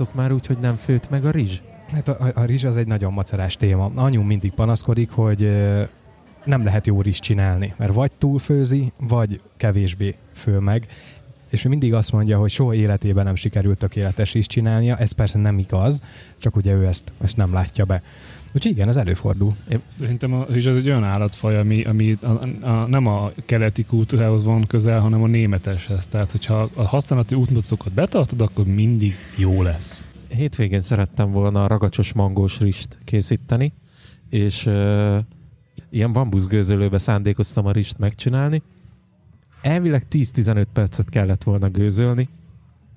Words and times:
jártatok 0.00 0.20
már 0.20 0.32
úgy, 0.32 0.46
hogy 0.46 0.58
nem 0.58 0.76
főtt 0.76 1.10
meg 1.10 1.24
a 1.24 1.30
rizs? 1.30 1.60
Hát 1.92 2.08
a, 2.08 2.16
a, 2.24 2.40
a 2.40 2.44
rizs 2.44 2.64
az 2.64 2.76
egy 2.76 2.86
nagyon 2.86 3.12
macerás 3.12 3.56
téma. 3.56 3.90
Anyu 3.94 4.22
mindig 4.22 4.52
panaszkodik, 4.52 5.10
hogy 5.10 5.42
ö, 5.42 5.82
nem 6.44 6.64
lehet 6.64 6.86
jó 6.86 7.00
rizs 7.00 7.18
csinálni, 7.18 7.74
mert 7.76 7.94
vagy 7.94 8.10
túlfőzi, 8.18 8.92
vagy 8.96 9.40
kevésbé 9.56 10.14
fő 10.32 10.58
meg, 10.58 10.86
és 11.48 11.62
mindig 11.62 11.94
azt 11.94 12.12
mondja, 12.12 12.38
hogy 12.38 12.50
soha 12.50 12.74
életében 12.74 13.24
nem 13.24 13.34
sikerült 13.34 13.78
tökéletes 13.78 14.32
rizs 14.32 14.46
csinálnia, 14.46 14.96
ez 14.96 15.12
persze 15.12 15.38
nem 15.38 15.58
igaz, 15.58 16.02
csak 16.38 16.56
ugye 16.56 16.72
ő 16.72 16.86
ezt, 16.86 17.12
ezt 17.20 17.36
nem 17.36 17.52
látja 17.52 17.84
be. 17.84 18.02
Úgyhogy 18.54 18.70
igen, 18.70 18.88
ez 18.88 18.96
előfordul. 18.96 19.54
Én 19.70 19.80
szerintem 19.88 20.34
a 20.34 20.46
rizs 20.48 20.66
az 20.66 20.76
egy 20.76 20.88
olyan 20.88 21.04
állatfaj, 21.04 21.58
ami, 21.58 21.84
ami 21.84 22.18
a, 22.22 22.66
a, 22.66 22.86
nem 22.86 23.06
a 23.06 23.30
keleti 23.46 23.84
kultúrához 23.84 24.44
van 24.44 24.66
közel, 24.66 25.00
hanem 25.00 25.22
a 25.22 25.26
németeshez. 25.26 26.06
Tehát, 26.06 26.30
hogyha 26.30 26.68
a 26.74 26.82
használati 26.82 27.34
útmutatókat 27.34 27.92
betartod, 27.92 28.40
akkor 28.40 28.66
mindig 28.66 29.14
jó 29.36 29.62
lesz. 29.62 29.99
Hétvégén 30.34 30.80
szerettem 30.80 31.30
volna 31.30 31.64
a 31.64 31.66
ragacsos 31.66 32.12
mangós 32.12 32.60
rist 32.60 32.98
készíteni, 33.04 33.72
és 34.28 34.66
uh, 34.66 35.18
ilyen 35.90 36.12
bambuszgőzölőbe 36.12 36.98
szándékoztam 36.98 37.66
a 37.66 37.72
rist 37.72 37.98
megcsinálni. 37.98 38.62
Elvileg 39.62 40.06
10-15 40.10 40.64
percet 40.72 41.08
kellett 41.08 41.42
volna 41.42 41.68
gőzölni, 41.68 42.28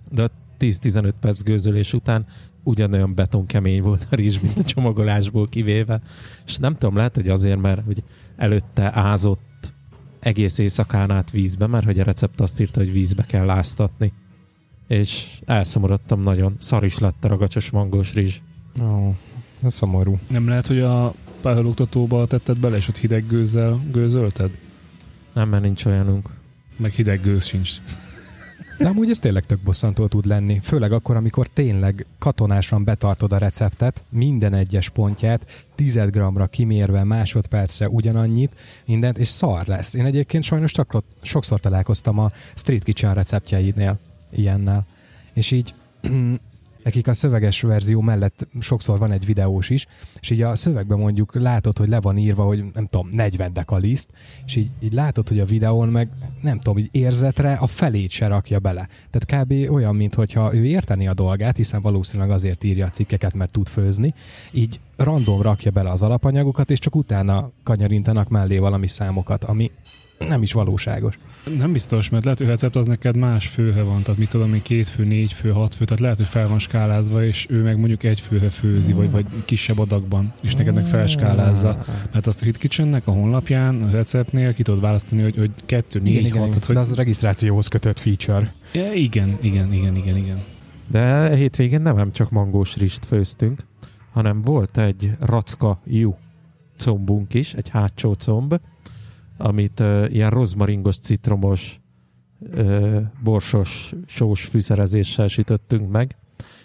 de 0.09 0.23
a 0.23 0.29
10-15 0.59 1.11
perc 1.19 1.41
gőzölés 1.41 1.93
után 1.93 2.25
ugyanolyan 2.63 3.15
betonkemény 3.15 3.81
volt 3.81 4.07
a 4.11 4.15
rizs, 4.15 4.39
mint 4.39 4.57
a 4.57 4.63
csomagolásból 4.63 5.47
kivéve. 5.47 6.01
És 6.45 6.57
nem 6.57 6.73
tudom, 6.73 6.95
lehet, 6.95 7.15
hogy 7.15 7.29
azért, 7.29 7.61
mert 7.61 7.85
hogy 7.85 8.03
előtte 8.35 8.95
ázott 8.95 9.73
egész 10.19 10.57
éjszakán 10.57 11.11
át 11.11 11.31
vízbe, 11.31 11.67
mert 11.67 11.85
hogy 11.85 11.99
a 11.99 12.03
recept 12.03 12.41
azt 12.41 12.59
írta, 12.59 12.79
hogy 12.79 12.91
vízbe 12.91 13.23
kell 13.23 13.45
láztatni. 13.45 14.13
És 14.93 15.39
elszomorodtam 15.45 16.21
nagyon. 16.21 16.55
Szar 16.59 16.83
is 16.83 16.97
lett 16.97 17.25
a 17.25 17.27
ragacsos 17.27 17.69
mangós 17.69 18.13
rizs. 18.13 18.39
Ó, 18.81 19.15
ez 19.63 19.73
szomorú. 19.73 20.19
Nem 20.27 20.47
lehet, 20.47 20.67
hogy 20.67 20.79
a 20.79 21.13
pályaoktatóba 21.41 22.25
tetted 22.27 22.57
bele, 22.57 22.75
és 22.75 22.87
ott 22.87 22.97
hideg 22.97 23.27
gőzzel 23.27 23.81
gőzölted? 23.91 24.51
Nem, 25.33 25.49
mert 25.49 25.63
nincs 25.63 25.85
olyanunk. 25.85 26.29
Meg 26.77 26.91
hideg 26.91 27.21
gőz 27.21 27.45
sincs. 27.45 27.71
De 28.77 28.87
amúgy 28.87 29.09
ez 29.09 29.19
tényleg 29.19 29.45
tök 29.45 29.59
bosszantó 29.59 30.07
tud 30.07 30.25
lenni. 30.25 30.59
Főleg 30.63 30.91
akkor, 30.91 31.15
amikor 31.15 31.47
tényleg 31.47 32.05
katonásan 32.19 32.83
betartod 32.83 33.31
a 33.31 33.37
receptet, 33.37 34.03
minden 34.09 34.53
egyes 34.53 34.89
pontját, 34.89 35.65
10 35.75 35.99
g-ra 36.09 36.47
kimérve, 36.47 37.03
másodpercre 37.03 37.89
ugyanannyit, 37.89 38.55
mindent, 38.85 39.17
és 39.17 39.27
szar 39.27 39.67
lesz. 39.67 39.93
Én 39.93 40.05
egyébként 40.05 40.43
sajnos 40.43 40.71
csak 40.71 41.03
sokszor 41.21 41.59
találkoztam 41.59 42.19
a 42.19 42.31
Street 42.55 42.83
Kitchen 42.83 43.13
receptjeidnél 43.13 43.99
ilyennel. 44.35 44.85
És 45.33 45.51
így 45.51 45.73
nekik 46.83 47.07
a 47.07 47.13
szöveges 47.13 47.61
verzió 47.61 48.01
mellett 48.01 48.47
sokszor 48.59 48.99
van 48.99 49.11
egy 49.11 49.25
videós 49.25 49.69
is, 49.69 49.87
és 50.19 50.29
így 50.29 50.41
a 50.41 50.55
szövegben 50.55 50.97
mondjuk 50.97 51.35
látod, 51.35 51.77
hogy 51.77 51.89
le 51.89 52.01
van 52.01 52.17
írva, 52.17 52.43
hogy 52.43 52.63
nem 52.73 52.85
tudom, 52.85 53.09
40 53.11 53.53
dekaliszt, 53.53 54.07
és 54.45 54.55
így, 54.55 54.69
így 54.79 54.93
látod, 54.93 55.27
hogy 55.27 55.39
a 55.39 55.45
videón 55.45 55.89
meg 55.89 56.09
nem 56.41 56.59
tudom, 56.59 56.77
így 56.77 56.89
érzetre 56.91 57.53
a 57.53 57.67
felét 57.67 58.09
se 58.09 58.27
rakja 58.27 58.59
bele. 58.59 58.87
Tehát 59.09 59.45
kb. 59.45 59.71
olyan, 59.71 59.95
mintha 59.95 60.55
ő 60.55 60.65
érteni 60.65 61.07
a 61.07 61.13
dolgát, 61.13 61.57
hiszen 61.57 61.81
valószínűleg 61.81 62.31
azért 62.31 62.63
írja 62.63 62.85
a 62.85 62.89
cikkeket, 62.89 63.33
mert 63.33 63.51
tud 63.51 63.67
főzni, 63.67 64.13
így 64.51 64.79
random 64.95 65.41
rakja 65.41 65.71
bele 65.71 65.89
az 65.89 66.01
alapanyagokat, 66.01 66.71
és 66.71 66.79
csak 66.79 66.95
utána 66.95 67.51
kanyarintanak 67.63 68.29
mellé 68.29 68.57
valami 68.57 68.87
számokat, 68.87 69.43
ami 69.43 69.71
nem 70.19 70.41
is 70.41 70.53
valóságos. 70.53 71.17
Nem 71.57 71.71
biztos, 71.71 72.09
mert 72.09 72.23
lehet, 72.23 72.39
hogy 72.39 72.47
a 72.47 72.51
recept 72.51 72.75
az 72.75 72.85
neked 72.85 73.15
más 73.15 73.47
főhe 73.47 73.81
van, 73.81 74.01
tehát 74.01 74.19
mit 74.19 74.29
tudom 74.29 74.53
én, 74.53 74.61
két 74.61 74.87
fő, 74.87 75.03
négy 75.03 75.33
fő, 75.33 75.49
hat 75.49 75.75
fő, 75.75 75.85
tehát 75.85 76.01
lehet, 76.01 76.17
hogy 76.17 76.25
fel 76.25 76.47
van 76.47 76.59
skálázva, 76.59 77.25
és 77.25 77.45
ő 77.49 77.61
meg 77.61 77.77
mondjuk 77.77 78.03
egy 78.03 78.19
főhe 78.19 78.49
főzi, 78.49 78.93
vagy, 78.93 79.11
vagy 79.11 79.25
kisebb 79.45 79.79
adagban, 79.79 80.33
és 80.41 80.53
neked 80.53 80.73
meg 80.73 80.85
felskálázza. 80.85 81.85
Mert 82.11 82.27
azt 82.27 82.41
a 82.41 82.45
Hit 82.45 82.57
Kitchennek 82.57 83.07
a 83.07 83.11
honlapján, 83.11 83.83
a 83.83 83.89
receptnél 83.89 84.53
ki 84.53 84.63
tudod 84.63 84.81
választani, 84.81 85.21
hogy, 85.21 85.37
hogy 85.37 85.51
kettő, 85.65 85.99
négy, 85.99 86.15
igen, 86.15 86.31
hat. 86.31 86.47
igen, 86.47 86.61
hogy... 86.65 86.75
De 86.75 86.81
az 86.81 86.95
regisztrációhoz 86.95 87.67
kötött 87.67 87.99
feature. 87.99 88.53
Ja, 88.73 88.93
igen, 88.93 89.37
igen, 89.41 89.73
igen, 89.73 89.95
igen, 89.95 90.17
igen. 90.17 90.43
De 90.87 91.35
hétvégén 91.35 91.81
nem 91.81 92.11
csak 92.11 92.29
mangós 92.29 92.75
rist 92.75 93.05
főztünk, 93.05 93.65
hanem 94.11 94.41
volt 94.41 94.77
egy 94.77 95.11
racka 95.19 95.79
jó 95.83 96.17
combunk 96.77 97.33
is, 97.33 97.53
egy 97.53 97.69
hátsó 97.69 98.13
comb, 98.13 98.59
amit 99.43 99.79
uh, 99.79 100.05
ilyen 100.13 100.29
rozmaringos, 100.29 100.99
citromos, 100.99 101.81
uh, 102.39 103.01
borsos, 103.23 103.93
sós 104.05 104.45
fűszerezéssel 104.45 105.27
sütöttünk 105.27 105.91
meg. 105.91 106.15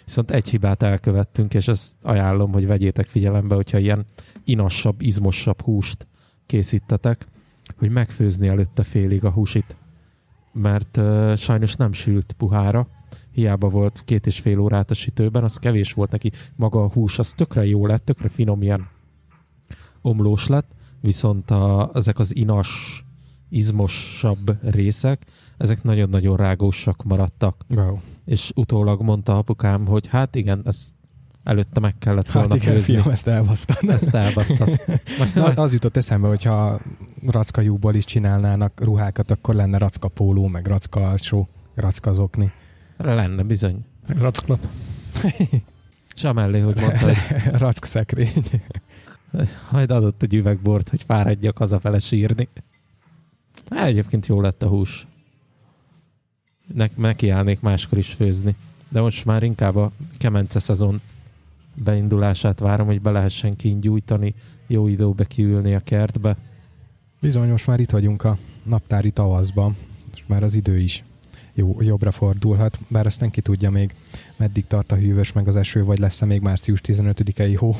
Viszont 0.05 0.31
egy 0.31 0.49
hibát 0.49 0.83
elkövettünk, 0.83 1.53
és 1.53 1.67
ezt 1.67 1.95
ajánlom, 2.01 2.51
hogy 2.51 2.67
vegyétek 2.67 3.07
figyelembe, 3.07 3.55
hogyha 3.55 3.77
ilyen 3.77 4.05
inassabb, 4.43 5.01
izmosabb 5.01 5.61
húst 5.61 6.07
készítetek, 6.45 7.27
hogy 7.77 7.89
megfőzni 7.89 8.47
előtte 8.47 8.83
félig 8.83 9.25
a 9.25 9.31
húsit. 9.31 9.75
Mert 10.53 10.97
uh, 10.97 11.35
sajnos 11.35 11.75
nem 11.75 11.93
sült 11.93 12.33
puhára, 12.37 12.87
hiába 13.31 13.69
volt 13.69 14.01
két 14.05 14.27
és 14.27 14.39
fél 14.39 14.59
órát 14.59 14.91
a 14.91 14.93
sütőben, 14.93 15.43
az 15.43 15.57
kevés 15.57 15.93
volt 15.93 16.11
neki. 16.11 16.31
Maga 16.55 16.83
a 16.83 16.89
hús, 16.89 17.19
az 17.19 17.33
tökre 17.33 17.65
jó 17.65 17.85
lett, 17.85 18.05
tökre 18.05 18.29
finom 18.29 18.61
ilyen 18.61 18.87
omlós 20.01 20.47
lett, 20.47 20.77
viszont 21.01 21.51
a, 21.51 21.91
ezek 21.93 22.19
az 22.19 22.35
inas, 22.35 23.03
izmosabb 23.49 24.71
részek, 24.71 25.25
ezek 25.57 25.83
nagyon-nagyon 25.83 26.37
rágósak 26.37 27.03
maradtak. 27.03 27.65
Wow. 27.69 27.99
És 28.25 28.51
utólag 28.55 29.01
mondta 29.01 29.37
apukám, 29.37 29.85
hogy 29.85 30.07
hát 30.07 30.35
igen, 30.35 30.61
ezt 30.65 30.93
előtte 31.43 31.79
meg 31.79 31.95
kellett 31.99 32.31
volna 32.31 32.53
Hát 32.53 32.61
igen, 32.61 32.73
főzni. 32.73 32.95
fiam, 32.95 33.09
ezt 33.11 33.27
elbasztad. 33.27 33.89
Ezt 33.89 34.13
elbasztam. 34.13 34.69
Na, 35.35 35.43
az 35.43 35.73
jutott 35.73 35.97
eszembe, 35.97 36.27
hogyha 36.27 36.79
rackajúból 37.27 37.95
is 37.95 38.05
csinálnának 38.05 38.81
ruhákat, 38.83 39.31
akkor 39.31 39.55
lenne 39.55 39.77
racka 39.77 40.07
póló, 40.07 40.47
meg 40.47 40.65
racka 40.67 41.09
alsó, 41.09 41.47
racka 41.75 42.13
zokni. 42.13 42.51
Lenne 42.97 43.43
bizony. 43.43 43.85
Meg 44.07 44.17
racklap. 44.17 44.67
És 46.15 46.25
amellé, 46.25 46.59
hogy 46.59 46.75
mondta, 46.75 47.05
hogy 47.05 47.17
Rack 47.61 47.85
szekrény. 47.85 48.43
Majd 49.71 49.91
adott 49.91 50.21
egy 50.21 50.33
üvegbort, 50.33 50.89
hogy 50.89 51.03
fáradjak 51.03 51.57
hazafele 51.57 51.99
sírni. 51.99 52.47
Hát 53.69 53.87
egyébként 53.87 54.27
jó 54.27 54.41
lett 54.41 54.63
a 54.63 54.67
hús. 54.67 55.07
Ne- 56.73 56.89
nekiállnék 56.95 57.59
máskor 57.59 57.97
is 57.97 58.13
főzni. 58.13 58.55
De 58.89 59.01
most 59.01 59.25
már 59.25 59.43
inkább 59.43 59.75
a 59.75 59.91
kemence 60.17 60.59
szezon 60.59 61.01
beindulását 61.73 62.59
várom, 62.59 62.87
hogy 62.87 63.01
be 63.01 63.11
lehessen 63.11 63.55
kint 63.55 63.81
gyújtani, 63.81 64.35
jó 64.67 64.87
időbe 64.87 65.25
kiülni 65.25 65.73
a 65.75 65.79
kertbe. 65.83 66.37
Bizony, 67.19 67.49
most 67.49 67.67
már 67.67 67.79
itt 67.79 67.89
vagyunk 67.89 68.23
a 68.23 68.37
naptári 68.63 69.11
tavaszban. 69.11 69.75
Most 70.09 70.27
már 70.27 70.43
az 70.43 70.53
idő 70.53 70.79
is 70.79 71.03
jó, 71.53 71.81
jobbra 71.81 72.11
fordulhat, 72.11 72.79
bár 72.87 73.05
azt 73.05 73.19
nem 73.19 73.29
ki 73.29 73.41
tudja 73.41 73.71
még, 73.71 73.95
meddig 74.37 74.67
tart 74.67 74.91
a 74.91 74.95
hűvös 74.95 75.31
meg 75.31 75.47
az 75.47 75.55
eső, 75.55 75.83
vagy 75.83 75.99
lesz-e 75.99 76.25
még 76.25 76.41
március 76.41 76.81
15-i 76.83 77.55
hó. 77.59 77.75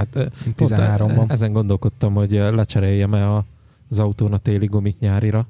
Hát 0.00 0.16
eh, 0.16 0.26
pont 0.56 0.72
13-ban. 0.72 1.28
e- 1.28 1.32
ezen 1.32 1.52
gondolkodtam, 1.52 2.14
hogy 2.14 2.30
lecseréljem-e 2.30 3.44
az 3.88 3.98
autón 3.98 4.32
a 4.32 4.38
téli 4.38 4.66
gumit 4.66 5.00
nyárira, 5.00 5.46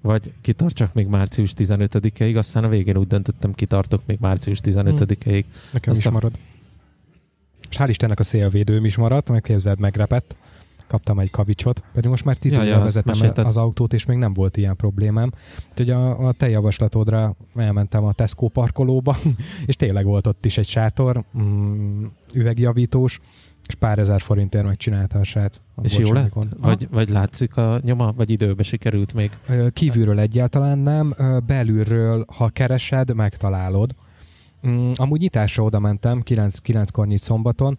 vagy 0.00 0.32
kitartsak 0.40 0.94
még 0.94 1.06
március 1.06 1.52
15-ig, 1.56 2.36
aztán 2.36 2.64
a 2.64 2.68
végén 2.68 2.96
úgy 2.96 3.06
döntöttem, 3.06 3.52
kitartok 3.52 4.02
még 4.06 4.18
március 4.20 4.60
15-ig. 4.64 5.44
Nekem 5.72 5.92
Azt 5.92 6.04
is 6.04 6.10
marad. 6.10 6.32
És 7.70 7.76
hál' 7.78 7.88
Istennek 7.88 8.18
a 8.18 8.22
szélvédőm 8.22 8.84
is 8.84 8.96
maradt, 8.96 9.28
meg 9.28 9.42
képzeld, 9.42 9.78
megrepett. 9.78 10.34
Kaptam 10.86 11.18
egy 11.18 11.30
kavicsot, 11.30 11.82
pedig 11.92 12.10
most 12.10 12.24
már 12.24 12.36
tíz 12.36 12.52
Ja, 12.52 12.78
vezetem 12.78 13.16
mesélted. 13.18 13.46
az 13.46 13.56
autót, 13.56 13.92
és 13.92 14.04
még 14.04 14.16
nem 14.16 14.32
volt 14.32 14.56
ilyen 14.56 14.76
problémám. 14.76 15.32
Úgyhogy 15.70 15.90
a, 15.90 16.26
a 16.26 16.32
te 16.32 16.48
javaslatodra 16.48 17.34
elmentem 17.56 18.04
a 18.04 18.12
Tesco 18.12 18.48
parkolóba, 18.48 19.16
és 19.66 19.76
tényleg 19.76 20.04
volt 20.04 20.26
ott 20.26 20.44
is 20.44 20.58
egy 20.58 20.66
sátor, 20.66 21.24
mm, 21.38 22.04
üvegjavítós, 22.34 23.20
és 23.66 23.74
pár 23.74 23.98
ezer 23.98 24.20
forintért 24.20 24.64
megcsinálta 24.64 25.18
a 25.18 25.24
srác. 25.24 25.60
És 25.82 25.98
jó 25.98 26.12
lett? 26.12 26.32
Vagy, 26.58 26.88
vagy 26.90 27.08
látszik 27.08 27.56
a 27.56 27.80
nyoma, 27.82 28.12
vagy 28.12 28.30
időbe 28.30 28.62
sikerült 28.62 29.14
még? 29.14 29.30
Kívülről 29.72 30.18
egyáltalán 30.18 30.78
nem, 30.78 31.14
belülről, 31.46 32.24
ha 32.36 32.48
keresed, 32.48 33.14
megtalálod. 33.14 33.94
Mm, 34.66 34.90
Amúgy 34.94 35.20
nyitásra 35.20 35.62
oda 35.62 35.78
mentem, 35.78 36.22
9, 36.22 36.56
9-kor 36.66 37.06
nyit 37.06 37.22
szombaton, 37.22 37.78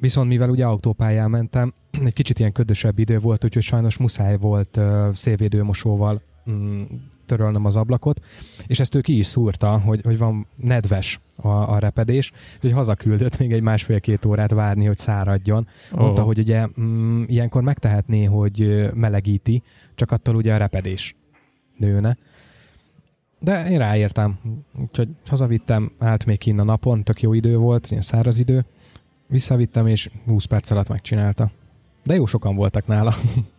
viszont 0.00 0.28
mivel 0.28 0.50
ugye 0.50 0.64
autópályán 0.64 1.30
mentem, 1.30 1.72
egy 2.04 2.12
kicsit 2.12 2.38
ilyen 2.38 2.52
ködösebb 2.52 2.98
idő 2.98 3.18
volt, 3.18 3.44
úgyhogy 3.44 3.62
sajnos 3.62 3.96
muszáj 3.96 4.36
volt 4.36 4.80
szélvédőmosóval 5.12 6.22
mm, 6.50 6.82
törölnöm 7.28 7.64
az 7.64 7.76
ablakot, 7.76 8.20
és 8.66 8.80
ezt 8.80 8.94
ő 8.94 9.00
ki 9.00 9.18
is 9.18 9.26
szúrta, 9.26 9.78
hogy, 9.78 10.00
hogy 10.04 10.18
van 10.18 10.46
nedves 10.56 11.20
a, 11.36 11.48
a 11.48 11.78
repedés, 11.78 12.32
úgyhogy 12.54 12.72
hazaküldött 12.72 13.38
még 13.38 13.52
egy 13.52 13.62
másfél-két 13.62 14.24
órát 14.24 14.50
várni, 14.50 14.86
hogy 14.86 14.98
száradjon. 14.98 15.68
Mondta, 15.90 16.22
Ó. 16.22 16.26
hogy 16.26 16.38
ugye 16.38 16.66
mm, 16.80 17.22
ilyenkor 17.26 17.62
megtehetné, 17.62 18.24
hogy 18.24 18.88
melegíti, 18.94 19.62
csak 19.94 20.10
attól 20.10 20.34
ugye 20.34 20.54
a 20.54 20.56
repedés 20.56 21.16
nőne. 21.76 22.16
De 23.40 23.70
én 23.70 23.78
ráértem, 23.78 24.38
úgyhogy 24.80 25.08
hazavittem, 25.26 25.92
állt 25.98 26.26
még 26.26 26.38
kinn 26.38 26.58
a 26.58 26.64
napon, 26.64 27.04
tök 27.04 27.20
jó 27.22 27.32
idő 27.32 27.56
volt, 27.56 27.90
ilyen 27.90 28.02
száraz 28.02 28.38
idő. 28.38 28.64
Visszavittem, 29.26 29.86
és 29.86 30.10
20 30.26 30.44
perc 30.44 30.70
alatt 30.70 30.88
megcsinálta. 30.88 31.50
De 32.04 32.14
jó 32.14 32.26
sokan 32.26 32.56
voltak 32.56 32.86
nála. 32.86 33.14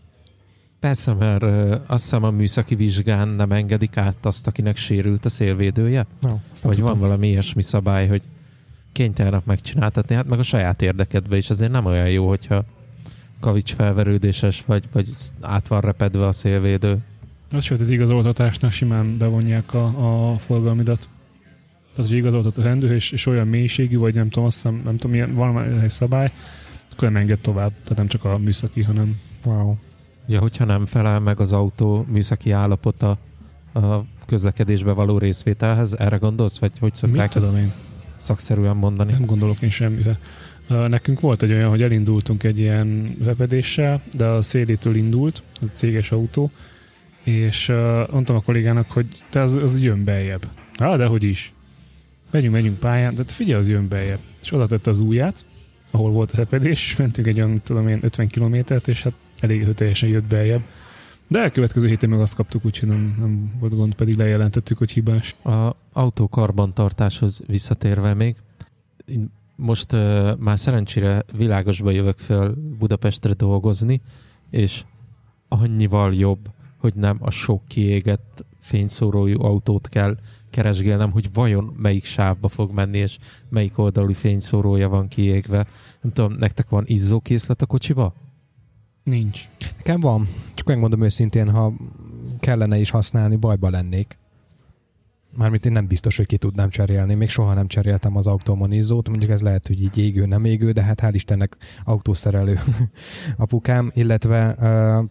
Persze, 0.79 1.13
mert 1.13 1.43
ö, 1.43 1.75
azt 1.87 2.03
hiszem 2.03 2.23
a 2.23 2.31
műszaki 2.31 2.75
vizsgán 2.75 3.27
nem 3.27 3.51
engedik 3.51 3.97
át 3.97 4.25
azt, 4.25 4.47
akinek 4.47 4.77
sérült 4.77 5.25
a 5.25 5.29
szélvédője? 5.29 6.05
No, 6.21 6.35
Vagy 6.61 6.79
van 6.79 6.99
valami 6.99 7.27
ilyesmi 7.27 7.61
szabály, 7.61 8.07
hogy 8.07 8.21
kénytelenek 8.91 9.45
megcsináltatni, 9.45 10.15
hát 10.15 10.27
meg 10.27 10.39
a 10.39 10.43
saját 10.43 10.81
érdekedbe 10.81 11.37
is 11.37 11.49
azért 11.49 11.71
nem 11.71 11.85
olyan 11.85 12.09
jó, 12.09 12.27
hogyha 12.27 12.63
kavics 13.39 13.73
felverődéses, 13.73 14.63
vagy, 14.65 14.83
vagy 14.91 15.09
át 15.41 15.67
van 15.67 15.81
repedve 15.81 16.25
a 16.25 16.31
szélvédő. 16.31 16.97
Az 17.51 17.63
sőt, 17.63 17.81
az 17.81 17.89
igazoltatásnál 17.89 18.71
simán 18.71 19.17
bevonják 19.17 19.73
a, 19.73 20.31
a 20.31 20.37
forgalmidat. 20.37 21.07
Tehát, 21.95 22.09
hogy 22.11 22.19
igazoltat 22.19 22.57
a 22.57 22.61
rendőr, 22.61 22.91
és, 22.91 23.11
és 23.11 23.25
olyan 23.25 23.47
mélységű, 23.47 23.97
vagy 23.97 24.13
nem 24.13 24.29
tudom, 24.29 24.45
azt 24.47 24.55
hiszem, 24.55 24.81
nem 24.83 24.97
tudom, 24.97 25.11
milyen, 25.11 25.33
van 25.33 25.79
egy 25.79 25.89
szabály, 25.89 26.31
akkor 26.91 27.11
nem 27.11 27.21
enged 27.21 27.39
tovább. 27.39 27.71
Tehát 27.71 27.97
nem 27.97 28.07
csak 28.07 28.25
a 28.25 28.37
műszaki, 28.37 28.83
hanem 28.83 29.19
Wow. 29.43 29.75
Ja, 30.29 30.39
hogyha 30.39 30.65
nem 30.65 30.85
felel 30.85 31.19
meg 31.19 31.39
az 31.39 31.51
autó 31.51 32.05
műszaki 32.09 32.51
állapota 32.51 33.17
a 33.73 33.99
közlekedésbe 34.25 34.91
való 34.91 35.17
részvételhez, 35.17 35.93
erre 35.93 36.17
gondolsz, 36.17 36.57
vagy 36.57 36.71
hogy 36.79 36.81
mit 36.81 36.95
szokták 36.95 37.31
tudom 37.31 37.47
ezt 37.47 37.57
én. 37.57 37.71
szakszerűen 38.15 38.75
mondani? 38.75 39.11
Nem 39.11 39.25
gondolok 39.25 39.61
én 39.61 39.69
semmire. 39.69 40.19
Nekünk 40.67 41.19
volt 41.19 41.41
egy 41.41 41.51
olyan, 41.51 41.69
hogy 41.69 41.81
elindultunk 41.81 42.43
egy 42.43 42.59
ilyen 42.59 43.15
repedéssel, 43.23 44.01
de 44.17 44.25
a 44.25 44.41
szélétől 44.41 44.95
indult, 44.95 45.43
az 45.61 45.67
a 45.73 45.77
céges 45.77 46.11
autó, 46.11 46.51
és 47.23 47.73
mondtam 48.11 48.35
a 48.35 48.41
kollégának, 48.41 48.91
hogy 48.91 49.05
te 49.29 49.41
az, 49.41 49.55
az 49.55 49.81
jön 49.81 50.03
beljebb. 50.03 50.47
Há, 50.77 50.95
de 50.95 51.05
hogy 51.05 51.23
is. 51.23 51.53
Megyünk, 52.31 52.53
megyünk 52.53 52.79
pályán, 52.79 53.15
de 53.15 53.23
figyelj, 53.25 53.59
az 53.59 53.69
jön 53.69 53.87
beljebb. 53.87 54.19
És 54.41 54.53
oda 54.53 54.67
tette 54.67 54.89
az 54.89 54.99
ujját, 54.99 55.45
ahol 55.91 56.11
volt 56.11 56.31
a 56.31 56.37
repedés, 56.37 56.85
és 56.85 56.95
mentünk 56.95 57.27
egy 57.27 57.41
olyan, 57.41 57.61
tudom 57.63 57.87
én, 57.87 57.99
50 58.01 58.27
kilométert, 58.27 58.87
és 58.87 59.03
hát 59.03 59.13
elég 59.41 59.73
teljesen 59.73 60.09
jött 60.09 60.23
beljebb. 60.27 60.61
De 61.27 61.39
a 61.39 61.49
következő 61.51 61.87
héten 61.87 62.09
meg 62.09 62.19
azt 62.19 62.35
kaptuk, 62.35 62.65
úgyhogy 62.65 62.89
nem, 62.89 63.15
nem 63.19 63.51
volt 63.59 63.75
gond, 63.75 63.95
pedig 63.95 64.17
lejelentettük, 64.17 64.77
hogy 64.77 64.91
hibás. 64.91 65.35
A 65.43 65.75
autó 65.93 66.27
karbantartáshoz 66.27 67.41
visszatérve 67.47 68.13
még, 68.13 68.35
most 69.55 69.93
uh, 69.93 70.37
már 70.37 70.59
szerencsére 70.59 71.23
világosba 71.37 71.91
jövök 71.91 72.17
föl 72.17 72.55
Budapestre 72.79 73.33
dolgozni, 73.33 74.01
és 74.49 74.83
annyival 75.47 76.13
jobb, 76.13 76.49
hogy 76.77 76.93
nem 76.93 77.17
a 77.21 77.29
sok 77.29 77.61
kiégett 77.67 78.45
fényszórójú 78.59 79.41
autót 79.41 79.87
kell 79.87 80.17
keresgélnem, 80.49 81.11
hogy 81.11 81.33
vajon 81.33 81.73
melyik 81.77 82.05
sávba 82.05 82.47
fog 82.47 82.71
menni, 82.71 82.97
és 82.97 83.17
melyik 83.49 83.77
oldali 83.77 84.13
fényszórója 84.13 84.89
van 84.89 85.07
kiégve. 85.07 85.67
Nem 86.01 86.13
tudom, 86.13 86.33
nektek 86.33 86.69
van 86.69 86.83
izzókészlet 86.87 87.61
a 87.61 87.65
kocsiba? 87.65 88.13
Nincs. 89.09 89.47
Nekem 89.77 89.99
van, 89.99 90.27
csak 90.53 90.67
megmondom 90.67 91.03
őszintén, 91.03 91.49
ha 91.49 91.73
kellene 92.39 92.77
is 92.77 92.89
használni, 92.89 93.35
bajba 93.35 93.69
lennék. 93.69 94.17
Mármint 95.37 95.65
én 95.65 95.71
nem 95.71 95.87
biztos, 95.87 96.17
hogy 96.17 96.25
ki 96.25 96.37
tudnám 96.37 96.69
cserélni. 96.69 97.13
Még 97.13 97.29
soha 97.29 97.53
nem 97.53 97.67
cseréltem 97.67 98.15
az 98.15 98.27
autómon 98.27 98.71
izzót. 98.71 99.09
Mondjuk 99.09 99.31
ez 99.31 99.41
lehet, 99.41 99.67
hogy 99.67 99.81
így 99.81 99.97
égő, 99.97 100.25
nem 100.25 100.45
égő, 100.45 100.71
de 100.71 100.83
hát 100.83 100.99
hál' 101.01 101.11
Istennek 101.13 101.57
autószerelő 101.83 102.59
apukám, 103.37 103.91
illetve 103.93 104.55
uh, 104.59 105.05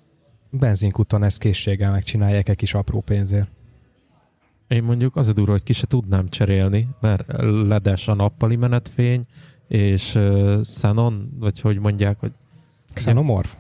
benzinkuton 0.60 1.22
ezt 1.22 1.38
készséggel 1.38 1.90
megcsinálják 1.90 2.48
egy 2.48 2.56
kis 2.56 2.74
apró 2.74 3.00
pénzért. 3.00 3.50
Én 4.68 4.82
mondjuk 4.82 5.16
az 5.16 5.26
a 5.26 5.32
durva, 5.32 5.52
hogy 5.52 5.62
ki 5.62 5.72
se 5.72 5.86
tudnám 5.86 6.28
cserélni, 6.28 6.88
mert 7.00 7.24
ledes 7.66 8.08
a 8.08 8.14
nappali 8.14 8.56
menetfény, 8.56 9.24
és 9.68 10.14
uh, 10.14 10.60
Xenon, 10.60 11.36
vagy 11.38 11.60
hogy 11.60 11.78
mondják, 11.78 12.18
hogy 12.20 12.32
Xenomorph? 12.94 13.56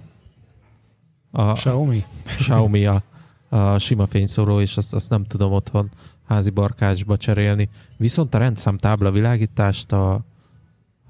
A 1.38 1.52
Xiaomi? 1.52 2.04
Xiaomi 2.24 2.86
a, 2.86 3.02
a 3.48 3.78
sima 3.78 4.06
fényszóró, 4.06 4.60
és 4.60 4.76
azt, 4.76 4.94
azt 4.94 5.10
nem 5.10 5.24
tudom 5.24 5.52
otthon 5.52 5.90
házi 6.26 6.50
barkácsba 6.50 7.16
cserélni. 7.16 7.68
Viszont 7.96 8.34
a 8.34 8.38
rendszámtábla 8.38 9.10
világítást, 9.10 9.92
a, 9.92 10.20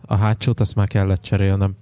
a 0.07 0.15
hátsót, 0.15 0.61
azt 0.61 0.75
már 0.75 0.87
kellett 0.87 1.23
cserélnem. 1.23 1.75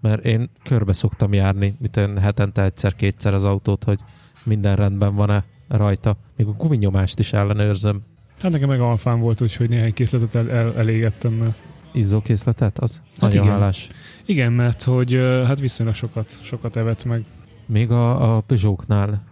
Mert 0.00 0.24
én 0.24 0.50
körbe 0.64 0.92
szoktam 0.92 1.32
járni, 1.32 1.76
mint 1.78 1.96
olyan 1.96 2.18
hetente 2.18 2.64
egyszer-kétszer 2.64 3.34
az 3.34 3.44
autót, 3.44 3.84
hogy 3.84 3.98
minden 4.44 4.76
rendben 4.76 5.14
van-e 5.14 5.44
rajta. 5.68 6.16
Még 6.36 6.46
a 6.46 6.52
guminyomást 6.52 7.18
is 7.18 7.32
ellenőrzöm. 7.32 8.02
Hát 8.40 8.50
nekem 8.50 8.68
meg 8.68 8.80
alfán 8.80 9.20
volt, 9.20 9.40
úgyhogy 9.40 9.68
néhány 9.68 9.92
készletet 9.92 10.34
el, 10.34 10.50
el, 10.50 10.76
elégettem. 10.76 11.32
Mert... 11.32 11.54
Izzókészletet? 11.92 12.78
Az 12.78 13.02
nagyon 13.16 13.42
igen. 13.44 13.54
hálás. 13.54 13.88
Igen, 14.24 14.52
mert 14.52 14.82
hogy 14.82 15.14
hát 15.46 15.60
viszonylag 15.60 15.94
sokat, 15.94 16.38
sokat 16.42 16.76
evett 16.76 17.04
meg. 17.04 17.24
Még 17.70 17.90
a, 17.90 18.36
a 18.36 18.40
Peugeot-knál 18.40 19.24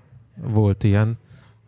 volt 0.53 0.85
ilyen, 0.85 1.19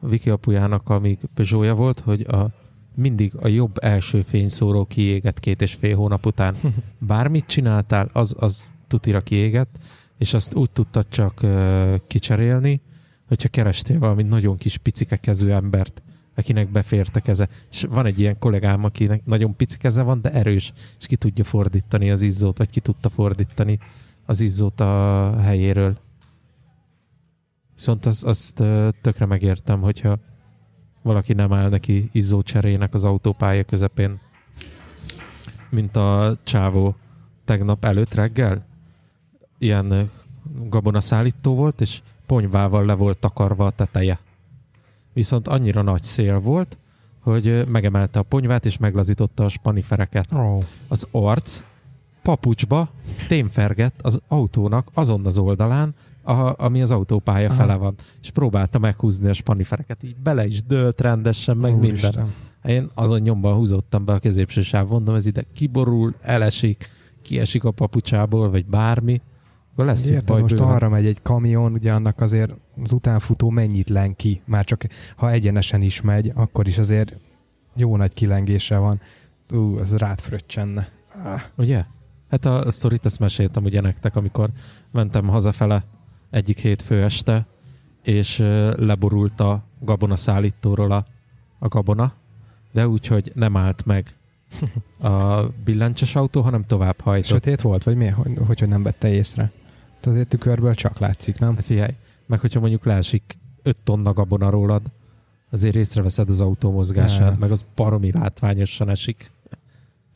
Viki 0.01 0.31
apujának, 0.31 0.89
amíg 0.89 1.19
Peugeotja 1.35 1.75
volt, 1.75 2.01
hogy 2.01 2.21
a, 2.21 2.51
mindig 2.95 3.33
a 3.41 3.49
jobb 3.49 3.77
első 3.81 4.23
fényszóró 4.23 4.85
kiégett 4.85 5.41
két 5.41 5.63
és 5.63 5.75
fél 5.75 5.97
hónap 5.97 6.27
után. 6.27 6.55
Bármit 6.99 7.47
csináltál, 7.47 8.09
az, 8.13 8.35
az 8.39 8.73
tutira 8.87 9.21
kiégett, 9.21 9.79
és 10.19 10.35
azt 10.35 10.55
úgy 10.55 10.71
tudtad 10.71 11.07
csak 11.09 11.41
uh, 11.43 11.95
kicserélni, 12.07 12.81
hogyha 13.29 13.49
kerestél 13.49 13.99
valami 13.99 14.23
nagyon 14.23 14.57
kis 14.57 14.77
picike 14.77 15.17
kezű 15.17 15.49
embert, 15.49 16.03
akinek 16.37 16.69
a 17.13 17.21
keze. 17.21 17.49
És 17.71 17.87
van 17.91 18.07
egy 18.07 18.21
ilyen 18.21 18.39
kollégám, 18.39 18.85
akinek 18.85 19.25
nagyon 19.25 19.57
pici 19.57 19.77
keze 19.79 20.03
van, 20.03 20.21
de 20.21 20.31
erős, 20.31 20.73
és 20.99 21.07
ki 21.07 21.17
tudja 21.17 21.45
fordítani 21.45 22.11
az 22.11 22.21
izzót, 22.21 22.59
vagy 22.59 22.71
ki 22.71 22.81
tudta 22.81 23.09
fordítani 23.09 23.79
az 24.27 24.41
izzót 24.41 24.81
a 24.81 25.35
helyéről. 25.41 25.97
Viszont 27.81 28.07
az, 28.07 28.25
azt 28.25 28.63
tökre 29.01 29.27
megértem, 29.27 29.81
hogyha 29.81 30.19
valaki 31.03 31.33
nem 31.33 31.53
áll 31.53 31.69
neki 31.69 32.09
izzócserének 32.13 32.95
az 32.95 33.05
autópálya 33.05 33.65
közepén, 33.65 34.21
mint 35.71 35.97
a 35.97 36.37
csávó 36.43 36.97
tegnap 37.45 37.85
előtt 37.85 38.15
reggel. 38.15 38.67
Ilyen 39.59 40.11
gabonaszállító 40.69 41.55
volt, 41.55 41.81
és 41.81 42.03
ponyvával 42.27 42.85
le 42.85 42.95
volt 42.95 43.19
takarva 43.19 43.67
a 43.67 43.71
teteje. 43.71 44.19
Viszont 45.13 45.49
annyira 45.49 45.83
nagy 45.83 46.03
szél 46.03 46.39
volt, 46.39 46.79
hogy 47.21 47.69
megemelte 47.69 48.19
a 48.19 48.23
ponyvát, 48.23 48.65
és 48.65 48.77
meglazította 48.77 49.45
a 49.45 49.49
spanifereket 49.49 50.35
Oh. 50.35 50.63
az 50.89 51.07
arc 51.11 51.63
papucsba 52.23 52.89
témfergett 53.29 54.01
az 54.03 54.21
autónak 54.29 54.91
azon 54.95 55.27
az 55.27 55.39
oldalán, 55.39 55.95
a, 56.23 56.65
ami 56.65 56.83
az 56.83 56.91
autópálya 56.91 57.49
Aha. 57.49 57.57
fele 57.57 57.75
van. 57.75 57.95
És 58.23 58.31
próbálta 58.31 58.79
meghúzni 58.79 59.29
a 59.29 59.33
spanifereket, 59.33 60.03
így 60.03 60.17
bele 60.17 60.47
is 60.47 60.63
dőlt 60.65 61.01
rendesen, 61.01 61.57
meg 61.57 61.71
minden. 61.73 61.91
Úristen. 61.91 62.35
Én 62.65 62.91
azon 62.95 63.21
nyomban 63.21 63.55
húzottam 63.55 64.05
be 64.05 64.13
a 64.13 64.19
középső 64.19 64.61
sáv, 64.63 64.89
mondom, 64.89 65.15
ez 65.15 65.27
ide 65.27 65.45
kiborul, 65.55 66.15
elesik, 66.23 66.91
kiesik 67.23 67.65
a 67.65 67.71
papucsából, 67.71 68.51
vagy 68.51 68.67
bármi, 68.67 69.21
akkor 69.73 69.85
lesz 69.85 70.07
Érted, 70.07 70.25
baj 70.25 70.41
most 70.41 70.55
bőven. 70.55 70.69
arra 70.69 70.89
megy 70.89 71.07
egy 71.07 71.23
kamion, 71.23 71.73
ugye 71.73 71.93
annak 71.93 72.21
azért 72.21 72.53
az 72.83 72.93
utánfutó 72.93 73.51
mennyit 73.51 73.89
len 73.89 74.17
ki, 74.17 74.43
már 74.45 74.65
csak 74.65 74.83
ha 75.17 75.31
egyenesen 75.31 75.83
is 75.83 76.01
megy, 76.01 76.33
akkor 76.35 76.67
is 76.67 76.79
azért 76.79 77.17
jó 77.75 77.97
nagy 77.97 78.13
kilengése 78.13 78.79
van. 78.79 79.01
Ú, 79.55 79.77
az 79.79 79.97
rád 79.97 80.21
fröccsenne. 80.21 80.89
Ah, 81.25 81.41
Ugye? 81.57 81.85
Hát 82.31 82.45
a, 82.45 82.61
a 82.65 82.71
sztorit 82.71 83.05
ezt 83.05 83.19
meséltem 83.19 83.65
ugye 83.65 83.81
nektek, 83.81 84.17
amikor 84.17 84.51
mentem 84.93 85.29
hazafele 85.29 85.85
egyik 86.31 86.59
hétfő 86.59 87.03
este, 87.03 87.47
és 88.03 88.39
leborult 88.77 89.41
a 89.41 89.63
gabona 89.79 90.17
szállítóról 90.17 90.91
a, 90.91 91.05
a 91.59 91.69
gabona, 91.69 92.13
de 92.73 92.89
úgy, 92.89 93.07
hogy 93.07 93.33
nem 93.35 93.57
állt 93.57 93.87
meg 93.87 94.15
a 95.11 95.43
billentyes 95.65 96.17
autó, 96.17 96.41
hanem 96.41 96.65
tovább 96.65 97.01
hajtott. 97.01 97.31
sötét 97.31 97.61
volt, 97.61 97.83
vagy 97.83 97.97
mi? 97.97 98.07
Hogy, 98.07 98.39
hogy, 98.47 98.69
nem 98.69 98.83
vette 98.83 99.09
észre? 99.09 99.51
Hát 99.95 100.07
azért 100.07 100.29
tükörből 100.29 100.75
csak 100.75 100.99
látszik, 100.99 101.39
nem? 101.39 101.55
Hát 101.55 101.65
figyelj, 101.65 101.95
meg 102.27 102.41
hogyha 102.41 102.61
mondjuk 102.61 102.85
leesik 102.85 103.39
5 103.63 103.81
tonna 103.85 104.13
gabona 104.13 104.51
rólad, 104.51 104.83
azért 105.51 105.75
észreveszed 105.75 106.29
az 106.29 106.41
autó 106.41 106.71
mozgását, 106.71 107.39
meg 107.39 107.51
az 107.51 107.65
baromi 107.75 108.13
látványosan 108.13 108.89
esik. 108.89 109.31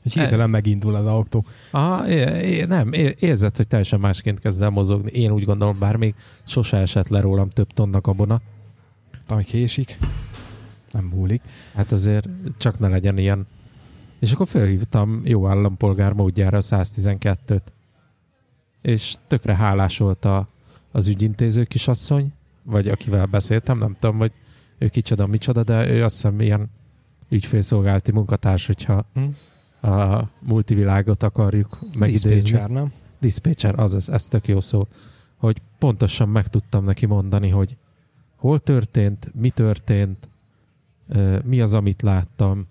Egy 0.04 0.12
hirtelen 0.12 0.50
megindul 0.50 0.94
az 0.94 1.06
autó. 1.06 1.44
Aha, 1.70 2.08
é, 2.08 2.16
é, 2.56 2.64
nem, 2.64 2.92
é, 2.92 3.14
érzed, 3.18 3.56
hogy 3.56 3.66
teljesen 3.66 4.00
másként 4.00 4.40
kezd 4.40 4.62
el 4.62 4.70
mozogni. 4.70 5.10
Én 5.10 5.30
úgy 5.30 5.44
gondolom, 5.44 5.78
bár 5.78 5.96
még 5.96 6.14
sose 6.44 6.76
esett 6.76 7.08
le 7.08 7.20
rólam 7.20 7.48
több 7.48 7.72
tonna 7.72 8.00
gabona. 8.00 8.40
Ami 9.28 9.44
késik. 9.44 9.98
Nem 10.92 11.04
múlik. 11.04 11.42
Hát 11.74 11.92
azért 11.92 12.28
csak 12.58 12.78
ne 12.78 12.88
legyen 12.88 13.18
ilyen. 13.18 13.46
És 14.20 14.32
akkor 14.32 14.48
felhívtam 14.48 15.20
jó 15.24 15.48
állampolgár 15.48 16.12
módjára 16.12 16.56
a 16.56 16.62
112-t. 16.62 17.60
És 18.82 19.14
tökre 19.26 19.54
hálás 19.54 19.98
volt 19.98 20.24
a, 20.24 20.48
az 20.92 21.08
ügyintéző 21.08 21.64
kisasszony, 21.64 22.32
vagy 22.62 22.88
akivel 22.88 23.26
beszéltem, 23.26 23.78
nem 23.78 23.96
tudom, 24.00 24.18
hogy 24.18 24.32
ő 24.78 24.88
kicsoda, 24.88 25.26
micsoda, 25.26 25.62
de 25.62 25.90
ő 25.90 26.04
azt 26.04 26.14
hiszem 26.14 26.40
ilyen 26.40 26.70
ügyfélszolgálati 27.28 28.12
munkatárs, 28.12 28.66
hogyha 28.66 29.06
Hm? 29.14 29.22
A 29.84 30.28
multivilágot 30.40 31.22
akarjuk 31.22 31.78
megidézni. 31.98 32.30
Dispatcher, 32.30 32.70
nem? 32.70 32.92
Dispatcher, 33.20 33.78
az, 33.78 33.94
ez, 33.94 34.08
ez 34.08 34.24
tök 34.28 34.48
jó 34.48 34.60
szó, 34.60 34.86
hogy 35.36 35.62
pontosan 35.78 36.28
meg 36.28 36.46
tudtam 36.46 36.84
neki 36.84 37.06
mondani, 37.06 37.48
hogy 37.48 37.76
hol 38.36 38.58
történt, 38.58 39.30
mi 39.34 39.50
történt, 39.50 40.28
mi 41.44 41.60
az, 41.60 41.74
amit 41.74 42.02
láttam, 42.02 42.66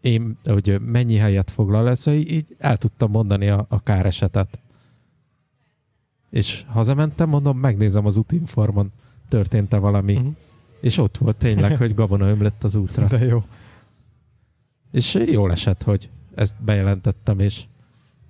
én, 0.00 0.36
hogy 0.44 0.80
mennyi 0.86 1.16
helyet 1.16 1.50
foglal 1.50 1.88
ez, 1.88 2.02
hogy 2.04 2.30
így 2.32 2.56
el 2.58 2.76
tudtam 2.76 3.10
mondani 3.10 3.48
a, 3.48 3.66
a 3.68 3.82
káresetet. 3.82 4.58
És 6.30 6.64
hazamentem, 6.68 7.28
mondom, 7.28 7.58
megnézem 7.58 8.06
az 8.06 8.16
útinformon, 8.16 8.92
történt-e 9.28 9.78
valami, 9.78 10.12
Mhm. 10.14 10.28
és 10.80 10.98
ott 10.98 11.16
volt 11.16 11.36
tényleg, 11.36 11.76
hogy 11.76 11.94
gabona 11.94 12.28
ömlött 12.28 12.64
az 12.64 12.74
útra. 12.74 13.06
De 13.06 13.24
jó. 13.24 13.44
És 14.92 15.18
jól 15.26 15.52
esett, 15.52 15.82
hogy 15.82 16.10
ezt 16.34 16.62
bejelentettem, 16.62 17.38
és 17.38 17.62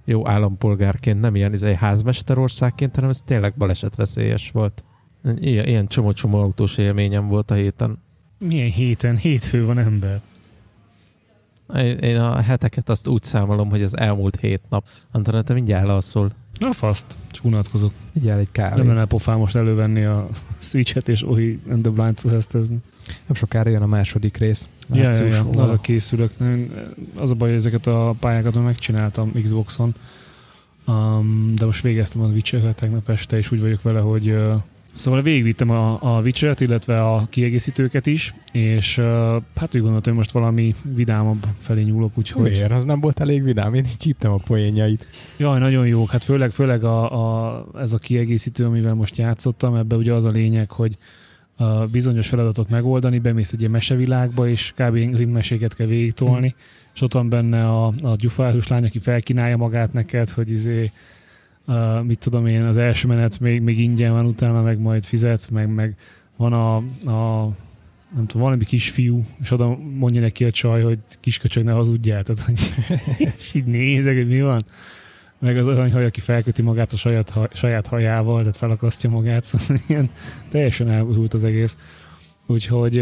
jó 0.05 0.29
állampolgárként, 0.29 1.21
nem 1.21 1.35
ilyen 1.35 1.53
izé, 1.53 1.75
házmesterországként, 1.75 2.95
hanem 2.95 3.11
ez 3.11 3.23
tényleg 3.25 3.55
balesetveszélyes 3.57 4.51
volt. 4.51 4.85
Ilyen, 5.37 5.67
ilyen 5.67 5.87
csomó-csomó 5.87 6.39
autós 6.39 6.79
élményem 6.79 7.29
volt 7.29 7.51
a 7.51 7.55
héten. 7.55 7.99
Milyen 8.39 8.71
héten? 8.71 9.17
Hétfő 9.17 9.65
van 9.65 9.79
ember. 9.79 10.21
Én 11.75 11.97
én 11.99 12.19
a 12.19 12.41
heteket 12.41 12.89
azt 12.89 13.07
úgy 13.09 13.23
számolom, 13.23 13.71
hogy 13.71 13.83
az 13.83 13.97
elmúlt 13.97 14.37
hét 14.37 14.63
nap. 14.69 14.87
Anton, 15.11 15.45
te 15.45 15.53
mindjárt 15.53 15.83
elalszol. 15.83 16.31
Na 16.59 16.73
faszt, 16.73 17.17
csak 17.31 17.45
unatkozok. 17.45 17.93
Vigyál 18.13 18.39
egy 18.39 18.49
Nem 18.53 18.69
kávét. 18.69 18.87
lenne 18.87 19.05
pofám 19.05 19.39
most 19.39 19.57
elővenni 19.57 20.05
a 20.05 20.29
Switch-et 20.59 21.09
és 21.09 21.23
Ori 21.23 21.61
and 21.71 21.83
the 21.83 21.91
Blind. 21.91 22.21
Nem 23.27 23.35
sokára 23.35 23.71
jön 23.71 23.83
a 23.83 23.87
második 23.87 24.37
rész. 24.37 24.69
Ja, 24.93 25.11
ja, 25.11 25.25
ja, 25.25 25.47
arra 25.57 25.81
készülök. 25.81 26.33
Az 27.15 27.31
a 27.31 27.35
baj, 27.35 27.49
hogy 27.49 27.59
ezeket 27.59 27.87
a 27.87 28.15
pályákat 28.21 28.55
már 28.55 28.65
megcsináltam 28.65 29.33
Xboxon, 29.43 29.95
um, 30.87 31.53
de 31.57 31.65
most 31.65 31.83
végeztem 31.83 32.23
a 32.23 32.27
Witcher-vel 32.27 32.75
tegnap 32.75 33.09
este, 33.09 33.37
és 33.37 33.53
úgy 33.53 33.61
vagyok 33.61 33.83
vele, 33.83 34.01
hogy 34.01 34.31
uh, 34.31 34.55
szóval 34.95 35.23
végigvittem 35.23 35.71
a, 35.71 35.99
a 36.17 36.21
Witcher-et, 36.21 36.61
illetve 36.61 37.05
a 37.05 37.27
kiegészítőket 37.31 38.07
is, 38.07 38.35
és 38.53 38.99
uh, 38.99 39.05
hát 39.57 39.75
úgy 39.75 39.81
gondoltam, 39.81 40.15
hogy 40.15 40.15
most 40.15 40.31
valami 40.31 40.75
vidámabb 40.95 41.47
felé 41.59 41.83
nyúlok, 41.83 42.19
úgyhogy... 42.19 42.51
Miért? 42.51 42.71
Az 42.71 42.85
nem 42.85 43.01
volt 43.01 43.21
elég 43.21 43.43
vidám, 43.43 43.75
én 43.75 43.85
így 43.85 43.97
csíptem 43.97 44.33
a 44.33 44.41
poénjait. 44.47 45.07
Jaj, 45.37 45.59
nagyon 45.59 45.87
jók. 45.87 46.11
Hát 46.11 46.25
főleg, 46.25 46.51
főleg 46.51 46.85
a, 46.85 47.11
a, 47.13 47.67
ez 47.79 47.93
a 47.93 47.99
kiegészítő, 47.99 48.65
amivel 48.65 48.95
most 48.95 49.17
játszottam, 49.17 49.75
ebbe 49.75 49.97
ugye 49.97 50.13
az 50.13 50.25
a 50.25 50.31
lényeg, 50.31 50.71
hogy 50.71 50.99
a 51.61 51.87
bizonyos 51.87 52.29
feladatot 52.29 52.69
megoldani, 52.69 53.19
bemész 53.19 53.53
egy 53.53 53.59
ilyen 53.59 53.71
mesevilágba, 53.71 54.49
és 54.49 54.73
kb. 54.77 54.95
grimm 54.95 55.33
meséket 55.33 55.75
kell 55.75 55.87
végigtolni, 55.87 56.55
és 56.95 57.01
ott 57.01 57.13
van 57.13 57.29
benne 57.29 57.69
a, 57.69 57.87
a 57.87 58.17
gyufázós 58.17 58.69
lány, 58.69 58.85
aki 58.85 58.99
felkínálja 58.99 59.57
magát 59.57 59.93
neked, 59.93 60.29
hogy 60.29 60.51
izé, 60.51 60.91
uh, 61.67 62.03
mit 62.03 62.19
tudom 62.19 62.47
én, 62.47 62.63
az 62.63 62.77
első 62.77 63.09
menet 63.09 63.41
még, 63.41 63.61
még 63.61 63.79
ingyen 63.79 64.13
van, 64.13 64.27
utána 64.27 64.63
meg 64.63 64.79
majd 64.79 65.05
fizetsz, 65.05 65.49
meg, 65.49 65.69
meg 65.75 65.97
van 66.37 66.53
a, 66.53 66.77
a 67.11 67.51
nem 68.15 68.27
tudom, 68.27 68.43
valami 68.43 68.65
kisfiú, 68.65 69.25
és 69.43 69.51
oda 69.51 69.79
mondja 69.97 70.21
neki 70.21 70.45
a 70.45 70.51
csaj, 70.51 70.83
hogy 70.83 70.99
kisköcsög 71.21 71.65
ne 71.65 71.73
hazudjál, 71.73 72.23
tehát, 72.23 72.45
hogy 72.45 72.59
és 73.39 73.55
így 73.55 73.65
nézek, 73.65 74.17
hogy 74.17 74.29
mi 74.29 74.41
van. 74.41 74.63
Meg 75.41 75.57
az 75.57 75.67
aranyhaj, 75.67 76.05
aki 76.05 76.21
felköti 76.21 76.63
magát 76.63 76.93
a 76.93 76.97
saját, 76.97 77.31
haj, 77.31 77.49
saját 77.53 77.87
hajával, 77.87 78.39
tehát 78.39 78.57
felakasztja 78.57 79.11
magát, 79.11 79.45
szóval 79.49 79.77
ilyen 79.87 80.11
teljesen 80.49 80.91
elborult 80.91 81.35
az 81.35 81.45
egész. 81.45 81.77
Úgyhogy, 82.47 82.95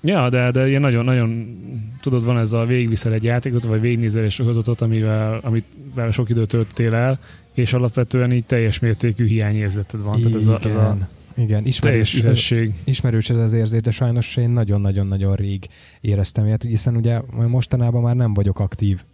ja, 0.00 0.28
de, 0.28 0.50
de 0.50 0.68
ilyen 0.68 0.80
nagyon, 0.80 1.04
nagyon, 1.04 1.58
tudod, 2.00 2.24
van 2.24 2.38
ez 2.38 2.52
a 2.52 2.64
végigviszel 2.64 3.12
egy 3.12 3.24
játékot, 3.24 3.64
vagy 3.64 3.80
végignézel 3.80 4.24
egy 4.24 4.30
sorozatot, 4.30 4.80
amivel, 4.80 5.40
amivel 5.42 6.10
sok 6.10 6.28
időt 6.28 6.48
töltél 6.48 6.94
el, 6.94 7.18
és 7.54 7.72
alapvetően 7.72 8.32
így 8.32 8.44
teljes 8.44 8.78
mértékű 8.78 9.26
hiányérzeted 9.26 10.02
van. 10.02 10.20
Tehát 10.20 10.36
ez 10.36 10.48
a, 10.48 10.58
ez 10.64 10.74
a 10.74 10.96
Igen. 10.96 11.08
Igen, 11.36 11.66
ismerős, 11.66 12.14
üdesség. 12.14 12.72
ismerős 12.84 13.30
ez 13.30 13.36
az 13.36 13.52
érzés, 13.52 13.80
de 13.80 13.90
sajnos 13.90 14.36
én 14.36 14.50
nagyon-nagyon-nagyon 14.50 15.34
rég 15.34 15.66
éreztem 16.00 16.46
ilyet, 16.46 16.62
hiszen 16.62 16.96
ugye 16.96 17.20
mostanában 17.48 18.02
már 18.02 18.16
nem 18.16 18.34
vagyok 18.34 18.60
aktív 18.60 19.04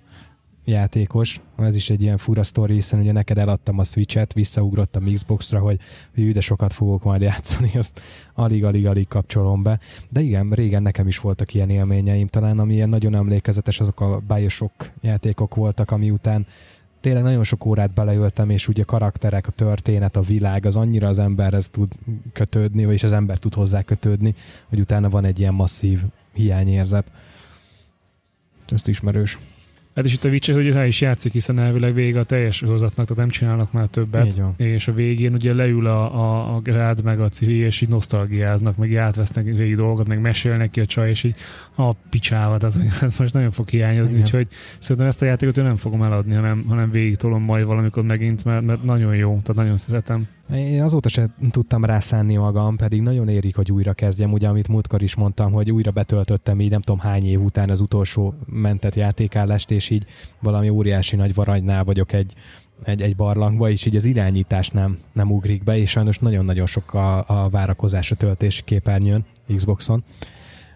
játékos, 0.64 1.40
ez 1.58 1.76
is 1.76 1.90
egy 1.90 2.02
ilyen 2.02 2.18
fura 2.18 2.42
sztori, 2.42 2.74
hiszen 2.74 3.00
ugye 3.00 3.12
neked 3.12 3.38
eladtam 3.38 3.78
a 3.78 3.84
Switch-et, 3.84 4.32
visszaugrottam 4.32 5.12
Xbox-ra, 5.12 5.58
hogy 5.58 5.80
hű, 6.14 6.32
de 6.32 6.40
sokat 6.40 6.72
fogok 6.72 7.02
majd 7.02 7.20
játszani, 7.20 7.70
azt 7.78 8.00
alig-alig-alig 8.34 9.08
kapcsolom 9.08 9.62
be. 9.62 9.78
De 10.10 10.20
igen, 10.20 10.50
régen 10.50 10.82
nekem 10.82 11.06
is 11.06 11.18
voltak 11.18 11.54
ilyen 11.54 11.70
élményeim, 11.70 12.26
talán 12.26 12.58
ami 12.58 12.74
ilyen 12.74 12.88
nagyon 12.88 13.14
emlékezetes, 13.14 13.80
azok 13.80 14.00
a 14.00 14.20
Bioshock 14.28 14.92
játékok 15.00 15.54
voltak, 15.54 15.90
ami 15.90 16.10
után 16.10 16.46
tényleg 17.00 17.22
nagyon 17.22 17.44
sok 17.44 17.64
órát 17.64 17.90
beleöltem, 17.90 18.50
és 18.50 18.68
ugye 18.68 18.82
a 18.82 18.84
karakterek, 18.84 19.46
a 19.46 19.50
történet, 19.50 20.16
a 20.16 20.20
világ, 20.20 20.66
az 20.66 20.76
annyira 20.76 21.08
az 21.08 21.18
emberhez 21.18 21.68
tud 21.68 21.92
kötődni, 22.32 22.84
vagyis 22.84 23.02
az 23.02 23.12
ember 23.12 23.38
tud 23.38 23.54
hozzá 23.54 23.82
kötődni, 23.82 24.34
hogy 24.68 24.80
utána 24.80 25.08
van 25.08 25.24
egy 25.24 25.40
ilyen 25.40 25.54
masszív 25.54 26.00
hiányérzet. 26.32 27.10
Ezt 28.68 28.88
ismerős. 28.88 29.38
Hát 29.94 30.04
és 30.04 30.12
itt 30.12 30.24
a 30.24 30.28
Witcher, 30.28 30.54
hogy 30.54 30.86
is 30.86 31.00
játszik, 31.00 31.32
hiszen 31.32 31.58
elvileg 31.58 31.94
vége 31.94 32.20
a 32.20 32.24
teljes 32.24 32.56
sorozatnak, 32.56 33.06
tehát 33.06 33.22
nem 33.22 33.28
csinálnak 33.28 33.72
már 33.72 33.86
többet. 33.86 34.42
És 34.56 34.88
a 34.88 34.92
végén 34.92 35.34
ugye 35.34 35.54
leül 35.54 35.86
a, 35.86 36.14
a, 36.14 36.54
a 36.54 36.60
Grád 36.60 37.02
meg 37.02 37.20
a 37.20 37.28
Civi, 37.28 37.56
és 37.56 37.80
így 37.80 37.88
nosztalgiáznak, 37.88 38.76
meg 38.76 38.90
így 38.90 38.96
átvesznek 38.96 39.44
régi 39.44 39.74
dolgokat, 39.74 40.06
meg 40.06 40.20
mesélnek 40.20 40.70
ki 40.70 40.80
a 40.80 40.86
csaj, 40.86 41.08
és 41.08 41.24
így 41.24 41.34
a 41.76 41.92
picsába, 41.92 42.56
tehát 42.58 43.02
ez 43.02 43.16
most 43.18 43.34
nagyon 43.34 43.50
fog 43.50 43.68
hiányozni, 43.68 44.14
Igen. 44.14 44.24
úgyhogy 44.24 44.46
szerintem 44.78 45.06
ezt 45.06 45.22
a 45.22 45.24
játékot 45.24 45.56
én 45.56 45.64
nem 45.64 45.76
fogom 45.76 46.02
eladni, 46.02 46.34
hanem, 46.34 46.64
hanem 46.68 46.90
végig 46.90 47.16
tolom 47.16 47.42
majd 47.42 47.64
valamikor 47.64 48.02
megint, 48.02 48.44
mert, 48.44 48.64
mert 48.64 48.82
nagyon 48.82 49.16
jó, 49.16 49.40
tehát 49.42 49.62
nagyon 49.62 49.76
szeretem. 49.76 50.26
Én 50.54 50.82
azóta 50.82 51.08
sem 51.08 51.34
tudtam 51.50 51.84
rászánni 51.84 52.36
magam, 52.36 52.76
pedig 52.76 53.00
nagyon 53.00 53.28
érik, 53.28 53.56
hogy 53.56 53.72
újra 53.72 53.92
kezdjem, 53.92 54.32
ugye 54.32 54.48
amit 54.48 54.68
múltkor 54.68 55.02
is 55.02 55.14
mondtam, 55.14 55.52
hogy 55.52 55.70
újra 55.70 55.90
betöltöttem 55.90 56.60
így 56.60 56.70
nem 56.70 56.80
tudom 56.80 57.00
hány 57.00 57.24
év 57.24 57.40
után 57.40 57.70
az 57.70 57.80
utolsó 57.80 58.34
mentett 58.46 58.94
játékállást, 58.94 59.70
és 59.70 59.90
így 59.90 60.06
valami 60.40 60.68
óriási 60.68 61.16
nagy 61.16 61.34
varanynál 61.34 61.84
vagyok 61.84 62.12
egy, 62.12 62.34
egy, 62.84 63.02
egy 63.02 63.16
barlangba, 63.16 63.70
és 63.70 63.86
így 63.86 63.96
az 63.96 64.04
irányítás 64.04 64.68
nem, 64.68 64.98
nem 65.12 65.30
ugrik 65.30 65.64
be, 65.64 65.78
és 65.78 65.90
sajnos 65.90 66.18
nagyon-nagyon 66.18 66.66
sok 66.66 66.94
a, 66.94 67.24
a 67.28 67.48
várakozás 67.48 68.10
a 68.10 68.14
töltési 68.14 68.62
képernyőn 68.64 69.24
Xboxon. 69.54 70.04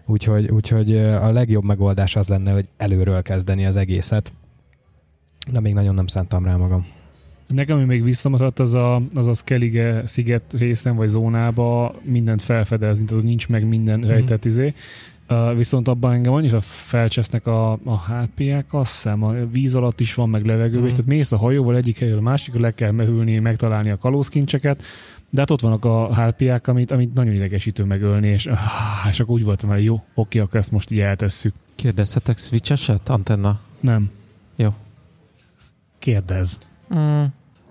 Úgyhogy, 0.05 0.49
úgyhogy 0.49 0.97
a 0.97 1.31
legjobb 1.31 1.63
megoldás 1.63 2.15
az 2.15 2.27
lenne, 2.27 2.51
hogy 2.51 2.69
előről 2.77 3.21
kezdeni 3.21 3.65
az 3.65 3.75
egészet. 3.75 4.33
De 5.51 5.59
még 5.59 5.73
nagyon 5.73 5.95
nem 5.95 6.07
szántam 6.07 6.45
rá 6.45 6.55
magam. 6.55 6.96
Nekem, 7.47 7.75
ami 7.77 7.85
még 7.85 8.03
visszamaradt, 8.03 8.59
az 8.59 8.73
a, 8.73 9.01
az 9.13 9.27
a 9.27 9.33
Skellige 9.33 10.01
sziget 10.05 10.53
részen 10.57 10.95
vagy 10.95 11.07
zónába 11.07 11.95
mindent 12.03 12.41
felfedezni, 12.41 13.05
tehát 13.05 13.23
nincs 13.23 13.47
meg 13.47 13.67
minden 13.67 13.99
Mhm. 13.99 14.07
rejtett 14.07 14.45
izé. 14.45 14.73
Uh, 15.29 15.55
viszont 15.55 15.87
abban 15.87 16.11
engem 16.13 16.33
annyira 16.33 16.61
felcsesznek 16.61 17.47
a, 17.47 17.71
a 17.71 17.99
HP-ek, 18.07 18.65
azt 18.73 18.91
hiszem, 18.91 19.23
a 19.23 19.33
víz 19.51 19.75
alatt 19.75 19.99
is 19.99 20.13
van, 20.13 20.29
meg 20.29 20.45
levegőben, 20.45 20.79
Mhm. 20.79 20.87
mm. 20.87 20.91
tehát 20.91 21.05
mész 21.05 21.31
a 21.31 21.37
hajóval 21.37 21.75
egyik 21.75 21.99
helyről 21.99 22.17
a 22.17 22.21
másikra, 22.21 22.59
le 22.59 22.71
kell 22.71 22.91
merülni, 22.91 23.39
megtalálni 23.39 23.89
a 23.89 23.97
kalózkincseket, 23.97 24.83
de 25.29 25.39
hát 25.39 25.49
ott 25.49 25.61
vannak 25.61 25.85
a 25.85 26.15
HP-ek, 26.15 26.67
amit, 26.67 26.91
amit 26.91 27.13
nagyon 27.13 27.33
idegesítő 27.33 27.83
megölni, 27.83 28.27
és, 28.27 28.45
ah, 28.45 28.57
és 29.09 29.19
akkor 29.19 29.33
úgy 29.33 29.43
voltam, 29.43 29.69
hogy 29.69 29.83
jó, 29.83 30.03
oké, 30.13 30.39
akkor 30.39 30.59
ezt 30.59 30.71
most 30.71 30.91
így 30.91 30.99
eltesszük. 30.99 31.53
Kérdezhetek 31.75 32.37
switch 32.37 32.99
Antenna? 33.05 33.59
Nem. 33.79 34.09
Jó. 34.55 34.73
Kérdezz. 35.99 36.55
Mm. 36.95 37.23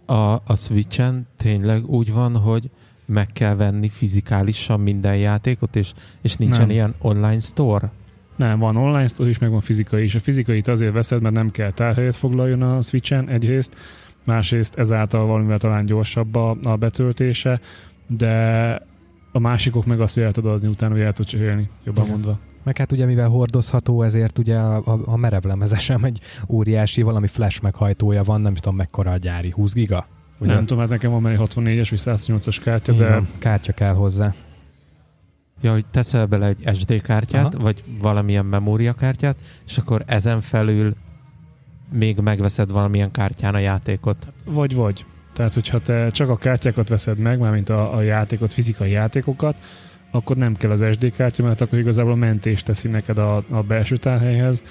A, 0.07 0.33
a 0.33 0.55
Switchen 0.55 1.27
tényleg 1.37 1.87
úgy 1.87 2.13
van, 2.13 2.37
hogy 2.37 2.71
meg 3.07 3.27
kell 3.27 3.55
venni 3.55 3.89
fizikálisan 3.89 4.81
minden 4.81 5.17
játékot, 5.17 5.77
és, 5.77 5.93
és 6.23 6.35
nincsen 6.35 6.61
Nem. 6.61 6.71
ilyen 6.71 6.95
online 6.99 7.39
store? 7.39 7.91
Nem, 8.37 8.59
van 8.59 8.77
online 8.77 9.07
store 9.07 9.29
is, 9.29 9.39
meg 9.39 9.51
van 9.51 9.61
fizikai 9.61 10.03
is. 10.03 10.15
A 10.15 10.21
fizikait 10.21 10.69
azért 10.69 10.93
veszed, 10.93 11.23
mert 11.23 11.35
nem 11.35 11.51
kell 11.51 11.73
tárhelyet 11.73 12.17
foglaljon 12.17 12.63
a 12.63 12.81
Switchen 12.81 13.31
egyrészt, 13.31 13.77
másrészt 14.25 14.79
ezáltal 14.79 15.27
valamivel 15.27 15.59
talán 15.59 15.85
gyorsabb 15.85 16.35
a, 16.35 16.57
a 16.63 16.77
betöltése, 16.77 17.61
de 18.09 18.83
a 19.37 19.39
másikok 19.39 19.87
meg 19.87 20.01
azt, 20.01 20.15
hogy 20.15 20.23
el 20.23 20.33
tudod 20.33 20.53
adni, 20.53 20.69
utána 20.69 20.93
hogy 20.93 21.03
el 21.03 21.13
tudod 21.13 21.31
cserélni, 21.31 21.69
jobban 21.85 22.05
Igen. 22.05 22.17
mondva. 22.17 22.39
Meg 22.63 22.77
hát 22.77 22.93
ugye 22.93 23.07
mivel 23.07 23.29
hordozható, 23.29 24.03
ezért 24.03 24.39
ugye 24.39 24.57
a, 24.57 24.77
a, 24.77 25.01
a 25.05 25.17
merevlemezesem 25.17 26.05
egy 26.05 26.21
óriási 26.49 27.03
valami 27.03 27.27
flash 27.27 27.63
meghajtója 27.63 28.25
van, 28.25 28.41
nem 28.41 28.55
tudom 28.55 28.77
mekkora 28.77 29.11
a 29.11 29.17
gyári, 29.17 29.51
20 29.51 29.73
giga? 29.73 30.07
Ugye? 30.39 30.55
Nem 30.55 30.61
tudom, 30.61 30.79
hát 30.79 30.89
nekem 30.89 31.11
van 31.11 31.23
már 31.23 31.33
egy 31.33 31.39
64-es 31.43 31.87
vagy 31.91 32.01
108-as 32.05 32.57
kártya, 32.65 32.93
Így 32.93 32.99
de 32.99 33.09
van, 33.09 33.29
kártya 33.39 33.73
kell 33.73 33.95
hozzá. 33.95 34.35
Ja, 35.61 35.73
hogy 35.73 35.87
teszel 35.91 36.27
bele 36.27 36.47
egy 36.47 36.77
SD 36.77 37.03
kártyát, 37.03 37.55
Aha. 37.55 37.63
vagy 37.63 37.85
valamilyen 38.01 38.47
memóriakártyát, 38.47 39.37
és 39.67 39.79
akkor 39.79 40.03
ezen 40.07 40.41
felül 40.41 40.95
még 41.93 42.19
megveszed 42.19 42.71
valamilyen 42.71 43.11
kártyán 43.11 43.55
a 43.55 43.59
játékot. 43.59 44.27
vagy 44.45 44.75
vagy. 44.75 45.05
Tehát, 45.37 45.55
hogyha 45.55 45.81
te 45.81 46.11
csak 46.11 46.29
a 46.29 46.37
kártyákat 46.37 46.89
veszed 46.89 47.19
meg, 47.19 47.39
mármint 47.39 47.69
a, 47.69 47.97
a 47.97 48.03
játékot, 48.03 48.53
fizikai 48.53 48.91
játékokat, 48.91 49.57
akkor 50.11 50.37
nem 50.37 50.57
kell 50.57 50.71
az 50.71 50.85
SD 50.93 51.13
kártya, 51.13 51.43
mert 51.43 51.61
akkor 51.61 51.79
igazából 51.79 52.13
a 52.13 52.15
mentést 52.15 52.65
teszi 52.65 52.89
neked 52.89 53.19
a, 53.19 53.37
a 53.51 53.63
belső 53.63 53.97
tárhelyhez. 53.97 54.63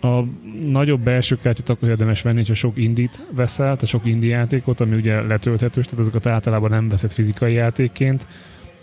A 0.00 0.22
nagyobb 0.62 1.00
belső 1.00 1.36
kártyát 1.36 1.68
akkor 1.68 1.88
érdemes 1.88 2.22
venni, 2.22 2.46
ha 2.46 2.54
sok 2.54 2.78
indit 2.78 3.26
veszel, 3.30 3.64
tehát 3.64 3.86
sok 3.86 4.04
indi 4.04 4.26
játékot, 4.26 4.80
ami 4.80 4.96
ugye 4.96 5.20
letölthetős, 5.20 5.84
tehát 5.84 6.00
azokat 6.00 6.26
általában 6.26 6.70
nem 6.70 6.88
veszed 6.88 7.10
fizikai 7.10 7.52
játékként, 7.52 8.26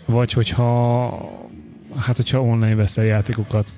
vagy 0.04 0.32
hogyha 0.32 1.08
hát 1.96 2.16
hogyha 2.16 2.42
online 2.42 2.74
veszel 2.74 3.04
játékokat. 3.04 3.70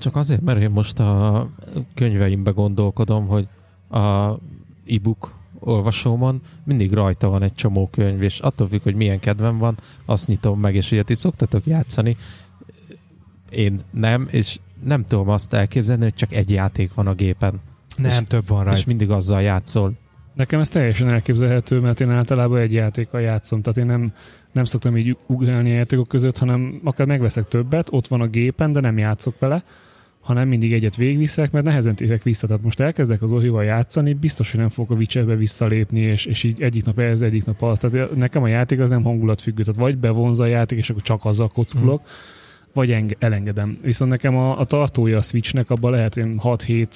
Csak 0.00 0.16
azért, 0.16 0.40
mert 0.40 0.60
én 0.60 0.70
most 0.70 0.98
a 0.98 1.48
könyveimbe 1.94 2.50
gondolkodom, 2.50 3.26
hogy 3.26 3.48
a 3.90 4.30
e-book 4.86 5.34
olvasómon 5.66 6.40
mindig 6.64 6.92
rajta 6.92 7.28
van 7.28 7.42
egy 7.42 7.54
csomó 7.54 7.88
könyv, 7.92 8.22
és 8.22 8.38
attól 8.38 8.68
függ, 8.68 8.82
hogy 8.82 8.94
milyen 8.94 9.20
kedvem 9.20 9.58
van, 9.58 9.76
azt 10.04 10.26
nyitom 10.26 10.60
meg, 10.60 10.74
és 10.74 10.92
ugye 10.92 11.02
ti 11.02 11.14
szoktatok 11.14 11.66
játszani, 11.66 12.16
én 13.50 13.78
nem, 13.90 14.28
és 14.30 14.58
nem 14.84 15.04
tudom 15.04 15.28
azt 15.28 15.52
elképzelni, 15.52 16.02
hogy 16.02 16.14
csak 16.14 16.32
egy 16.32 16.50
játék 16.50 16.94
van 16.94 17.06
a 17.06 17.14
gépen. 17.14 17.60
Nem, 17.96 18.10
és, 18.10 18.28
több 18.28 18.48
van 18.48 18.64
rajta. 18.64 18.78
És 18.78 18.84
mindig 18.84 19.10
azzal 19.10 19.42
játszol. 19.42 19.92
Nekem 20.34 20.60
ez 20.60 20.68
teljesen 20.68 21.08
elképzelhető, 21.08 21.80
mert 21.80 22.00
én 22.00 22.10
általában 22.10 22.58
egy 22.58 22.72
játékkal 22.72 23.20
játszom, 23.20 23.62
tehát 23.62 23.78
én 23.78 23.86
nem, 23.86 24.12
nem 24.52 24.64
szoktam 24.64 24.96
így 24.96 25.16
ugrálni 25.26 25.70
a 25.70 25.74
játékok 25.74 26.08
között, 26.08 26.38
hanem 26.38 26.80
akár 26.84 27.06
megveszek 27.06 27.48
többet, 27.48 27.88
ott 27.90 28.06
van 28.06 28.20
a 28.20 28.26
gépen, 28.26 28.72
de 28.72 28.80
nem 28.80 28.98
játszok 28.98 29.38
vele, 29.38 29.64
hanem 30.26 30.48
mindig 30.48 30.72
egyet 30.72 30.96
végviszek, 30.96 31.50
mert 31.50 31.64
nehezen 31.64 31.94
térek 31.94 32.22
vissza. 32.22 32.46
Tehát 32.46 32.62
most 32.62 32.80
elkezdek 32.80 33.22
az 33.22 33.32
Ohival 33.32 33.64
játszani, 33.64 34.14
biztos, 34.14 34.50
hogy 34.50 34.60
nem 34.60 34.68
fogok 34.68 34.90
a 34.90 34.94
Witcherbe 34.94 35.36
visszalépni, 35.36 36.00
és, 36.00 36.24
és 36.24 36.42
így 36.42 36.62
egyik 36.62 36.84
nap 36.84 36.98
ez, 36.98 37.20
egyik 37.20 37.44
nap 37.44 37.62
az. 37.62 37.78
Tehát 37.78 38.14
nekem 38.16 38.42
a 38.42 38.48
játék 38.48 38.80
az 38.80 38.90
nem 38.90 39.02
hangulatfüggő. 39.02 39.62
Tehát 39.62 39.80
vagy 39.80 39.98
bevonza 39.98 40.42
a 40.42 40.46
játék, 40.46 40.78
és 40.78 40.90
akkor 40.90 41.02
csak 41.02 41.24
azzal 41.24 41.48
kockulok, 41.48 42.00
hmm. 42.00 42.10
vagy 42.72 42.92
enge- 42.92 43.16
elengedem. 43.18 43.76
Viszont 43.82 44.10
nekem 44.10 44.36
a, 44.36 44.60
a 44.60 44.64
tartója 44.64 45.18
a 45.18 45.22
Switchnek, 45.22 45.70
abban 45.70 45.90
lehet 45.90 46.16
én 46.16 46.40
6-7 46.42 46.88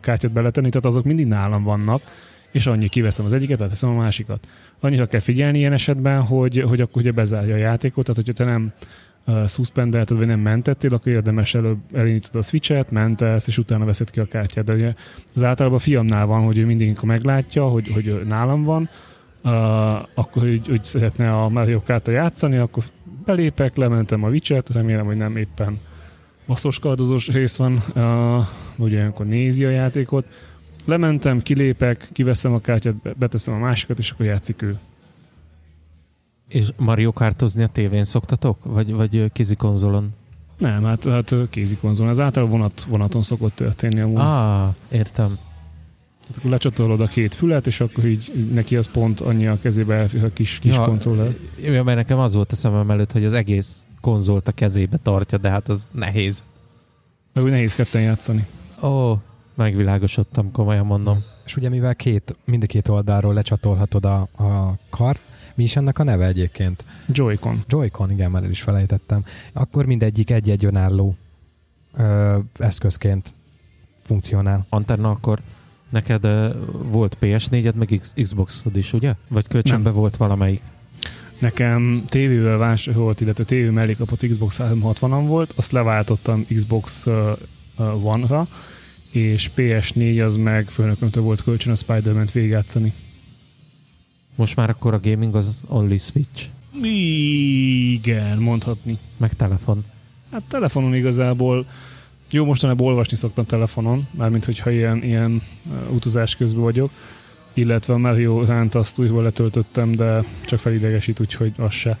kártyát 0.00 0.32
beletenni, 0.32 0.68
tehát 0.68 0.86
azok 0.86 1.04
mindig 1.04 1.26
nálam 1.26 1.62
vannak, 1.62 2.02
és 2.50 2.66
annyi 2.66 2.88
kiveszem 2.88 3.24
az 3.24 3.32
egyiket, 3.32 3.58
leteszem 3.58 3.90
a 3.90 3.94
másikat. 3.94 4.48
Annyira 4.80 5.06
kell 5.06 5.20
figyelni 5.20 5.58
ilyen 5.58 5.72
esetben, 5.72 6.22
hogy, 6.22 6.60
hogy 6.60 6.80
akkor 6.80 7.02
ugye 7.02 7.12
bezárja 7.12 7.54
a 7.54 7.58
játékot, 7.58 8.04
tehát 8.04 8.24
hogyha 8.24 8.44
te 8.44 8.50
nem 8.50 8.72
uh, 9.26 9.46
suspendelted, 9.46 10.16
vagy 10.16 10.26
nem 10.26 10.40
mentettél, 10.40 10.94
akkor 10.94 11.12
érdemes 11.12 11.54
előbb 11.54 11.78
elindítod 11.92 12.36
a 12.36 12.42
switchet, 12.42 12.90
mentesz, 12.90 13.46
és 13.46 13.58
utána 13.58 13.84
veszed 13.84 14.10
ki 14.10 14.20
a 14.20 14.24
kártyát. 14.24 14.64
De 14.64 14.72
ugye 14.72 14.94
az 15.34 15.42
általában 15.42 15.78
a 15.78 15.82
fiamnál 15.82 16.26
van, 16.26 16.44
hogy 16.44 16.58
ő 16.58 16.64
mindig, 16.66 16.86
amikor 16.86 17.08
meglátja, 17.08 17.68
hogy, 17.68 17.88
hogy 17.88 18.20
nálam 18.26 18.62
van, 18.62 18.88
uh, 19.42 19.50
akkor 20.14 20.42
hogy, 20.42 20.68
hogy 20.68 20.84
szeretne 20.84 21.32
a 21.32 21.48
Mario 21.48 21.80
kart 21.80 22.08
játszani, 22.08 22.56
akkor 22.56 22.84
belépek, 23.24 23.76
lementem 23.76 24.24
a 24.24 24.28
witchet, 24.28 24.70
remélem, 24.70 25.06
hogy 25.06 25.16
nem 25.16 25.36
éppen 25.36 25.78
basszos 26.46 26.78
kardozós 26.78 27.28
rész 27.28 27.56
van, 27.56 27.82
uh, 27.94 28.46
ugye 28.76 29.04
akkor 29.04 29.26
nézi 29.26 29.64
a 29.64 29.70
játékot, 29.70 30.26
lementem, 30.84 31.42
kilépek, 31.42 32.08
kiveszem 32.12 32.52
a 32.52 32.60
kártyát, 32.60 32.94
beteszem 33.18 33.54
a 33.54 33.58
másikat, 33.58 33.98
és 33.98 34.10
akkor 34.10 34.26
játszik 34.26 34.62
ő. 34.62 34.78
És 36.48 36.68
Mario 36.76 37.12
Kartozni 37.12 37.62
a 37.62 37.66
tévén 37.66 38.04
szoktatok? 38.04 38.64
Vagy, 38.64 38.92
vagy 38.92 39.32
kézi 39.32 39.54
konzolon? 39.54 40.14
Nem, 40.58 40.84
hát, 40.84 41.04
hát 41.04 41.34
kézi 41.50 41.76
konzolon. 41.76 42.10
Ez 42.10 42.18
általában 42.18 42.58
vonat, 42.58 42.84
vonaton 42.88 43.22
szokott 43.22 43.54
történni 43.54 44.00
amúgy. 44.00 44.18
Ah, 44.18 44.74
értem. 44.90 45.38
Hát 46.28 46.36
akkor 46.36 46.50
lecsatolod 46.50 47.00
a 47.00 47.06
két 47.06 47.34
fület, 47.34 47.66
és 47.66 47.80
akkor 47.80 48.04
így 48.04 48.48
neki 48.52 48.76
az 48.76 48.88
pont 48.92 49.20
annyi 49.20 49.46
a 49.46 49.58
kezébe 49.60 49.94
elfér 49.94 50.24
a 50.24 50.32
kis, 50.32 50.58
kis 50.58 50.72
ja, 50.72 50.84
kontroller. 50.84 51.34
Ja, 51.62 51.82
mert 51.82 51.96
nekem 51.96 52.18
az 52.18 52.34
volt 52.34 52.52
a 52.52 52.56
szemem 52.56 52.90
előtt, 52.90 53.12
hogy 53.12 53.24
az 53.24 53.32
egész 53.32 53.88
konzolt 54.00 54.48
a 54.48 54.52
kezébe 54.52 54.96
tartja, 54.96 55.38
de 55.38 55.48
hát 55.48 55.68
az 55.68 55.88
nehéz. 55.92 56.42
Meg 57.32 57.44
úgy 57.44 57.50
nehéz 57.50 57.74
ketten 57.74 58.02
játszani. 58.02 58.46
Ó, 58.82 58.88
oh, 58.88 59.18
megvilágosodtam, 59.54 60.50
komolyan 60.50 60.86
mondom. 60.86 61.18
És 61.44 61.56
ugye 61.56 61.68
mivel 61.68 61.94
két, 61.94 62.36
mind 62.44 62.62
a 62.62 62.66
két 62.66 62.88
oldalról 62.88 63.34
lecsatolhatod 63.34 64.04
a, 64.04 64.20
a 64.20 64.76
kart, 64.90 65.22
mi 65.54 65.62
is 65.62 65.76
ennek 65.76 65.98
a 65.98 66.02
neve 66.02 66.26
egyébként? 66.26 66.84
Joy-Con. 67.08 67.64
Joy-Con, 67.68 68.10
igen, 68.10 68.30
már 68.30 68.42
el 68.42 68.50
is 68.50 68.62
felejtettem. 68.62 69.24
Akkor 69.52 69.86
mindegyik 69.86 70.30
egy-egy 70.30 70.64
önálló 70.64 71.16
ö, 71.96 72.38
eszközként 72.58 73.32
funkcionál. 74.02 74.66
Antenna, 74.68 75.10
akkor 75.10 75.40
neked 75.88 76.24
ö, 76.24 76.48
volt 76.72 77.16
PS4-ed, 77.20 77.74
meg 77.74 78.00
Xbox-od 78.14 78.76
is, 78.76 78.92
ugye? 78.92 79.14
Vagy 79.28 79.48
kölcsönbe 79.48 79.90
Nem. 79.90 79.98
volt 79.98 80.16
valamelyik? 80.16 80.62
Nekem 81.38 82.04
tévével 82.06 82.56
vásárolt, 82.56 83.20
illetve 83.20 83.44
tévé 83.44 83.68
mellé 83.68 83.92
kapott 83.92 84.26
Xbox 84.26 84.60
360-an 84.62 85.24
volt, 85.26 85.52
azt 85.56 85.72
leváltottam 85.72 86.46
Xbox 86.54 87.06
One-ra, 88.02 88.48
és 89.10 89.50
PS4 89.56 90.24
az 90.24 90.36
meg 90.36 90.68
főnökömtől 90.68 91.22
volt 91.22 91.42
kölcsön 91.42 91.72
a 91.72 91.74
Spider-Man-t 91.74 92.32
végigjátszani. 92.32 92.92
Most 94.34 94.56
már 94.56 94.70
akkor 94.70 94.94
a 94.94 95.00
gaming 95.02 95.34
az 95.34 95.62
only 95.68 95.96
Switch. 95.96 96.44
Igen, 96.82 98.38
mondhatni. 98.38 98.98
Meg 99.16 99.32
telefon. 99.32 99.84
Hát 100.30 100.42
telefonon 100.48 100.94
igazából 100.94 101.66
jó, 102.30 102.44
mostanában 102.44 102.86
olvasni 102.86 103.16
szoktam 103.16 103.46
telefonon, 103.46 104.08
mármint 104.10 104.44
hogyha 104.44 104.70
ilyen, 104.70 105.02
ilyen 105.02 105.42
uh, 105.64 105.94
utazás 105.94 106.36
közben 106.36 106.62
vagyok, 106.62 106.90
illetve 107.52 107.94
a 107.94 107.98
Mario 107.98 108.44
ránt 108.44 108.74
azt 108.74 108.98
újból 108.98 109.22
letöltöttem, 109.22 109.92
de 109.92 110.24
csak 110.46 110.58
felidegesít, 110.58 111.20
úgyhogy 111.20 111.52
az 111.56 111.72
se. 111.72 111.98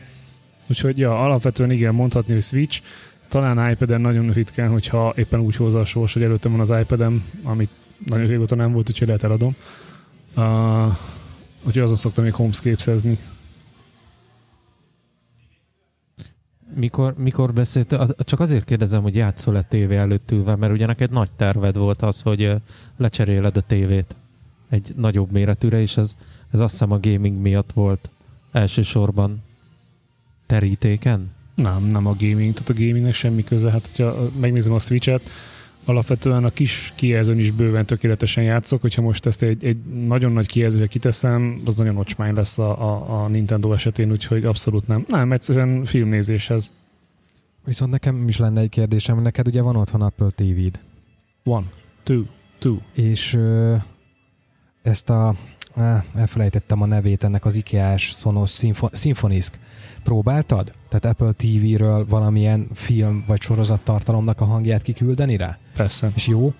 Úgyhogy 0.68 0.98
ja, 0.98 1.24
alapvetően 1.24 1.70
igen, 1.70 1.94
mondhatni, 1.94 2.32
hogy 2.32 2.42
Switch, 2.42 2.80
talán 3.28 3.70
iPad-en 3.70 4.00
nagyon 4.00 4.30
ritkán, 4.30 4.70
hogyha 4.70 5.12
éppen 5.16 5.40
úgy 5.40 5.56
hozza 5.56 5.80
a 5.80 5.84
sors, 5.84 6.12
hogy 6.12 6.22
előttem 6.22 6.50
van 6.50 6.60
az 6.60 6.80
iPad-em, 6.80 7.24
amit 7.42 7.70
nagyon 8.06 8.26
régóta 8.26 8.54
nem 8.54 8.72
volt, 8.72 8.88
úgyhogy 8.88 9.06
lehet 9.06 9.22
eladom. 9.22 9.56
Uh, 10.36 10.96
úgyhogy 11.66 11.82
azon 11.82 11.96
szoktam 11.96 12.24
még 12.24 12.32
homescapes 12.32 13.02
Mikor, 16.76 17.14
mikor 17.16 17.52
beszélt, 17.52 17.96
csak 18.18 18.40
azért 18.40 18.64
kérdezem, 18.64 19.02
hogy 19.02 19.16
játszol-e 19.16 19.62
tévé 19.62 19.96
előtt 19.96 20.30
ülve, 20.30 20.56
mert 20.56 20.72
ugye 20.72 20.86
neked 20.86 21.10
nagy 21.10 21.30
terved 21.36 21.76
volt 21.76 22.02
az, 22.02 22.20
hogy 22.20 22.52
lecseréled 22.96 23.56
a 23.56 23.60
tévét 23.60 24.16
egy 24.68 24.92
nagyobb 24.96 25.30
méretűre, 25.30 25.80
és 25.80 25.96
ez, 25.96 26.16
ez 26.50 26.60
azt 26.60 26.72
hiszem 26.72 26.92
a 26.92 26.98
gaming 27.00 27.40
miatt 27.40 27.72
volt 27.72 28.10
elsősorban 28.52 29.42
terítéken? 30.46 31.30
Nem, 31.54 31.84
nem 31.84 32.06
a 32.06 32.14
gaming, 32.18 32.52
tehát 32.52 32.68
a 32.68 32.72
gamingnek 32.72 33.14
semmi 33.14 33.44
köze. 33.44 33.70
Hát, 33.70 33.86
hogyha 33.86 34.30
megnézem 34.40 34.72
a 34.72 34.78
Switch-et, 34.78 35.30
alapvetően 35.84 36.44
a 36.44 36.50
kis 36.50 36.92
kijelzőn 36.96 37.38
is 37.38 37.50
bőven 37.50 37.86
tökéletesen 37.86 38.44
játszok, 38.44 38.80
hogyha 38.80 39.02
most 39.02 39.26
ezt 39.26 39.42
egy, 39.42 39.64
egy 39.64 39.76
nagyon 40.06 40.32
nagy 40.32 40.46
kijelzőre 40.46 40.86
kiteszem, 40.86 41.60
az 41.64 41.76
nagyon 41.76 41.96
ocsmány 41.96 42.34
lesz 42.34 42.58
a, 42.58 42.92
a, 42.92 43.22
a 43.22 43.28
Nintendo 43.28 43.72
esetén, 43.72 44.10
úgyhogy 44.10 44.44
abszolút 44.44 44.86
nem. 44.86 45.04
Nem, 45.08 45.32
egyszerűen 45.32 45.84
filmnézéshez. 45.84 46.72
Viszont 47.64 47.90
nekem 47.90 48.28
is 48.28 48.36
lenne 48.36 48.60
egy 48.60 48.68
kérdésem, 48.68 49.22
neked 49.22 49.46
ugye 49.46 49.62
van 49.62 49.76
otthon 49.76 50.02
Apple 50.02 50.30
TV-d? 50.34 50.80
One, 51.44 51.66
two, 52.02 52.22
two. 52.58 52.78
És 52.94 53.34
ö, 53.34 53.74
ezt 54.82 55.10
a, 55.10 55.34
á, 55.74 56.04
elfelejtettem 56.14 56.82
a 56.82 56.86
nevét 56.86 57.24
ennek 57.24 57.44
az 57.44 57.54
IKEA-s 57.54 58.02
Sonos 58.02 58.60
Symfonisk 58.92 59.58
Próbáltad? 60.04 60.72
Tehát 60.88 61.04
Apple 61.04 61.32
TV-ről 61.32 62.06
valamilyen 62.06 62.66
film 62.72 63.24
vagy 63.26 63.40
sorozat 63.40 63.80
tartalomnak 63.80 64.40
a 64.40 64.44
hangját 64.44 64.82
kiküldeni 64.82 65.36
rá? 65.36 65.58
Persze. 65.74 66.12
És 66.14 66.26
jó? 66.26 66.52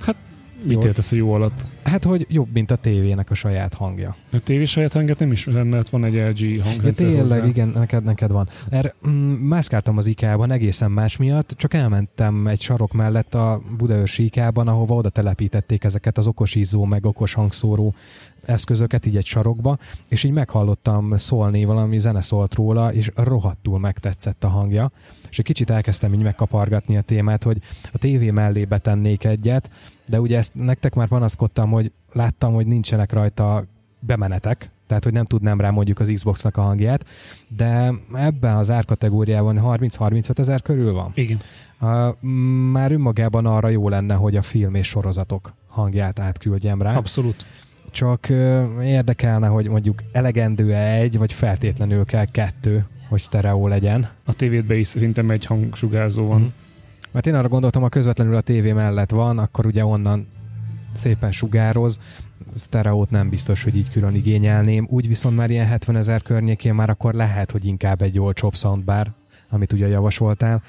Hát 0.00 0.16
Mit 0.62 0.84
értesz 0.84 1.12
a 1.12 1.16
jó 1.16 1.32
alatt? 1.32 1.64
Hát, 1.88 2.04
hogy 2.04 2.26
jobb, 2.28 2.48
mint 2.52 2.70
a 2.70 2.76
tévének 2.76 3.30
a 3.30 3.34
saját 3.34 3.74
hangja. 3.74 4.16
A 4.32 4.38
tévé 4.38 4.64
saját 4.64 4.92
hangját 4.92 5.18
nem 5.18 5.32
is, 5.32 5.44
mert 5.44 5.88
van 5.88 6.04
egy 6.04 6.14
LG 6.14 6.62
hangrendszer 6.62 7.06
ja, 7.06 7.12
tényleg, 7.12 7.38
hozzá. 7.38 7.46
igen, 7.46 7.68
neked, 7.68 8.04
neked 8.04 8.30
van. 8.30 8.48
Erre 8.70 8.94
mm, 9.08 9.32
mászkáltam 9.32 9.96
az 9.96 10.06
IK-ban 10.06 10.50
egészen 10.50 10.90
más 10.90 11.16
miatt, 11.16 11.50
csak 11.56 11.74
elmentem 11.74 12.46
egy 12.46 12.60
sarok 12.60 12.92
mellett 12.92 13.34
a 13.34 13.60
Budaörsi 13.78 14.24
IK-ban, 14.24 14.68
ahova 14.68 14.94
oda 14.94 15.08
telepítették 15.08 15.84
ezeket 15.84 16.18
az 16.18 16.26
okos 16.26 16.54
izzó, 16.54 16.84
meg 16.84 17.06
okos 17.06 17.32
hangszóró 17.32 17.94
eszközöket 18.48 19.06
így 19.06 19.16
egy 19.16 19.26
sarokba, 19.26 19.78
és 20.08 20.22
így 20.24 20.32
meghallottam 20.32 21.16
szólni, 21.16 21.64
valami 21.64 21.98
zene 21.98 22.20
szólt 22.20 22.54
róla, 22.54 22.92
és 22.92 23.10
rohadtul 23.14 23.78
megtetszett 23.78 24.44
a 24.44 24.48
hangja, 24.48 24.90
és 25.30 25.38
egy 25.38 25.44
kicsit 25.44 25.70
elkezdtem 25.70 26.14
így 26.14 26.22
megkapargatni 26.22 26.96
a 26.96 27.00
témát, 27.00 27.42
hogy 27.42 27.58
a 27.92 27.98
tévé 27.98 28.30
mellé 28.30 28.64
betennék 28.64 29.24
egyet, 29.24 29.70
de 30.08 30.20
ugye 30.20 30.36
ezt 30.36 30.54
nektek 30.54 30.94
már 30.94 31.08
panaszkodtam, 31.08 31.70
láttam, 32.12 32.54
hogy 32.54 32.66
nincsenek 32.66 33.12
rajta 33.12 33.64
bemenetek, 34.00 34.70
tehát 34.86 35.04
hogy 35.04 35.12
nem 35.12 35.24
tudnám 35.24 35.60
rá 35.60 35.70
mondjuk 35.70 36.00
az 36.00 36.10
Xboxnak 36.14 36.56
a 36.56 36.62
hangját, 36.62 37.04
de 37.56 37.92
ebben 38.12 38.56
az 38.56 38.70
árkategóriában 38.70 39.60
30-35 39.62 40.38
ezer 40.38 40.62
körül 40.62 40.92
van. 40.92 41.12
Igen. 41.14 41.38
Uh, 41.80 42.22
már 42.70 42.92
önmagában 42.92 43.46
arra 43.46 43.68
jó 43.68 43.88
lenne, 43.88 44.14
hogy 44.14 44.36
a 44.36 44.42
film 44.42 44.74
és 44.74 44.86
sorozatok 44.86 45.52
hangját 45.66 46.18
átküldjem 46.18 46.82
rá. 46.82 46.96
Abszolút. 46.96 47.44
Csak 47.90 48.26
uh, 48.30 48.64
érdekelne, 48.82 49.46
hogy 49.46 49.68
mondjuk 49.68 50.02
elegendő-e 50.12 50.94
egy, 50.94 51.18
vagy 51.18 51.32
feltétlenül 51.32 52.04
kell 52.04 52.24
kettő 52.24 52.86
hogy 53.08 53.20
sztereó 53.20 53.66
legyen. 53.66 54.08
A 54.24 54.32
tévétbe 54.32 54.76
is 54.76 54.86
szerintem 54.86 55.30
egy 55.30 55.44
hangsugárzó 55.44 56.26
van. 56.26 56.40
Mhm. 56.40 56.48
Mert 57.10 57.26
én 57.26 57.34
arra 57.34 57.48
gondoltam, 57.48 57.82
ha 57.82 57.88
közvetlenül 57.88 58.34
a 58.34 58.40
tévé 58.40 58.72
mellett 58.72 59.10
van, 59.10 59.38
akkor 59.38 59.66
ugye 59.66 59.84
onnan 59.84 60.26
szépen 60.98 61.32
sugároz, 61.32 61.98
sztereót 62.54 63.10
nem 63.10 63.28
biztos, 63.28 63.62
hogy 63.62 63.76
így 63.76 63.90
külön 63.90 64.14
igényelném. 64.14 64.86
Úgy 64.90 65.08
viszont 65.08 65.36
már 65.36 65.50
ilyen 65.50 65.66
70 65.66 65.96
ezer 65.96 66.22
környékén 66.22 66.74
már 66.74 66.90
akkor 66.90 67.14
lehet, 67.14 67.50
hogy 67.50 67.64
inkább 67.64 68.02
egy 68.02 68.18
olcsóbb 68.18 68.54
soundbar, 68.54 69.12
amit 69.50 69.72
ugye 69.72 69.88
javasoltál. 69.88 70.62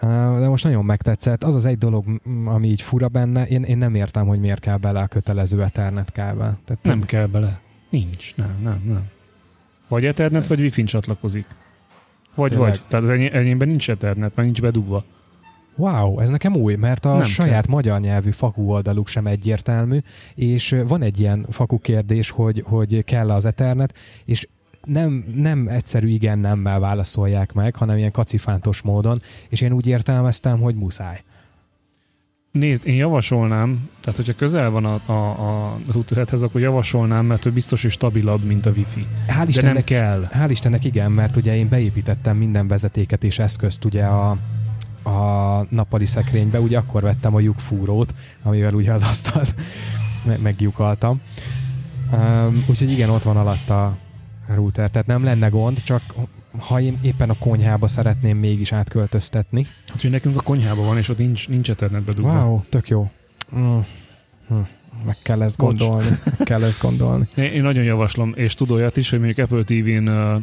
De 0.00 0.48
most 0.48 0.64
nagyon 0.64 0.84
megtetszett. 0.84 1.44
Az 1.44 1.54
az 1.54 1.64
egy 1.64 1.78
dolog, 1.78 2.04
ami 2.44 2.68
így 2.68 2.82
fura 2.82 3.08
benne, 3.08 3.46
én, 3.46 3.62
én 3.62 3.78
nem 3.78 3.94
értem, 3.94 4.26
hogy 4.26 4.40
miért 4.40 4.60
kell 4.60 4.76
bele 4.76 5.00
a 5.00 5.06
kötelező 5.06 5.62
Ethernet 5.62 6.12
kábel. 6.12 6.58
Tehát 6.64 6.82
nem, 6.82 6.98
nem 6.98 7.06
kell 7.06 7.26
bele. 7.26 7.60
Nincs, 7.90 8.36
nem, 8.36 8.56
nem, 8.62 8.82
nem. 8.84 9.08
Vagy 9.88 10.04
Ethernet, 10.04 10.46
vagy 10.46 10.60
Wi-Fi 10.60 10.82
csatlakozik. 10.82 11.46
Vagy, 12.34 12.50
Tényleg. 12.50 12.68
vagy. 12.68 12.80
Tehát 12.88 13.04
az 13.04 13.10
enyémben 13.10 13.68
nincs 13.68 13.90
Ethernet, 13.90 14.34
mert 14.34 14.48
nincs 14.48 14.60
bedugva. 14.60 15.04
Wow, 15.76 16.20
ez 16.20 16.28
nekem 16.28 16.56
új, 16.56 16.74
mert 16.74 17.04
a 17.04 17.16
nem 17.16 17.24
saját 17.24 17.66
kell. 17.66 17.74
magyar 17.74 18.00
nyelvű 18.00 18.30
fakú 18.30 18.70
oldaluk 18.70 19.08
sem 19.08 19.26
egyértelmű, 19.26 19.98
és 20.34 20.76
van 20.86 21.02
egy 21.02 21.20
ilyen 21.20 21.46
fakú 21.50 21.78
kérdés, 21.78 22.30
hogy, 22.30 22.62
hogy 22.66 23.04
kell 23.04 23.30
az 23.30 23.44
Ethernet, 23.44 23.94
és 24.24 24.48
nem, 24.84 25.24
nem 25.34 25.68
egyszerű 25.68 26.08
igen 26.08 26.38
nemmel 26.38 26.80
válaszolják 26.80 27.52
meg, 27.52 27.76
hanem 27.76 27.96
ilyen 27.96 28.10
kacifántos 28.10 28.80
módon, 28.80 29.22
és 29.48 29.60
én 29.60 29.72
úgy 29.72 29.86
értelmeztem, 29.86 30.60
hogy 30.60 30.74
muszáj. 30.74 31.22
Nézd, 32.52 32.86
én 32.86 32.94
javasolnám, 32.94 33.88
tehát 34.00 34.16
hogyha 34.16 34.34
közel 34.34 34.70
van 34.70 34.84
a, 34.84 35.00
a, 35.06 35.30
a 35.30 35.78
routerhez, 35.92 36.42
akkor 36.42 36.60
javasolnám, 36.60 37.26
mert 37.26 37.44
ő 37.44 37.50
biztos, 37.50 37.82
hogy 37.82 37.90
stabilabb, 37.90 38.44
mint 38.44 38.66
a 38.66 38.70
Wi-Fi. 38.70 39.06
Hál' 39.26 39.52
De 39.54 39.72
nem 39.72 39.84
kell. 39.84 40.28
Hál' 40.32 40.50
Istennek 40.50 40.84
igen, 40.84 41.12
mert 41.12 41.36
ugye 41.36 41.56
én 41.56 41.68
beépítettem 41.68 42.36
minden 42.36 42.68
vezetéket 42.68 43.24
és 43.24 43.38
eszközt 43.38 43.84
ugye 43.84 44.04
a, 44.04 44.36
a 45.02 45.66
nappali 45.68 46.06
szekrénybe, 46.06 46.60
ugye 46.60 46.78
akkor 46.78 47.02
vettem 47.02 47.34
a 47.34 47.40
lyukfúrót, 47.40 48.14
amivel 48.42 48.74
ugye 48.74 48.92
az 48.92 49.02
asztalt 49.02 49.54
meglyukaltam. 50.42 51.20
Um, 52.12 52.64
úgyhogy 52.68 52.90
igen, 52.90 53.10
ott 53.10 53.22
van 53.22 53.36
alatt 53.36 53.68
a 53.70 53.96
router, 54.54 54.90
tehát 54.90 55.06
nem 55.06 55.24
lenne 55.24 55.48
gond, 55.48 55.82
csak 55.82 56.02
ha 56.58 56.80
én 56.80 56.98
éppen 57.02 57.30
a 57.30 57.38
konyhába 57.38 57.86
szeretném 57.86 58.36
mégis 58.36 58.72
átköltöztetni. 58.72 59.66
Hát, 59.88 60.00
hogy 60.00 60.10
nekünk 60.10 60.40
a 60.40 60.42
konyhába 60.42 60.82
van, 60.82 60.98
és 60.98 61.08
ott 61.08 61.18
nincs, 61.18 61.48
nincs 61.48 61.70
eternetbe 61.70 62.12
dugva. 62.12 62.44
Wow, 62.44 62.62
tök 62.68 62.88
jó. 62.88 63.10
Mm. 63.56 63.78
Hm. 64.48 64.54
Meg 65.04 65.16
kell 65.22 65.42
ezt 65.42 65.56
Bocs. 65.56 65.78
gondolni. 65.78 66.08
Meg 66.24 66.46
kell 66.46 66.62
ezt 66.62 66.80
gondolni. 66.80 67.28
Én, 67.36 67.44
én 67.44 67.62
nagyon 67.62 67.84
javaslom, 67.84 68.32
és 68.36 68.54
tud 68.54 68.70
olyat 68.70 68.96
is, 68.96 69.10
hogy 69.10 69.20
mondjuk 69.20 69.50
Apple 69.50 69.64
TV-n 69.64 70.08
uh, 70.08 70.42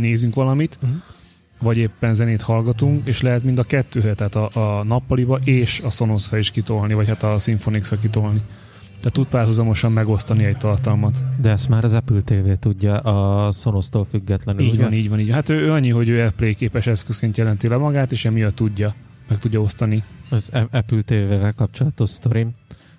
nézünk 0.00 0.34
valamit, 0.34 0.78
uh-huh. 0.82 0.98
Vagy 1.58 1.76
éppen 1.76 2.14
zenét 2.14 2.42
hallgatunk, 2.42 3.08
és 3.08 3.22
lehet 3.22 3.44
mind 3.44 3.58
a 3.58 3.62
kettő, 3.62 4.00
tehát 4.00 4.34
a, 4.34 4.78
a 4.78 4.82
nappaliba 4.84 5.38
és 5.44 5.80
a 5.84 5.90
Sonosra 5.90 6.38
is 6.38 6.50
kitolni, 6.50 6.94
vagy 6.94 7.08
hát 7.08 7.22
a 7.22 7.38
Symphonix-ra 7.38 7.96
kitolni. 7.96 8.40
Tehát 8.98 9.12
tud 9.12 9.26
párhuzamosan 9.26 9.92
megosztani 9.92 10.44
egy 10.44 10.56
tartalmat. 10.56 11.22
De 11.40 11.50
ezt 11.50 11.68
már 11.68 11.84
az 11.84 11.94
Apple 11.94 12.20
TV 12.20 12.50
tudja 12.60 12.96
a 12.96 13.52
Sonos-tól 13.52 14.04
függetlenül, 14.04 14.62
Így 14.62 14.72
ugye? 14.72 14.82
van, 14.82 14.92
így 14.92 15.08
van, 15.08 15.20
így 15.20 15.30
Hát 15.30 15.48
ő, 15.48 15.60
ő 15.60 15.72
annyi, 15.72 15.90
hogy 15.90 16.08
ő 16.08 16.20
AirPlay 16.20 16.54
képes 16.54 16.86
eszközként 16.86 17.36
jelenti 17.36 17.68
le 17.68 17.76
magát, 17.76 18.12
és 18.12 18.24
emiatt 18.24 18.54
tudja, 18.54 18.94
meg 19.28 19.38
tudja 19.38 19.60
osztani. 19.60 20.02
Az 20.30 20.50
Apple 20.70 21.02
TV-vel 21.02 21.52
kapcsolatos 21.56 22.10
sztorim. 22.10 22.50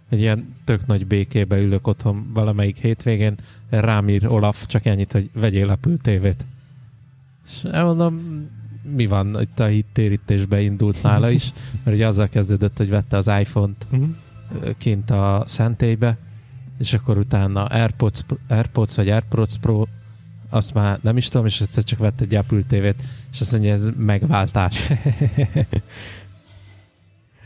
Egy 0.09 0.19
ilyen 0.19 0.55
tök 0.63 0.85
nagy 0.85 1.07
békébe 1.07 1.57
ülök 1.57 1.87
otthon 1.87 2.29
valamelyik 2.33 2.77
hétvégén, 2.77 3.35
rám 3.69 4.09
ír 4.09 4.27
Olaf 4.27 4.65
csak 4.65 4.85
ennyit, 4.85 5.11
hogy 5.11 5.29
vegyél 5.33 5.69
Apple 5.69 5.93
TV-t. 6.01 6.45
És 7.49 7.63
elmondom, 7.63 8.47
mi 8.95 9.05
van, 9.05 9.41
itt 9.41 9.59
a 9.59 9.65
hittérítésbe 9.65 10.61
indult 10.61 11.03
nála 11.03 11.29
is, 11.29 11.53
mert 11.83 11.97
ugye 11.97 12.07
azzal 12.07 12.27
kezdődött, 12.27 12.77
hogy 12.77 12.89
vette 12.89 13.17
az 13.17 13.27
iPhone-t, 13.27 13.87
uh-huh 13.91 14.09
kint 14.77 15.11
a 15.11 15.43
szentélybe, 15.47 16.17
és 16.77 16.93
akkor 16.93 17.17
utána 17.17 17.65
AirPods, 17.65 18.25
AirPods 18.47 18.95
vagy 18.95 19.09
AirPods 19.09 19.57
Pro, 19.57 19.85
azt 20.49 20.73
már 20.73 20.99
nem 21.01 21.17
is 21.17 21.27
tudom, 21.27 21.45
és 21.45 21.61
egyszer 21.61 21.83
csak 21.83 21.99
vett 21.99 22.21
egy 22.21 22.35
Apple 22.35 22.61
TV-t, 22.61 23.03
és 23.31 23.41
azt 23.41 23.51
mondja, 23.51 23.71
ez 23.71 23.89
megváltás. 23.97 24.87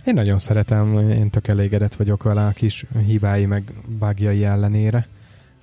Én 0.05 0.13
nagyon 0.13 0.37
szeretem, 0.37 1.09
én 1.09 1.29
tök 1.29 1.47
elégedett 1.47 1.95
vagyok 1.95 2.23
vele 2.23 2.45
a 2.45 2.51
kis 2.51 2.85
hibái 3.05 3.45
meg 3.45 3.73
bugjai 3.99 4.43
ellenére, 4.43 5.07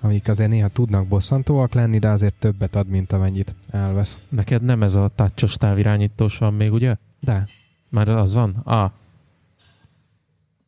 amik 0.01 0.29
azért 0.29 0.51
néha 0.51 0.69
tudnak 0.69 1.07
bosszantóak 1.07 1.75
lenni, 1.75 1.99
de 1.99 2.09
azért 2.09 2.35
többet 2.35 2.77
ad, 2.77 2.89
mint 2.89 3.13
amennyit 3.13 3.55
elvesz. 3.71 4.19
Neked 4.29 4.63
nem 4.63 4.83
ez 4.83 4.95
a 4.95 5.11
tacsos 5.15 5.55
távirányítós 5.55 6.39
van 6.39 6.55
még, 6.55 6.73
ugye? 6.73 6.97
De. 7.21 7.47
Már 7.91 8.09
az 8.09 8.35
van? 8.35 8.61
Ah, 8.65 8.91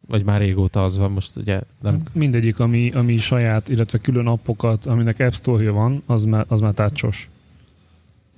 vagy 0.06 0.24
már 0.24 0.40
régóta 0.40 0.84
az 0.84 0.96
van, 0.96 1.10
most 1.10 1.36
ugye 1.36 1.60
nem... 1.80 1.92
Hát 1.92 2.14
mindegyik, 2.14 2.58
ami, 2.60 2.90
ami 2.90 3.16
saját, 3.16 3.68
illetve 3.68 3.98
külön 3.98 4.26
appokat, 4.26 4.86
aminek 4.86 5.20
App 5.20 5.32
Store-ja 5.32 5.72
van, 5.72 6.02
az 6.06 6.24
már, 6.24 6.44
az 6.48 6.60
már 6.60 6.72
tácsos. 6.72 7.30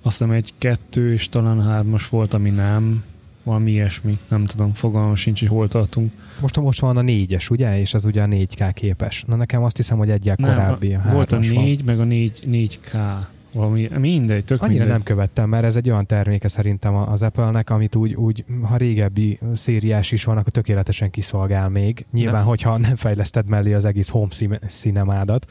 Azt 0.02 0.18
hiszem 0.18 0.30
egy 0.30 0.52
kettő 0.58 1.12
és 1.12 1.28
talán 1.28 1.62
hármas 1.62 2.08
volt, 2.08 2.34
ami 2.34 2.50
nem. 2.50 3.04
Valami 3.44 3.70
ilyesmi. 3.70 4.18
Nem 4.28 4.44
tudom, 4.44 4.72
fogalmam 4.72 5.14
sincs, 5.14 5.38
hogy 5.40 5.48
hol 5.48 5.68
tartunk. 5.68 6.12
Most, 6.40 6.60
most 6.60 6.80
van 6.80 6.96
a 6.96 7.02
négyes, 7.02 7.50
ugye? 7.50 7.80
És 7.80 7.94
az 7.94 8.04
ugye 8.04 8.22
a 8.22 8.26
4K 8.26 8.70
képes. 8.74 9.24
Na 9.26 9.36
nekem 9.36 9.62
azt 9.62 9.76
hiszem, 9.76 9.98
hogy 9.98 10.10
egyel 10.10 10.36
korábbi. 10.36 10.94
A 10.94 11.02
volt 11.10 11.32
a 11.32 11.38
négy, 11.38 11.84
van. 11.84 11.96
meg 11.96 12.00
a 12.00 12.04
4, 12.04 12.42
4K. 12.46 13.16
Valami, 13.52 13.88
mindegy, 13.98 14.44
tök 14.44 14.62
Annyira 14.62 14.78
mindegy. 14.78 14.92
nem 14.92 15.02
követtem, 15.02 15.48
mert 15.48 15.64
ez 15.64 15.76
egy 15.76 15.90
olyan 15.90 16.06
terméke 16.06 16.48
szerintem 16.48 16.94
az 16.94 17.22
Apple-nek, 17.22 17.70
amit 17.70 17.96
úgy, 17.96 18.14
úgy 18.14 18.44
ha 18.62 18.76
régebbi 18.76 19.38
szériás 19.54 20.12
is 20.12 20.24
van, 20.24 20.36
akkor 20.36 20.52
tökéletesen 20.52 21.10
kiszolgál 21.10 21.68
még. 21.68 22.06
Nyilván, 22.12 22.34
nem. 22.34 22.44
hogyha 22.44 22.76
nem 22.76 22.96
fejleszted 22.96 23.46
mellé 23.46 23.72
az 23.72 23.84
egész 23.84 24.08
home 24.08 24.58
cinemádat. 24.68 25.46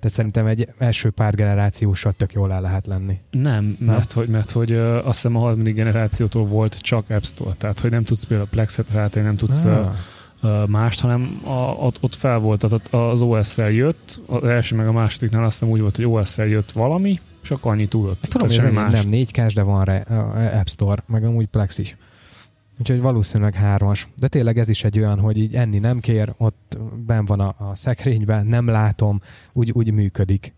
Tehát 0.00 0.16
szerintem 0.16 0.46
egy 0.46 0.68
első 0.78 1.10
pár 1.10 1.34
generációsat 1.34 2.14
tök 2.14 2.32
jól 2.32 2.52
el 2.52 2.60
lehet 2.60 2.86
lenni. 2.86 3.18
Nem, 3.30 3.76
nem? 3.78 3.94
mert 3.94 4.12
hogy, 4.12 4.28
mert 4.28 4.50
hogy 4.50 4.72
uh, 4.72 4.96
azt 4.96 5.14
hiszem 5.14 5.36
a 5.36 5.38
harmadik 5.38 5.74
generációtól 5.74 6.44
volt 6.44 6.80
csak 6.80 7.10
App 7.10 7.22
Store, 7.22 7.54
tehát 7.58 7.80
hogy 7.80 7.90
nem 7.90 8.04
tudsz 8.04 8.24
például 8.24 8.48
Plexet 8.48 8.90
rátenni, 8.90 9.26
nem 9.26 9.36
tudsz 9.36 9.64
ah. 9.64 10.68
mást, 10.68 11.00
hanem 11.00 11.40
a, 11.44 11.50
ott, 11.60 11.96
ott 12.00 12.14
fel 12.14 12.38
volt, 12.38 12.60
tehát 12.60 12.94
az 12.94 13.20
OS-szel 13.20 13.70
jött, 13.70 14.20
az 14.26 14.44
első 14.44 14.76
meg 14.76 14.88
a 14.88 14.92
másodiknál 14.92 15.44
azt 15.44 15.58
hiszem 15.58 15.72
úgy 15.72 15.80
volt, 15.80 15.96
hogy 15.96 16.06
OS-szel 16.06 16.46
jött 16.46 16.72
valami, 16.72 17.20
akkor 17.48 17.72
annyi 17.72 17.86
tudott. 17.86 18.18
Ezt 18.20 18.32
tudom, 18.32 18.48
hogy 18.48 18.56
ez 18.56 18.92
nem 18.92 19.06
4 19.06 19.32
k 19.32 19.40
de 19.40 19.62
van 19.62 19.84
rá, 19.84 19.98
App 20.58 20.66
Store, 20.66 21.02
meg 21.06 21.24
amúgy 21.24 21.46
Plex 21.46 21.78
is. 21.78 21.96
Úgyhogy 22.80 23.00
valószínűleg 23.00 23.54
hármas. 23.54 24.08
De 24.16 24.28
tényleg 24.28 24.58
ez 24.58 24.68
is 24.68 24.84
egy 24.84 24.98
olyan, 24.98 25.20
hogy 25.20 25.36
így 25.36 25.54
enni 25.54 25.78
nem 25.78 25.98
kér, 25.98 26.34
ott 26.36 26.78
ben 27.06 27.24
van 27.24 27.40
a, 27.40 27.54
a 27.58 27.74
szekrényben, 27.74 28.46
nem 28.46 28.66
látom, 28.66 29.20
úgy, 29.52 29.70
úgy 29.72 29.92
működik. 29.92 30.54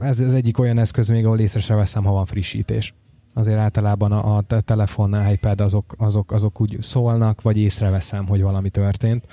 Ez 0.00 0.20
az 0.20 0.34
egyik 0.34 0.58
olyan 0.58 0.78
eszköz 0.78 1.08
még, 1.08 1.24
ahol 1.24 1.40
észre 1.40 1.60
se 1.60 1.74
veszem, 1.74 2.04
ha 2.04 2.12
van 2.12 2.26
frissítés. 2.26 2.94
Azért 3.34 3.58
általában 3.58 4.12
a, 4.12 4.36
a 4.36 4.42
telefon, 4.64 5.30
iPad 5.32 5.60
azok, 5.60 5.94
azok, 5.98 6.32
azok 6.32 6.60
úgy 6.60 6.76
szólnak, 6.80 7.42
vagy 7.42 7.58
észreveszem, 7.58 8.26
hogy 8.26 8.42
valami 8.42 8.70
történt. 8.70 9.26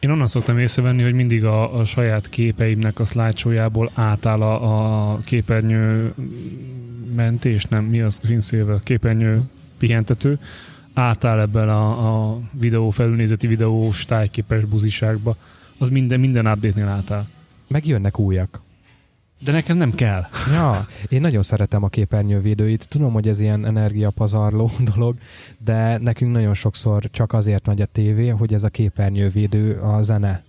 Én 0.00 0.10
onnan 0.10 0.28
szoktam 0.28 0.58
észrevenni, 0.58 1.02
hogy 1.02 1.14
mindig 1.14 1.44
a, 1.44 1.78
a 1.78 1.84
saját 1.84 2.28
képeimnek 2.28 2.98
a 2.98 3.04
slideshowjából 3.04 3.90
átáll 3.94 4.42
a, 4.42 5.12
a 5.12 5.18
képernyő 5.18 6.14
mentés, 7.14 7.64
nem, 7.64 7.84
mi 7.84 8.00
az 8.00 8.20
finszélve, 8.24 8.80
képernyő 8.82 9.42
pihentető, 9.78 10.38
átáll 10.94 11.40
ebben 11.40 11.68
a, 11.68 12.30
a 12.30 12.40
videó 12.52 12.90
felülnézeti 12.90 13.46
videós 13.46 14.04
tájképes 14.04 14.64
buziságba. 14.64 15.36
Az 15.78 15.88
minden, 15.88 16.20
minden 16.20 16.46
update-nél 16.46 16.88
átáll. 16.88 17.24
Megjönnek 17.68 18.18
újak. 18.18 18.60
De 19.44 19.52
nekem 19.52 19.76
nem 19.76 19.94
kell. 19.94 20.26
Ja, 20.52 20.86
én 21.08 21.20
nagyon 21.20 21.42
szeretem 21.42 21.82
a 21.82 21.88
képernyővédőit. 21.88 22.88
Tudom, 22.88 23.12
hogy 23.12 23.28
ez 23.28 23.40
ilyen 23.40 23.66
energiapazarló 23.66 24.70
dolog, 24.94 25.16
de 25.58 25.98
nekünk 25.98 26.32
nagyon 26.32 26.54
sokszor 26.54 27.10
csak 27.10 27.32
azért 27.32 27.66
nagy 27.66 27.80
a 27.80 27.86
tévé, 27.86 28.28
hogy 28.28 28.54
ez 28.54 28.62
a 28.62 28.68
képernyővédő 28.68 29.78
a 29.80 30.02
zene 30.02 30.42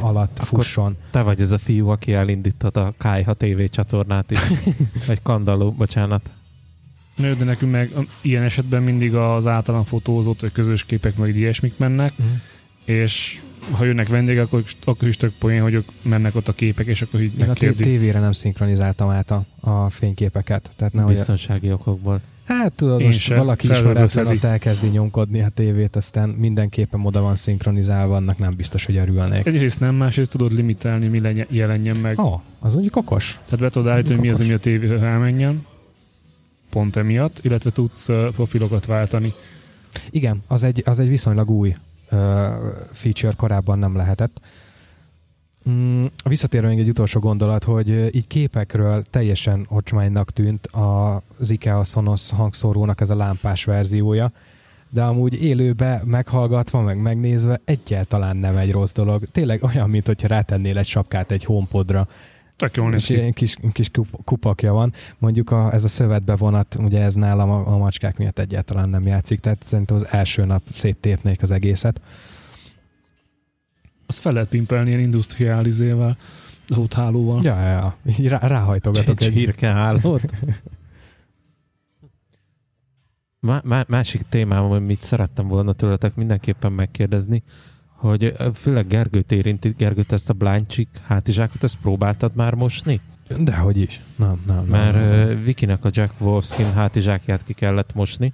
alatt 0.00 0.38
Akkor 0.38 0.64
fusson. 0.64 0.96
Te 1.10 1.22
vagy 1.22 1.40
ez 1.40 1.50
a 1.50 1.58
fiú, 1.58 1.88
aki 1.88 2.12
elindított 2.12 2.76
a 2.76 2.94
KH 2.98 3.30
TV 3.30 3.62
csatornát 3.64 4.30
is. 4.30 4.40
Egy 5.08 5.22
kandaló, 5.22 5.72
bocsánat. 5.72 6.30
Nő, 7.16 7.34
de 7.34 7.44
nekünk 7.44 7.72
meg 7.72 7.90
ilyen 8.20 8.42
esetben 8.42 8.82
mindig 8.82 9.14
az 9.14 9.46
általán 9.46 9.84
fotózott, 9.84 10.40
vagy 10.40 10.52
közös 10.52 10.84
képek, 10.84 11.16
meg 11.16 11.36
ilyesmik 11.36 11.74
mennek, 11.76 12.12
uh-huh. 12.18 12.34
és 12.84 13.40
ha 13.70 13.84
jönnek 13.84 14.08
vendégek, 14.08 14.44
akkor, 14.44 14.62
akkor 14.84 15.08
is 15.08 15.16
tök 15.16 15.32
poén, 15.38 15.62
hogy 15.62 15.74
ők 15.74 15.88
mennek 16.02 16.34
ott 16.34 16.48
a 16.48 16.52
képek, 16.52 16.86
és 16.86 17.02
akkor 17.02 17.20
így 17.20 17.32
Meg 17.38 17.48
a 17.48 17.52
tévére 17.52 18.18
nem 18.18 18.32
szinkronizáltam 18.32 19.08
át 19.08 19.30
a, 19.30 19.44
a 19.60 19.90
fényképeket. 19.90 20.70
Tehát 20.76 20.92
nehogy 20.92 21.14
Biztonsági 21.14 21.72
okokból. 21.72 22.20
Hát 22.44 22.72
tudod, 22.72 23.00
Én 23.00 23.06
most 23.06 23.20
se. 23.20 23.36
valaki 23.36 23.70
ismeretlen 23.70 24.08
szedi. 24.08 24.34
ott 24.34 24.44
elkezdi 24.44 24.86
nyomkodni 24.86 25.42
a 25.42 25.48
tévét, 25.48 25.96
aztán 25.96 26.28
mindenképpen 26.28 27.06
oda 27.06 27.20
van 27.20 27.34
szinkronizálva, 27.34 28.16
annak 28.16 28.38
nem 28.38 28.54
biztos, 28.56 28.84
hogy 28.84 28.96
örülnék. 28.96 29.46
Egyrészt 29.46 29.80
nem, 29.80 29.94
másrészt 29.94 30.30
tudod 30.30 30.52
limitálni, 30.52 31.06
mi 31.06 31.20
legyen, 31.20 31.46
jelenjen 31.50 31.96
meg. 31.96 32.16
Ha, 32.16 32.22
oh, 32.22 32.40
az 32.60 32.72
mondjuk 32.72 32.96
okos. 32.96 33.38
Tehát 33.44 33.60
be 33.60 33.68
tudod 33.68 33.92
állítani, 33.92 34.14
hogy 34.14 34.24
mi 34.24 34.30
az, 34.30 34.40
ami 34.40 34.52
a 34.52 34.58
tévéhöz 34.58 35.02
elmenjen, 35.02 35.66
pont 36.72 36.96
emiatt, 36.96 37.38
illetve 37.42 37.70
tudsz 37.70 38.04
profilokat 38.06 38.86
váltani. 38.86 39.34
Igen, 40.10 40.42
az 40.46 40.62
egy, 40.62 40.82
az 40.86 40.98
egy 40.98 41.08
viszonylag 41.08 41.50
új 41.50 41.74
feature, 42.92 43.32
korábban 43.36 43.78
nem 43.78 43.96
lehetett. 43.96 44.40
Mm, 45.68 46.04
visszatérve 46.24 46.68
még 46.68 46.78
egy 46.78 46.88
utolsó 46.88 47.20
gondolat, 47.20 47.64
hogy 47.64 48.14
így 48.16 48.26
képekről 48.26 49.02
teljesen 49.10 49.66
ocsmánynak 49.68 50.30
tűnt 50.30 50.66
az 50.66 51.50
IKEA 51.50 51.84
Sonos 51.84 52.30
hangszórónak 52.30 53.00
ez 53.00 53.10
a 53.10 53.16
lámpás 53.16 53.64
verziója, 53.64 54.32
de 54.90 55.02
amúgy 55.02 55.42
élőbe 55.42 56.02
meghallgatva, 56.04 56.80
meg 56.80 57.02
megnézve 57.02 57.60
egyáltalán 57.64 58.36
nem 58.36 58.56
egy 58.56 58.70
rossz 58.70 58.92
dolog. 58.92 59.24
Tényleg 59.32 59.62
olyan, 59.62 59.90
mint 59.90 60.06
hogyha 60.06 60.28
rátennél 60.28 60.78
egy 60.78 60.86
sapkát 60.86 61.30
egy 61.30 61.44
homepodra, 61.44 62.08
Tök 62.56 62.76
jól 62.76 62.90
néz 62.90 63.10
és 63.10 63.20
ki. 63.20 63.32
kis, 63.32 63.56
kis 63.72 63.88
kup- 63.90 64.24
kupakja 64.24 64.72
van. 64.72 64.92
Mondjuk 65.18 65.50
a, 65.50 65.72
ez 65.72 65.84
a 65.84 65.88
szövetbe 65.88 66.36
vonat, 66.36 66.74
ugye 66.78 67.00
ez 67.00 67.14
nálam 67.14 67.50
a, 67.50 67.66
a 67.72 67.76
macskák 67.76 68.18
miatt 68.18 68.38
egyáltalán 68.38 68.88
nem 68.88 69.06
játszik, 69.06 69.40
tehát 69.40 69.62
szerintem 69.62 69.96
az 69.96 70.06
első 70.10 70.44
nap 70.44 70.62
széttépnék 70.70 71.42
az 71.42 71.50
egészet. 71.50 72.00
Azt 74.06 74.18
fel 74.18 74.32
lehet 74.32 74.48
pimpelni 74.48 74.88
ilyen 74.88 75.00
industrializével, 75.00 76.16
az 76.68 76.78
úthálóval. 76.78 77.40
Ja, 77.42 77.60
ja, 77.60 77.96
ja. 78.04 78.28
Rá, 78.28 78.38
ráhajtogatok 78.38 79.20
egy... 79.20 79.32
Csirkehálót. 79.32 80.22
Má- 83.40 83.64
má- 83.64 83.88
másik 83.88 84.22
témám, 84.28 84.64
amit 84.64 85.00
szerettem 85.00 85.48
volna 85.48 85.72
tőletek 85.72 86.14
mindenképpen 86.14 86.72
megkérdezni, 86.72 87.42
hogy 88.02 88.34
főleg 88.54 88.86
Gergőt 88.86 89.32
érinti, 89.32 89.74
Gergőt 89.76 90.12
ezt 90.12 90.30
a 90.30 90.32
blind 90.32 90.66
chick 90.66 90.96
hátizsákot, 91.06 91.62
ezt 91.62 91.76
próbáltad 91.82 92.34
már 92.34 92.54
mosni? 92.54 93.00
Dehogy 93.38 93.78
is. 93.78 94.00
Nem, 94.16 94.42
nem, 94.46 94.56
nem. 94.56 94.66
Mert 94.66 94.94
ö, 94.94 95.42
Vikinek 95.42 95.84
a 95.84 95.88
Jack 95.92 96.20
Wolfskin 96.20 96.72
hátizsákját 96.72 97.44
ki 97.44 97.52
kellett 97.52 97.94
mosni, 97.94 98.32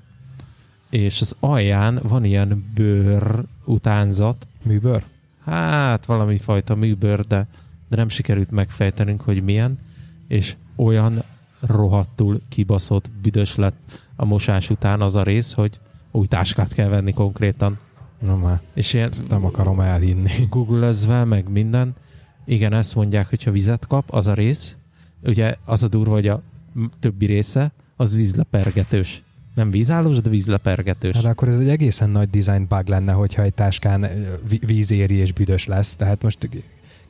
és 0.90 1.20
az 1.20 1.36
alján 1.40 2.00
van 2.02 2.24
ilyen 2.24 2.70
bőr 2.74 3.42
utánzat, 3.64 4.46
Műbőr? 4.62 5.04
hát 5.44 6.06
valami 6.06 6.38
fajta 6.38 6.74
műbőr, 6.74 7.20
de, 7.20 7.46
de 7.88 7.96
nem 7.96 8.08
sikerült 8.08 8.50
megfejtenünk, 8.50 9.20
hogy 9.20 9.42
milyen, 9.42 9.78
és 10.28 10.56
olyan 10.76 11.22
rohadtul 11.60 12.40
kibaszott, 12.48 13.10
büdös 13.22 13.54
lett 13.54 13.76
a 14.16 14.24
mosás 14.24 14.70
után 14.70 15.00
az 15.00 15.14
a 15.14 15.22
rész, 15.22 15.52
hogy 15.52 15.78
új 16.10 16.26
táskát 16.26 16.74
kell 16.74 16.88
venni 16.88 17.12
konkrétan. 17.12 17.78
Nem, 18.18 18.38
már 18.38 18.60
És 18.74 18.92
ilyen 18.92 19.12
nem 19.28 19.44
akarom 19.44 19.80
elhinni. 19.80 20.30
google 20.50 21.24
meg 21.24 21.48
minden, 21.48 21.94
igen, 22.44 22.72
ezt 22.72 22.94
mondják, 22.94 23.28
hogyha 23.28 23.50
vizet 23.50 23.86
kap, 23.86 24.04
az 24.10 24.26
a 24.26 24.34
rész, 24.34 24.76
ugye 25.22 25.56
az 25.64 25.82
a 25.82 25.88
durva, 25.88 26.12
hogy 26.12 26.28
a 26.28 26.42
többi 27.00 27.26
része, 27.26 27.72
az 27.96 28.14
vízlepergetős. 28.14 29.22
Nem 29.54 29.70
vízállós, 29.70 30.20
de 30.20 30.30
vízlepergetős. 30.30 31.14
Hát 31.14 31.24
akkor 31.24 31.48
ez 31.48 31.58
egy 31.58 31.68
egészen 31.68 32.10
nagy 32.10 32.30
design 32.30 32.66
bug 32.68 32.88
lenne, 32.88 33.12
hogyha 33.12 33.42
egy 33.42 33.54
táskán 33.54 34.06
víz 34.60 34.90
éri 34.90 35.14
és 35.14 35.32
büdös 35.32 35.66
lesz. 35.66 35.96
Tehát 35.96 36.22
most... 36.22 36.48
Ki... 36.48 36.62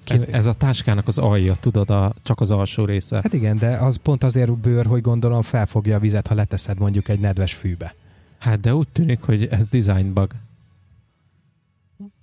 Ez, 0.06 0.24
ez 0.30 0.44
a 0.44 0.52
táskának 0.52 1.08
az 1.08 1.18
alja, 1.18 1.54
tudod, 1.54 1.90
a, 1.90 2.14
csak 2.22 2.40
az 2.40 2.50
alsó 2.50 2.84
része. 2.84 3.16
Hát 3.16 3.32
igen, 3.32 3.58
de 3.58 3.76
az 3.76 3.96
pont 3.96 4.24
azért 4.24 4.52
bőr, 4.52 4.86
hogy 4.86 5.00
gondolom 5.00 5.42
felfogja 5.42 5.96
a 5.96 5.98
vizet, 5.98 6.26
ha 6.26 6.34
leteszed 6.34 6.78
mondjuk 6.78 7.08
egy 7.08 7.20
nedves 7.20 7.54
fűbe. 7.54 7.94
Hát 8.38 8.60
de 8.60 8.74
úgy 8.74 8.88
tűnik, 8.88 9.20
hogy 9.20 9.46
ez 9.50 9.68
design 9.68 10.12
bug. 10.12 10.30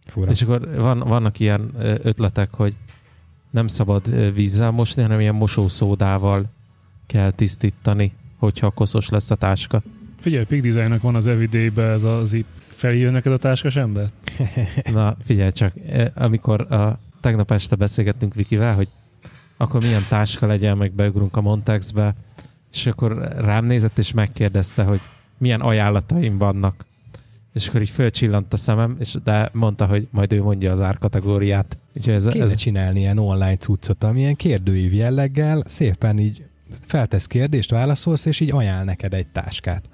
Fura. 0.06 0.32
És 0.32 0.41
akkor 0.41 0.76
van, 0.76 1.00
vannak 1.00 1.39
ilyen 1.39 1.72
ötletek, 2.02 2.54
hogy 2.54 2.74
nem 3.50 3.68
szabad 3.68 4.34
vízzel 4.34 4.72
mosni, 4.72 5.02
hanem 5.02 5.20
ilyen 5.20 5.36
mosószódával 5.36 6.46
kell 7.06 7.32
tisztítani, 7.32 8.12
hogyha 8.38 8.70
koszos 8.70 9.10
lesz 9.10 9.32
a 9.32 9.36
táska. 9.36 9.82
Figyelj, 10.20 10.46
Pig 10.46 10.62
Designnak 10.62 11.02
van 11.02 11.15
az 11.15 11.28
everyday 11.28 11.72
ez 11.76 12.04
a 12.04 12.24
zip. 12.24 12.46
Felírja 12.68 13.12
neked 13.12 13.32
a 13.32 13.38
táskás 13.38 13.76
ember? 13.76 14.10
Na, 14.94 15.18
figyelj 15.24 15.52
csak, 15.52 15.74
amikor 16.15 16.72
a, 16.72 17.00
tegnap 17.22 17.52
este 17.52 17.76
beszélgettünk 17.76 18.34
Vikivel, 18.34 18.76
hogy 18.76 18.88
akkor 19.58 19.82
milyen 19.82 20.06
táska 20.10 20.48
legyen, 20.48 20.78
meg 20.78 20.91
beugrunk 20.91 21.38
a 21.38 21.41
Montexbe, 21.41 22.15
és 22.74 22.86
akkor 22.86 23.18
rám 23.38 23.65
nézett, 23.65 23.98
és 23.98 24.12
megkérdezte, 24.12 24.84
hogy 24.84 25.00
milyen 25.38 25.62
ajánlataim 25.62 26.38
vannak. 26.38 26.86
És 27.56 27.68
akkor 27.68 27.82
így 27.82 27.89
fölcsillant 27.89 28.54
a 28.54 28.58
szemem, 28.58 28.96
és 29.00 29.15
de 29.24 29.50
mondta, 29.54 29.86
hogy 29.86 30.08
majd 30.12 30.34
ő 30.34 30.41
mondja 30.41 30.72
az 30.72 30.82
árkategóriát. 30.82 31.78
Úgyhogy 31.98 32.13
ez, 32.13 32.26
Kéne 32.26 32.44
ez, 32.44 32.56
csinálni 32.56 33.00
ilyen 33.00 33.18
online 33.18 33.58
cuccot, 33.58 34.04
amilyen 34.04 34.36
kérdőív 34.36 34.94
jelleggel 34.94 35.63
szépen 35.65 36.20
így 36.20 36.44
feltesz 36.88 37.28
kérdést, 37.28 37.70
válaszolsz, 37.70 38.26
és 38.26 38.39
így 38.39 38.52
ajánl 38.54 38.84
neked 38.84 39.13
egy 39.13 39.28
táskát. 39.28 39.89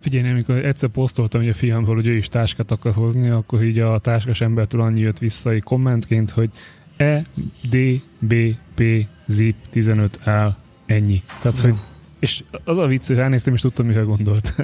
Figyelj, 0.00 0.24
én 0.24 0.32
amikor 0.32 0.64
egyszer 0.64 0.88
posztoltam 0.88 1.40
hogy 1.40 1.50
a 1.50 1.54
fiamról, 1.54 1.94
hogy 1.94 2.06
ő 2.06 2.16
is 2.16 2.28
táskát 2.28 2.70
akar 2.70 2.92
hozni, 2.92 3.28
akkor 3.28 3.62
így 3.62 3.78
a 3.78 3.98
táskás 3.98 4.40
embertől 4.40 4.80
annyi 4.80 5.00
jött 5.00 5.18
vissza 5.18 5.50
egy 5.50 5.62
kommentként, 5.62 6.30
hogy 6.30 6.50
E, 6.96 7.24
D, 7.70 7.76
B, 8.18 8.34
P, 8.74 8.82
zip 9.26 9.56
15 9.70 10.20
L, 10.24 10.30
ennyi. 10.86 11.22
Tehát, 11.40 11.58
hogy 11.58 11.74
és 12.18 12.44
az 12.64 12.78
a 12.78 12.86
vicc, 12.86 13.06
hogy 13.06 13.16
ránéztem, 13.16 13.54
és 13.54 13.60
tudtam, 13.60 13.86
mire 13.86 14.00
gondolt. 14.00 14.54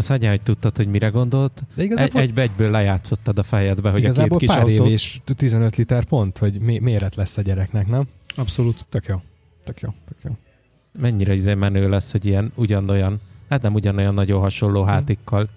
Azt 0.00 0.08
hagyjál, 0.08 0.30
hogy 0.30 0.42
tudtad, 0.42 0.76
hogy 0.76 0.88
mire 0.88 1.08
gondolt. 1.08 1.52
De 1.74 1.82
Egy, 1.82 1.84
igazából, 1.84 2.20
egybe 2.20 2.42
egyből 2.42 2.70
lejátszottad 2.70 3.38
a 3.38 3.42
fejedbe, 3.42 3.90
hogy 3.90 4.00
igazából 4.00 4.36
a 4.36 4.40
két 4.40 4.48
kis 4.48 4.56
pár 4.56 4.68
év 4.68 4.80
autó... 4.80 4.92
és 4.92 5.20
15 5.36 5.76
liter 5.76 6.04
pont, 6.04 6.38
hogy 6.38 6.60
méret 6.60 7.14
lesz 7.14 7.36
a 7.36 7.42
gyereknek, 7.42 7.86
nem? 7.86 8.08
Abszolút. 8.36 8.84
Tök 8.88 9.06
jó. 9.06 9.22
Tök 9.64 9.80
jó. 9.80 9.94
Tök 10.08 10.16
jó. 10.22 10.30
mennyire 11.00 11.32
izé 11.32 11.54
menő 11.54 11.88
lesz, 11.88 12.10
hogy 12.10 12.26
ilyen 12.26 12.52
ugyanolyan, 12.54 13.20
hát 13.48 13.62
nem 13.62 13.74
ugyanolyan 13.74 14.14
nagyon 14.14 14.40
hasonló 14.40 14.82
hátikkal 14.82 15.48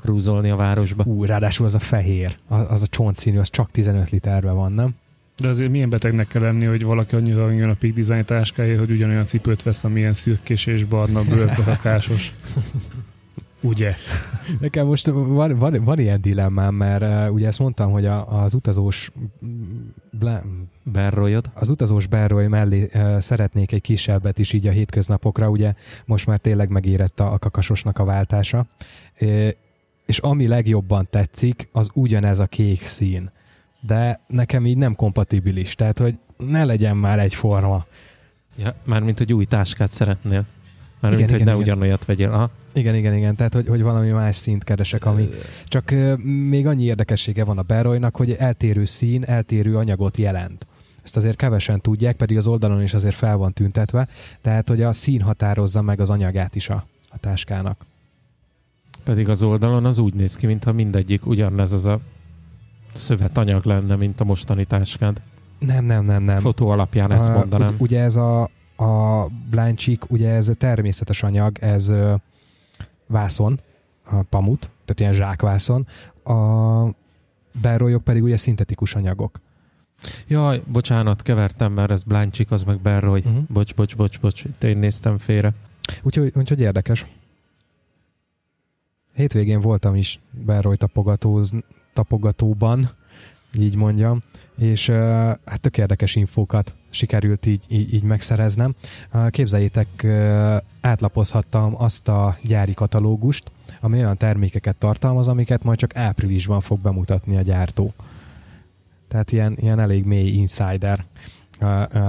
krúzolni 0.00 0.50
a 0.50 0.56
városba. 0.56 1.04
Ú, 1.04 1.24
ráadásul 1.24 1.66
az 1.66 1.74
a 1.74 1.78
fehér, 1.78 2.36
az, 2.48 2.64
az 2.68 2.82
a 2.82 2.86
csontszínű, 2.86 3.38
az 3.38 3.50
csak 3.50 3.70
15 3.70 4.10
literben 4.10 4.54
van, 4.54 4.72
nem? 4.72 4.94
De 5.36 5.48
azért 5.48 5.70
milyen 5.70 5.90
betegnek 5.90 6.28
kell 6.28 6.42
lenni, 6.42 6.64
hogy 6.64 6.84
valaki 6.84 7.14
annyira 7.14 7.50
jön 7.50 7.68
a 7.68 7.74
Peak 7.74 7.94
Design 7.94 8.24
táskája, 8.24 8.78
hogy 8.78 8.90
ugyanolyan 8.90 9.26
cipőt 9.26 9.62
vesz, 9.62 9.84
amilyen 9.84 10.12
szürkés 10.12 10.66
és 10.66 10.84
barna 10.84 11.22
bőrbe 11.24 11.62
rakásos. 11.72 12.32
Ugye? 13.62 13.94
Nekem 14.60 14.86
most 14.86 15.06
van, 15.06 15.58
van, 15.58 15.84
van 15.84 15.98
ilyen 15.98 16.20
dilemmám, 16.20 16.74
mert 16.74 17.02
uh, 17.02 17.34
ugye 17.34 17.46
ezt 17.46 17.58
mondtam, 17.58 17.90
hogy 17.90 18.06
a, 18.06 18.42
az 18.42 18.54
utazós 18.54 19.10
ble, 20.10 20.42
Berrolyod. 20.82 21.50
az 21.54 21.68
utazós 21.68 22.06
Berroy 22.06 22.46
mellé 22.46 22.90
uh, 22.94 23.18
szeretnék 23.18 23.72
egy 23.72 23.82
kisebbet 23.82 24.38
is 24.38 24.52
így 24.52 24.66
a 24.66 24.70
hétköznapokra, 24.70 25.48
ugye 25.48 25.74
most 26.04 26.26
már 26.26 26.38
tényleg 26.38 26.68
megérett 26.68 27.20
a, 27.20 27.32
a 27.32 27.38
kakasosnak 27.38 27.98
a 27.98 28.04
váltása. 28.04 28.66
Uh, 29.20 29.48
és 30.06 30.18
ami 30.18 30.46
legjobban 30.46 31.06
tetszik, 31.10 31.68
az 31.72 31.88
ugyanez 31.94 32.38
a 32.38 32.46
kék 32.46 32.82
szín. 32.82 33.30
De 33.80 34.20
nekem 34.26 34.66
így 34.66 34.76
nem 34.76 34.94
kompatibilis, 34.94 35.74
tehát 35.74 35.98
hogy 35.98 36.18
ne 36.36 36.64
legyen 36.64 36.96
már 36.96 37.18
egyforma. 37.18 37.86
Ja, 38.56 38.74
mármint, 38.84 39.18
hogy 39.18 39.32
új 39.32 39.44
táskát 39.44 39.92
szeretnél. 39.92 40.44
Mármint, 41.02 41.22
Igen, 41.22 41.32
hogy 41.32 41.40
igen, 41.40 41.54
ne 41.54 41.60
igen. 41.60 41.74
ugyanolyat 41.74 42.04
vegyél. 42.04 42.32
Aha. 42.32 42.50
Igen, 42.72 42.94
igen, 42.94 43.14
igen, 43.14 43.36
tehát 43.36 43.54
hogy, 43.54 43.68
hogy 43.68 43.82
valami 43.82 44.10
más 44.10 44.36
színt 44.36 44.64
keresek, 44.64 45.04
ami 45.04 45.28
csak 45.66 45.90
ö, 45.90 46.14
még 46.48 46.66
annyi 46.66 46.84
érdekessége 46.84 47.44
van 47.44 47.58
a 47.58 47.62
Beroynak, 47.62 48.16
hogy 48.16 48.30
eltérő 48.30 48.84
szín, 48.84 49.24
eltérő 49.24 49.76
anyagot 49.76 50.16
jelent. 50.16 50.66
Ezt 51.02 51.16
azért 51.16 51.36
kevesen 51.36 51.80
tudják, 51.80 52.16
pedig 52.16 52.36
az 52.36 52.46
oldalon 52.46 52.82
is 52.82 52.94
azért 52.94 53.14
fel 53.14 53.36
van 53.36 53.52
tüntetve, 53.52 54.08
tehát 54.40 54.68
hogy 54.68 54.82
a 54.82 54.92
szín 54.92 55.20
határozza 55.20 55.82
meg 55.82 56.00
az 56.00 56.10
anyagát 56.10 56.54
is 56.54 56.68
a, 56.68 56.86
a 57.08 57.18
táskának. 57.18 57.84
Pedig 59.04 59.28
az 59.28 59.42
oldalon 59.42 59.84
az 59.84 59.98
úgy 59.98 60.14
néz 60.14 60.36
ki, 60.36 60.46
mintha 60.46 60.72
mindegyik 60.72 61.26
ugyanez 61.26 61.72
az 61.72 61.84
a 61.84 62.00
szövetanyag 62.92 63.64
lenne, 63.64 63.96
mint 63.96 64.20
a 64.20 64.24
mostani 64.24 64.64
táskád. 64.64 65.20
Nem, 65.58 65.84
nem, 65.84 66.04
nem, 66.04 66.22
nem. 66.22 66.36
Fotó 66.36 66.68
alapján 66.68 67.10
ezt 67.10 67.34
mondanám. 67.34 67.68
Ugy, 67.68 67.80
ugye 67.80 68.00
ez 68.00 68.16
a, 68.16 68.50
a 68.82 69.26
blind 69.50 69.78
ugye 70.08 70.30
ez 70.30 70.50
természetes 70.58 71.22
anyag, 71.22 71.58
ez 71.58 71.94
vászon, 73.06 73.60
a 74.04 74.22
pamut, 74.22 74.60
tehát 74.60 75.00
ilyen 75.00 75.12
zsákvászon, 75.12 75.86
a 76.24 76.94
Beroyok 77.60 78.04
pedig 78.04 78.22
ugye 78.22 78.36
szintetikus 78.36 78.94
anyagok. 78.94 79.40
Jaj, 80.28 80.62
bocsánat, 80.66 81.22
kevertem, 81.22 81.72
mert 81.72 81.90
ez 81.90 82.02
Blind 82.02 82.32
Chick, 82.32 82.50
az 82.50 82.62
meg 82.62 82.80
Berroy. 82.80 83.22
Uh-huh. 83.24 83.44
Bocs, 83.48 83.74
bocs, 83.74 83.96
bocs, 83.96 84.20
bocs, 84.20 84.44
itt 84.44 84.64
én 84.64 84.78
néztem 84.78 85.18
félre. 85.18 85.54
Úgyhogy, 86.02 86.32
úgyhogy 86.36 86.60
érdekes. 86.60 87.06
Hétvégén 89.14 89.60
voltam 89.60 89.94
is 89.94 90.20
Beroy 90.30 90.76
tapogatóz, 90.76 91.50
tapogatóban, 91.92 92.88
így 93.58 93.76
mondjam. 93.76 94.22
És 94.58 94.88
hát 95.44 95.60
tök 95.60 95.78
érdekes 95.78 96.14
infókat 96.14 96.74
sikerült 96.90 97.46
így, 97.46 97.64
így, 97.68 97.94
így 97.94 98.02
megszereznem. 98.02 98.74
Képzeljétek, 99.28 100.06
átlapozhattam 100.80 101.74
azt 101.82 102.08
a 102.08 102.36
gyári 102.42 102.74
katalógust, 102.74 103.50
ami 103.80 103.98
olyan 103.98 104.16
termékeket 104.16 104.76
tartalmaz, 104.76 105.28
amiket 105.28 105.62
majd 105.62 105.78
csak 105.78 105.96
áprilisban 105.96 106.60
fog 106.60 106.78
bemutatni 106.80 107.36
a 107.36 107.42
gyártó. 107.42 107.92
Tehát 109.08 109.32
ilyen, 109.32 109.56
ilyen 109.56 109.78
elég 109.78 110.04
mély 110.04 110.28
insider 110.28 111.04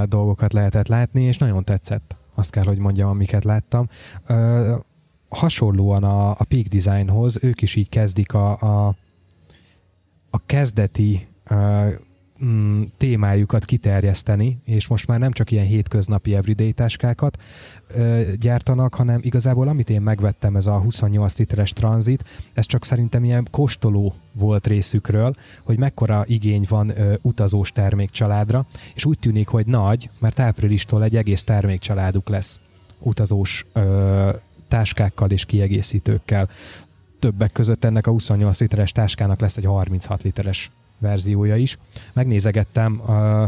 dolgokat 0.06 0.54
lehetett 0.54 0.88
látni, 0.88 1.24
és 1.24 1.38
nagyon 1.38 1.64
tetszett. 1.64 2.16
Azt 2.34 2.50
kell, 2.50 2.64
hogy 2.64 2.78
mondjam, 2.78 3.10
amiket 3.10 3.44
láttam. 3.44 3.90
Hasonlóan 5.30 6.04
a, 6.04 6.30
a 6.30 6.44
Peak 6.48 6.66
Designhoz, 6.66 7.38
ők 7.42 7.62
is 7.62 7.76
így 7.76 7.90
kezdik 7.90 8.34
a, 8.34 8.62
a, 8.62 8.96
a 10.30 10.46
kezdeti 10.46 11.28
mm, 12.46 12.82
témájukat 12.98 13.66
kiterjeszteni, 13.66 14.60
és 14.66 14.88
most 14.88 15.08
már 15.08 15.20
nem 15.20 15.32
csak 15.32 15.52
ilyen 15.52 15.66
hétköznapi 15.66 16.36
everyday 16.36 16.72
táskákat 16.72 17.38
ö, 17.88 18.22
gyártanak, 18.40 18.94
hanem 18.96 19.20
igazából 19.22 19.68
amit 19.68 19.90
én 19.90 20.02
megvettem, 20.02 20.56
ez 20.56 20.68
a 20.68 20.80
28 20.80 21.38
literes 21.38 21.72
tranzit, 21.72 22.24
ez 22.54 22.66
csak 22.66 22.86
szerintem 22.86 23.24
ilyen 23.24 23.48
kóstoló 23.52 24.14
volt 24.32 24.68
részükről, 24.68 25.34
hogy 25.64 25.78
mekkora 25.78 26.24
igény 26.26 26.66
van 26.70 26.90
ö, 26.90 27.14
utazós 27.22 27.72
termékcsaládra, 27.72 28.66
és 28.96 29.06
úgy 29.06 29.20
tűnik, 29.20 29.48
hogy 29.48 29.66
nagy, 29.66 30.10
mert 30.20 30.40
áprilistól 30.40 31.04
egy 31.04 31.16
egész 31.16 31.44
termékcsaláduk 31.44 32.30
lesz 32.30 32.60
utazós 33.00 33.66
ö, 33.74 34.30
táskákkal 34.68 35.30
és 35.30 35.46
kiegészítőkkel. 35.46 36.50
Többek 37.20 37.52
között 37.52 37.84
ennek 37.84 38.08
a 38.08 38.12
28 38.12 38.60
literes 38.60 38.92
táskának 38.92 39.40
lesz 39.40 39.58
egy 39.58 39.66
36 39.66 40.24
literes 40.24 40.72
verziója 41.04 41.56
is. 41.56 41.78
Megnézegettem, 42.13 43.02
a, 43.12 43.44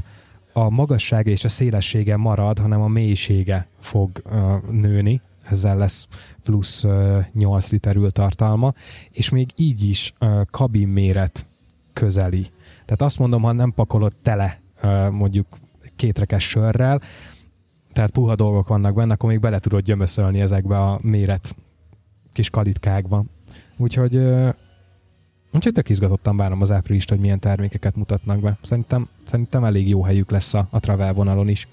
a 0.53 0.69
magassága 0.69 1.29
és 1.29 1.43
a 1.43 1.49
szélessége 1.49 2.17
marad, 2.17 2.59
hanem 2.59 2.81
a 2.81 2.87
mélysége 2.87 3.67
fog 3.79 4.21
uh, 4.25 4.69
nőni, 4.71 5.21
ezzel 5.49 5.77
lesz 5.77 6.07
plusz 6.43 6.83
uh, 6.83 7.25
8 7.33 7.69
liter 7.69 7.95
ültartalma, 7.95 8.73
és 9.11 9.29
még 9.29 9.49
így 9.55 9.83
is 9.83 10.13
uh, 10.19 10.41
kabin 10.51 10.87
méret 10.87 11.45
közeli. 11.93 12.49
Tehát 12.85 13.01
azt 13.01 13.19
mondom, 13.19 13.41
ha 13.41 13.51
nem 13.51 13.73
pakolod 13.73 14.13
tele 14.21 14.59
uh, 14.83 15.09
mondjuk 15.09 15.47
kétrekes 15.95 16.43
sörrel, 16.43 17.01
tehát 17.93 18.11
puha 18.11 18.35
dolgok 18.35 18.67
vannak 18.67 18.93
benne, 18.93 19.13
akkor 19.13 19.29
még 19.29 19.39
bele 19.39 19.59
tudod 19.59 19.83
gyömöszölni 19.83 20.41
ezekbe 20.41 20.81
a 20.81 20.99
méret 21.01 21.55
kis 22.33 22.49
kalitkákba. 22.49 23.23
Úgyhogy 23.77 24.21
Úgyhogy 25.55 25.73
tök 25.73 25.89
izgatottan 25.89 26.37
várom 26.37 26.61
az 26.61 26.71
áprilist, 26.71 27.09
hogy 27.09 27.19
milyen 27.19 27.39
termékeket 27.39 27.95
mutatnak 27.95 28.39
be. 28.39 28.57
Szerintem, 28.61 29.07
szerintem 29.25 29.63
elég 29.63 29.89
jó 29.89 30.03
helyük 30.03 30.31
lesz 30.31 30.53
a, 30.53 30.67
a 30.69 30.79
travel 30.79 31.13
vonalon 31.13 31.47
is. 31.47 31.67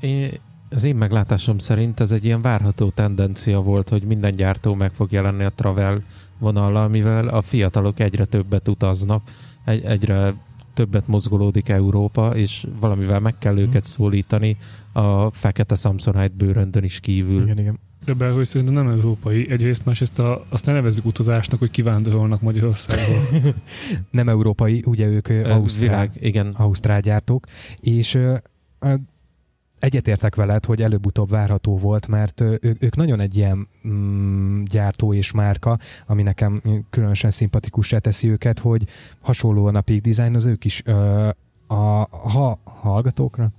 Én, 0.00 0.30
az 0.70 0.84
én 0.84 0.96
meglátásom 0.96 1.58
szerint 1.58 2.00
ez 2.00 2.12
egy 2.12 2.24
ilyen 2.24 2.42
várható 2.42 2.90
tendencia 2.90 3.60
volt, 3.60 3.88
hogy 3.88 4.02
minden 4.02 4.34
gyártó 4.34 4.74
meg 4.74 4.92
fog 4.92 5.12
jelenni 5.12 5.44
a 5.44 5.50
travel 5.50 6.02
vonallal, 6.38 6.88
mivel 6.88 7.28
a 7.28 7.42
fiatalok 7.42 8.00
egyre 8.00 8.24
többet 8.24 8.68
utaznak, 8.68 9.30
egy, 9.64 9.84
egyre 9.84 10.34
többet 10.74 11.06
mozgolódik 11.06 11.68
Európa, 11.68 12.36
és 12.36 12.66
valamivel 12.80 13.20
meg 13.20 13.38
kell 13.38 13.58
őket 13.58 13.84
szólítani 13.84 14.56
a 14.92 15.30
fekete 15.30 15.74
Samsonite 15.74 16.34
bőröndön 16.36 16.84
is 16.84 17.00
kívül. 17.00 17.42
Igen, 17.42 17.58
igen. 17.58 17.78
De 18.06 18.14
Belga 18.14 18.44
szerintem 18.44 18.74
nem 18.74 18.88
európai. 18.88 19.50
Egyrészt 19.50 19.84
másrészt 19.84 20.18
a, 20.18 20.44
azt 20.48 20.66
ne 20.66 20.72
nevezzük 20.72 21.04
utazásnak, 21.04 21.58
hogy 21.58 21.70
kivándorolnak 21.70 22.40
Magyarországról. 22.40 23.22
nem 24.10 24.28
európai, 24.28 24.82
ugye 24.86 25.06
ők 25.06 25.28
Ausztrál, 25.28 25.88
világ, 25.88 26.10
igen. 26.20 26.46
Ausztrál 26.46 27.00
gyártók, 27.00 27.46
és 27.80 28.14
ö, 28.14 28.36
egyetértek 29.78 30.34
veled, 30.34 30.64
hogy 30.64 30.82
előbb-utóbb 30.82 31.30
várható 31.30 31.78
volt, 31.78 32.08
mert 32.08 32.40
ők, 32.40 32.82
ők 32.82 32.96
nagyon 32.96 33.20
egy 33.20 33.36
ilyen 33.36 33.68
mm, 33.88 34.62
gyártó 34.62 35.14
és 35.14 35.30
márka, 35.30 35.78
ami 36.06 36.22
nekem 36.22 36.62
különösen 36.90 37.30
szimpatikusra 37.30 37.98
teszi 37.98 38.28
őket, 38.28 38.58
hogy 38.58 38.84
hasonlóan 39.20 39.76
a 39.76 39.80
Peak 39.80 40.00
Design, 40.00 40.34
az 40.34 40.44
ők 40.44 40.64
is 40.64 40.82
ö, 40.84 41.28
a, 41.66 42.08
ha, 42.28 42.58
hallgatókra, 42.64 43.50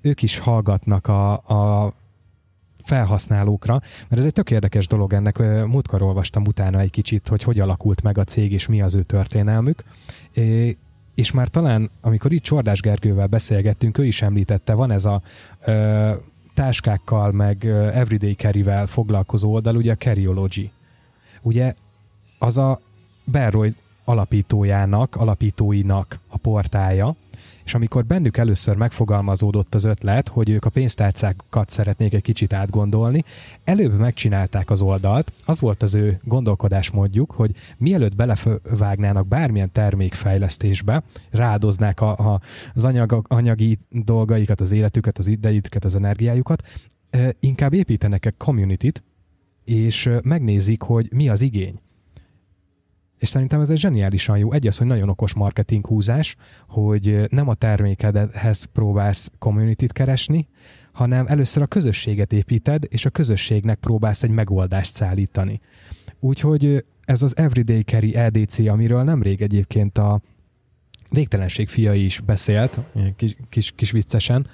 ők 0.00 0.22
is 0.22 0.38
hallgatnak 0.38 1.06
a, 1.06 1.32
a 1.32 1.92
felhasználókra, 2.82 3.80
mert 4.08 4.20
ez 4.20 4.24
egy 4.24 4.32
tök 4.32 4.50
érdekes 4.50 4.86
dolog 4.86 5.12
ennek. 5.12 5.38
Múltkor 5.66 6.02
olvastam 6.02 6.46
utána 6.46 6.78
egy 6.78 6.90
kicsit, 6.90 7.28
hogy 7.28 7.42
hogy 7.42 7.60
alakult 7.60 8.02
meg 8.02 8.18
a 8.18 8.24
cég, 8.24 8.52
és 8.52 8.66
mi 8.66 8.82
az 8.82 8.94
ő 8.94 9.02
történelmük. 9.02 9.84
És 11.14 11.30
már 11.30 11.48
talán, 11.48 11.90
amikor 12.00 12.32
itt 12.32 12.42
Csordás 12.42 12.80
Gergővel 12.80 13.26
beszélgettünk, 13.26 13.98
ő 13.98 14.04
is 14.04 14.22
említette, 14.22 14.74
van 14.74 14.90
ez 14.90 15.04
a 15.04 15.22
ö, 15.64 16.12
táskákkal, 16.54 17.32
meg 17.32 17.64
everyday 17.92 18.32
carry-vel 18.34 18.86
foglalkozó 18.86 19.52
oldal, 19.52 19.76
ugye 19.76 19.92
a 19.92 19.96
Carryology. 19.96 20.70
Ugye 21.42 21.74
az 22.38 22.58
a 22.58 22.80
Berroy 23.24 23.72
alapítójának, 24.04 25.16
alapítóinak 25.16 26.18
a 26.28 26.36
portája, 26.36 27.16
és 27.68 27.74
amikor 27.74 28.04
bennük 28.04 28.36
először 28.36 28.76
megfogalmazódott 28.76 29.74
az 29.74 29.84
ötlet, 29.84 30.28
hogy 30.28 30.50
ők 30.50 30.64
a 30.64 30.70
pénztárcákat 30.70 31.70
szeretnék 31.70 32.14
egy 32.14 32.22
kicsit 32.22 32.52
átgondolni, 32.52 33.24
előbb 33.64 33.98
megcsinálták 33.98 34.70
az 34.70 34.80
oldalt, 34.80 35.32
az 35.44 35.60
volt 35.60 35.82
az 35.82 35.94
ő 35.94 36.20
gondolkodásmódjuk, 36.22 37.30
hogy 37.30 37.50
mielőtt 37.78 38.14
belevágnának 38.16 39.26
bármilyen 39.26 39.72
termékfejlesztésbe, 39.72 41.02
rádoznák 41.30 42.00
a, 42.00 42.10
a, 42.10 42.40
az 42.74 42.84
anyag, 42.84 43.24
anyagi 43.28 43.78
dolgaikat, 43.90 44.60
az 44.60 44.70
életüket, 44.70 45.18
az 45.18 45.26
idejüket, 45.26 45.84
az 45.84 45.94
energiájukat, 45.94 46.62
inkább 47.40 47.72
építenek 47.72 48.26
egy 48.26 48.36
community-t, 48.36 49.02
és 49.64 50.10
megnézik, 50.22 50.82
hogy 50.82 51.08
mi 51.12 51.28
az 51.28 51.40
igény. 51.40 51.80
És 53.18 53.28
szerintem 53.28 53.60
ez 53.60 53.70
egy 53.70 53.78
zseniálisan 53.78 54.38
jó. 54.38 54.52
Egy 54.52 54.66
az, 54.66 54.76
hogy 54.76 54.86
nagyon 54.86 55.08
okos 55.08 55.34
marketing 55.34 55.86
húzás, 55.86 56.36
hogy 56.68 57.26
nem 57.30 57.48
a 57.48 57.54
termékedhez 57.54 58.64
próbálsz 58.64 59.30
community 59.38 59.86
keresni, 59.86 60.48
hanem 60.92 61.26
először 61.26 61.62
a 61.62 61.66
közösséget 61.66 62.32
építed, 62.32 62.84
és 62.88 63.04
a 63.04 63.10
közösségnek 63.10 63.78
próbálsz 63.78 64.22
egy 64.22 64.30
megoldást 64.30 64.94
szállítani. 64.94 65.60
Úgyhogy 66.20 66.84
ez 67.04 67.22
az 67.22 67.36
Everyday 67.36 67.82
Carry 67.82 68.14
EDC, 68.14 68.58
amiről 68.58 69.02
nemrég 69.02 69.42
egyébként 69.42 69.98
a 69.98 70.20
Végtelenség 71.10 71.68
fia 71.68 71.94
is 71.94 72.20
beszélt, 72.20 72.80
kis, 73.16 73.36
kis, 73.48 73.72
kis 73.76 73.90
viccesen, 73.90 74.46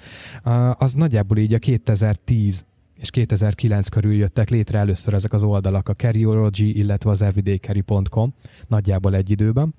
az 0.73 0.93
nagyjából 0.93 1.37
így 1.37 1.53
a 1.53 1.59
2010 1.59 2.65
és 2.99 3.09
2009 3.09 3.89
körül 3.89 4.13
jöttek 4.13 4.49
létre 4.49 4.77
először 4.77 5.13
ezek 5.13 5.33
az 5.33 5.43
oldalak, 5.43 5.89
a 5.89 5.93
Carryology, 5.93 6.77
illetve 6.77 7.09
az 7.09 7.21
everydaycarry.com, 7.21 8.33
nagyjából 8.67 9.15
egy 9.15 9.29
időben, 9.29 9.75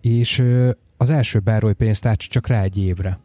és 0.00 0.44
az 0.96 1.10
első 1.10 1.38
Berroy 1.38 1.72
pénztárcs 1.72 2.28
csak 2.28 2.46
rá 2.46 2.62
egy 2.62 2.76
évre 2.76 3.18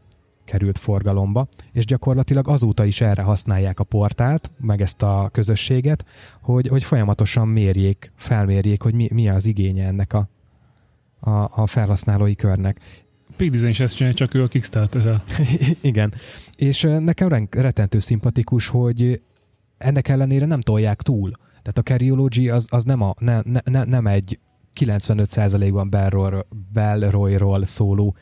került 0.45 0.77
forgalomba, 0.77 1.47
és 1.71 1.85
gyakorlatilag 1.85 2.47
azóta 2.47 2.85
is 2.85 3.01
erre 3.01 3.21
használják 3.21 3.79
a 3.79 3.83
portált, 3.83 4.51
meg 4.59 4.81
ezt 4.81 5.01
a 5.01 5.29
közösséget, 5.31 6.05
hogy, 6.41 6.67
hogy 6.67 6.83
folyamatosan 6.83 7.47
mérjék, 7.47 8.11
felmérjék, 8.15 8.81
hogy 8.81 8.93
mi, 8.93 9.09
mi 9.13 9.29
az 9.29 9.45
igénye 9.45 9.87
ennek 9.87 10.13
a, 10.13 10.29
a, 11.19 11.61
a 11.61 11.67
felhasználói 11.67 12.35
körnek. 12.35 12.79
Peak 13.35 13.51
Design 13.51 13.69
is 13.69 13.79
ezt 13.79 13.95
csinálja, 13.95 14.17
csak 14.17 14.33
ő 14.33 14.43
a 14.43 14.47
kickstarter 14.47 15.21
Igen. 15.81 16.13
És 16.55 16.87
nekem 16.99 17.47
retentő 17.51 17.99
szimpatikus, 17.99 18.67
hogy 18.67 19.21
ennek 19.77 20.07
ellenére 20.07 20.45
nem 20.45 20.59
tolják 20.59 21.01
túl. 21.01 21.31
Tehát 21.47 21.77
a 21.77 21.81
Carryology 21.81 22.47
az, 22.47 22.65
az 22.69 22.83
nem, 22.83 23.01
a, 23.01 23.13
ne, 23.19 23.41
ne, 23.63 23.83
nem 23.83 24.07
egy 24.07 24.39
95%-ban 24.79 25.89
Belroyról 26.73 27.65
szóló 27.65 28.15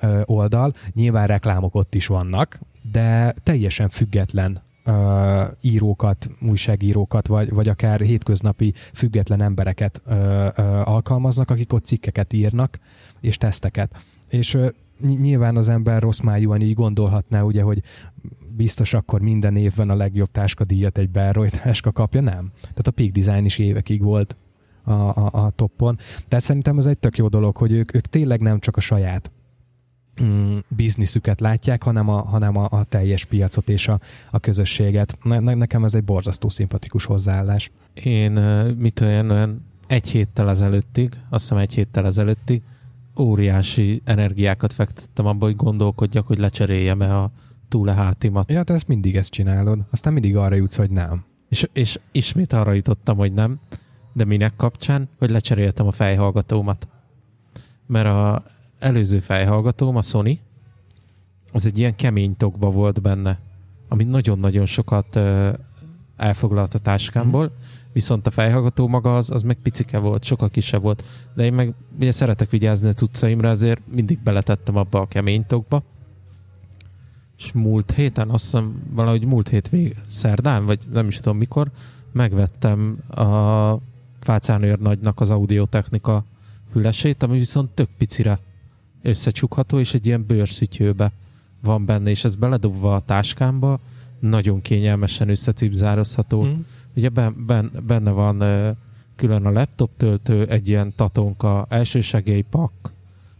ö, 0.00 0.20
oldal. 0.24 0.74
Nyilván 0.92 1.26
reklámok 1.26 1.74
ott 1.74 1.94
is 1.94 2.06
vannak, 2.06 2.58
de 2.90 3.34
teljesen 3.42 3.88
független 3.88 4.62
ö, 4.84 5.42
írókat, 5.60 6.30
újságírókat, 6.42 7.26
vagy, 7.26 7.50
vagy 7.50 7.68
akár 7.68 8.00
hétköznapi 8.00 8.74
független 8.92 9.42
embereket 9.42 10.00
ö, 10.06 10.14
ö, 10.56 10.62
alkalmaznak, 10.84 11.50
akik 11.50 11.72
ott 11.72 11.84
cikkeket 11.84 12.32
írnak, 12.32 12.78
és 13.20 13.36
teszteket 13.36 14.04
és 14.34 14.58
nyilván 15.00 15.56
az 15.56 15.68
ember 15.68 16.02
rossz 16.02 16.20
májúan 16.20 16.60
így 16.60 16.74
gondolhatná, 16.74 17.42
ugye, 17.42 17.62
hogy 17.62 17.82
biztos 18.56 18.94
akkor 18.94 19.20
minden 19.20 19.56
évben 19.56 19.90
a 19.90 19.94
legjobb 19.94 20.30
táskadíjat 20.30 20.98
egy 20.98 21.10
Berroy 21.10 21.48
táska 21.48 21.92
kapja, 21.92 22.20
nem. 22.20 22.50
Tehát 22.60 22.86
a 22.86 22.90
Peak 22.90 23.10
Design 23.10 23.44
is 23.44 23.58
évekig 23.58 24.02
volt 24.02 24.36
a, 24.82 24.92
a, 24.92 25.30
a 25.32 25.50
toppon. 25.50 25.98
Tehát 26.28 26.44
szerintem 26.44 26.78
ez 26.78 26.86
egy 26.86 26.98
tök 26.98 27.16
jó 27.16 27.28
dolog, 27.28 27.56
hogy 27.56 27.72
ők, 27.72 27.94
ők 27.94 28.06
tényleg 28.06 28.40
nem 28.40 28.58
csak 28.58 28.76
a 28.76 28.80
saját 28.80 29.30
mm, 30.22 30.56
bizniszüket 30.68 31.40
látják, 31.40 31.82
hanem 31.82 32.08
a, 32.08 32.22
hanem 32.22 32.56
a, 32.56 32.66
a 32.70 32.84
teljes 32.84 33.24
piacot 33.24 33.68
és 33.68 33.88
a, 33.88 34.00
a 34.30 34.38
közösséget. 34.38 35.18
Ne, 35.22 35.40
ne, 35.40 35.54
nekem 35.54 35.84
ez 35.84 35.94
egy 35.94 36.04
borzasztó 36.04 36.48
szimpatikus 36.48 37.04
hozzáállás. 37.04 37.70
Én 37.94 38.32
mit 38.78 39.00
olyan, 39.00 39.30
olyan 39.30 39.66
egy 39.86 40.08
héttel 40.08 40.50
ezelőttig, 40.50 41.12
azt 41.30 41.42
hiszem 41.42 41.58
egy 41.58 41.74
héttel 41.74 42.06
ezelőttig 42.06 42.62
óriási 43.18 44.02
energiákat 44.04 44.72
fektettem 44.72 45.26
abba, 45.26 45.44
hogy 45.44 45.56
gondolkodjak, 45.56 46.26
hogy 46.26 46.38
lecseréljem-e 46.38 47.18
a 47.18 47.30
túle 47.68 47.92
hátimat. 47.92 48.50
Ja, 48.50 48.62
te 48.62 48.74
ezt 48.74 48.88
mindig 48.88 49.16
ezt 49.16 49.30
csinálod. 49.30 49.78
Aztán 49.90 50.12
mindig 50.12 50.36
arra 50.36 50.54
jutsz, 50.54 50.76
hogy 50.76 50.90
nem. 50.90 51.24
És, 51.48 51.68
és 51.72 51.98
ismét 52.12 52.52
arra 52.52 52.72
jutottam, 52.72 53.16
hogy 53.16 53.32
nem, 53.32 53.60
de 54.12 54.24
minek 54.24 54.56
kapcsán, 54.56 55.08
hogy 55.18 55.30
lecseréltem 55.30 55.86
a 55.86 55.90
fejhallgatómat. 55.90 56.88
Mert 57.86 58.06
a 58.06 58.42
előző 58.78 59.18
fejhallgatóm, 59.20 59.96
a 59.96 60.02
Sony, 60.02 60.38
az 61.52 61.66
egy 61.66 61.78
ilyen 61.78 61.96
kemény 61.96 62.36
tokba 62.36 62.70
volt 62.70 63.02
benne, 63.02 63.38
ami 63.88 64.04
nagyon-nagyon 64.04 64.66
sokat 64.66 65.18
elfoglalt 66.16 66.74
a 66.74 66.78
táskámból, 66.78 67.52
viszont 67.94 68.26
a 68.26 68.30
fejhallgató 68.30 68.88
maga 68.88 69.16
az, 69.16 69.30
az 69.30 69.42
meg 69.42 69.56
picike 69.62 69.98
volt, 69.98 70.24
sokkal 70.24 70.50
kisebb 70.50 70.82
volt. 70.82 71.04
De 71.34 71.44
én 71.44 71.52
meg 71.52 71.74
ugye 72.00 72.10
szeretek 72.10 72.50
vigyázni 72.50 72.88
a 72.88 72.92
cuccaimra, 72.92 73.48
ezért 73.48 73.80
mindig 73.94 74.18
beletettem 74.22 74.76
abba 74.76 75.00
a 75.00 75.06
kemény 75.06 75.46
tokba. 75.46 75.82
És 77.38 77.52
múlt 77.52 77.92
héten, 77.92 78.30
azt 78.30 78.44
hiszem 78.44 78.82
valahogy 78.90 79.24
múlt 79.24 79.48
hét 79.48 79.68
vég, 79.68 79.96
szerdán, 80.06 80.66
vagy 80.66 80.78
nem 80.92 81.06
is 81.06 81.16
tudom 81.16 81.38
mikor, 81.38 81.70
megvettem 82.12 82.98
a 83.08 83.78
Fácánőr 84.20 84.78
nagynak 84.78 85.20
az 85.20 85.30
audiotechnika 85.30 86.24
fülesét, 86.72 87.22
ami 87.22 87.38
viszont 87.38 87.70
tök 87.70 87.88
picire 87.98 88.38
összecsukható, 89.02 89.78
és 89.78 89.94
egy 89.94 90.06
ilyen 90.06 90.24
bőrszütyőbe 90.26 91.12
van 91.62 91.84
benne, 91.84 92.10
és 92.10 92.24
ez 92.24 92.34
beledobva 92.34 92.94
a 92.94 93.00
táskámba, 93.00 93.80
nagyon 94.20 94.62
kényelmesen 94.62 95.28
összecipzározható. 95.28 96.44
Mm. 96.44 96.60
Ugye 96.96 97.08
ben, 97.08 97.44
ben, 97.46 97.70
benne 97.86 98.10
van 98.10 98.42
külön 99.16 99.46
a 99.46 99.50
laptop 99.50 99.90
töltő, 99.96 100.46
egy 100.46 100.68
ilyen 100.68 100.92
tatonka 100.96 101.66
pak, 102.50 102.72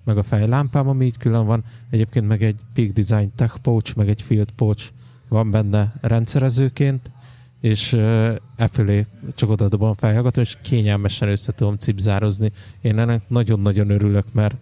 meg 0.05 0.18
a 0.18 0.22
fejlámpám, 0.22 0.88
ami 0.88 1.05
így 1.05 1.16
külön 1.16 1.46
van. 1.46 1.64
Egyébként 1.90 2.28
meg 2.28 2.42
egy 2.42 2.57
Peak 2.74 2.90
Design 2.90 3.32
Tech 3.34 3.59
Pouch, 3.59 3.96
meg 3.96 4.09
egy 4.09 4.22
Field 4.22 4.50
Pouch 4.50 4.90
van 5.28 5.50
benne 5.50 5.94
rendszerezőként, 6.00 7.11
és 7.61 7.92
e 8.57 8.68
fölé 8.70 9.07
csak 9.34 9.50
oda 9.50 9.68
dobom 9.68 9.94
a 10.00 10.30
és 10.34 10.57
kényelmesen 10.62 11.28
össze 11.28 11.52
tudom 11.52 11.76
cipzározni. 11.76 12.52
Én 12.80 12.98
ennek 12.98 13.28
nagyon-nagyon 13.28 13.90
örülök, 13.90 14.32
mert 14.32 14.57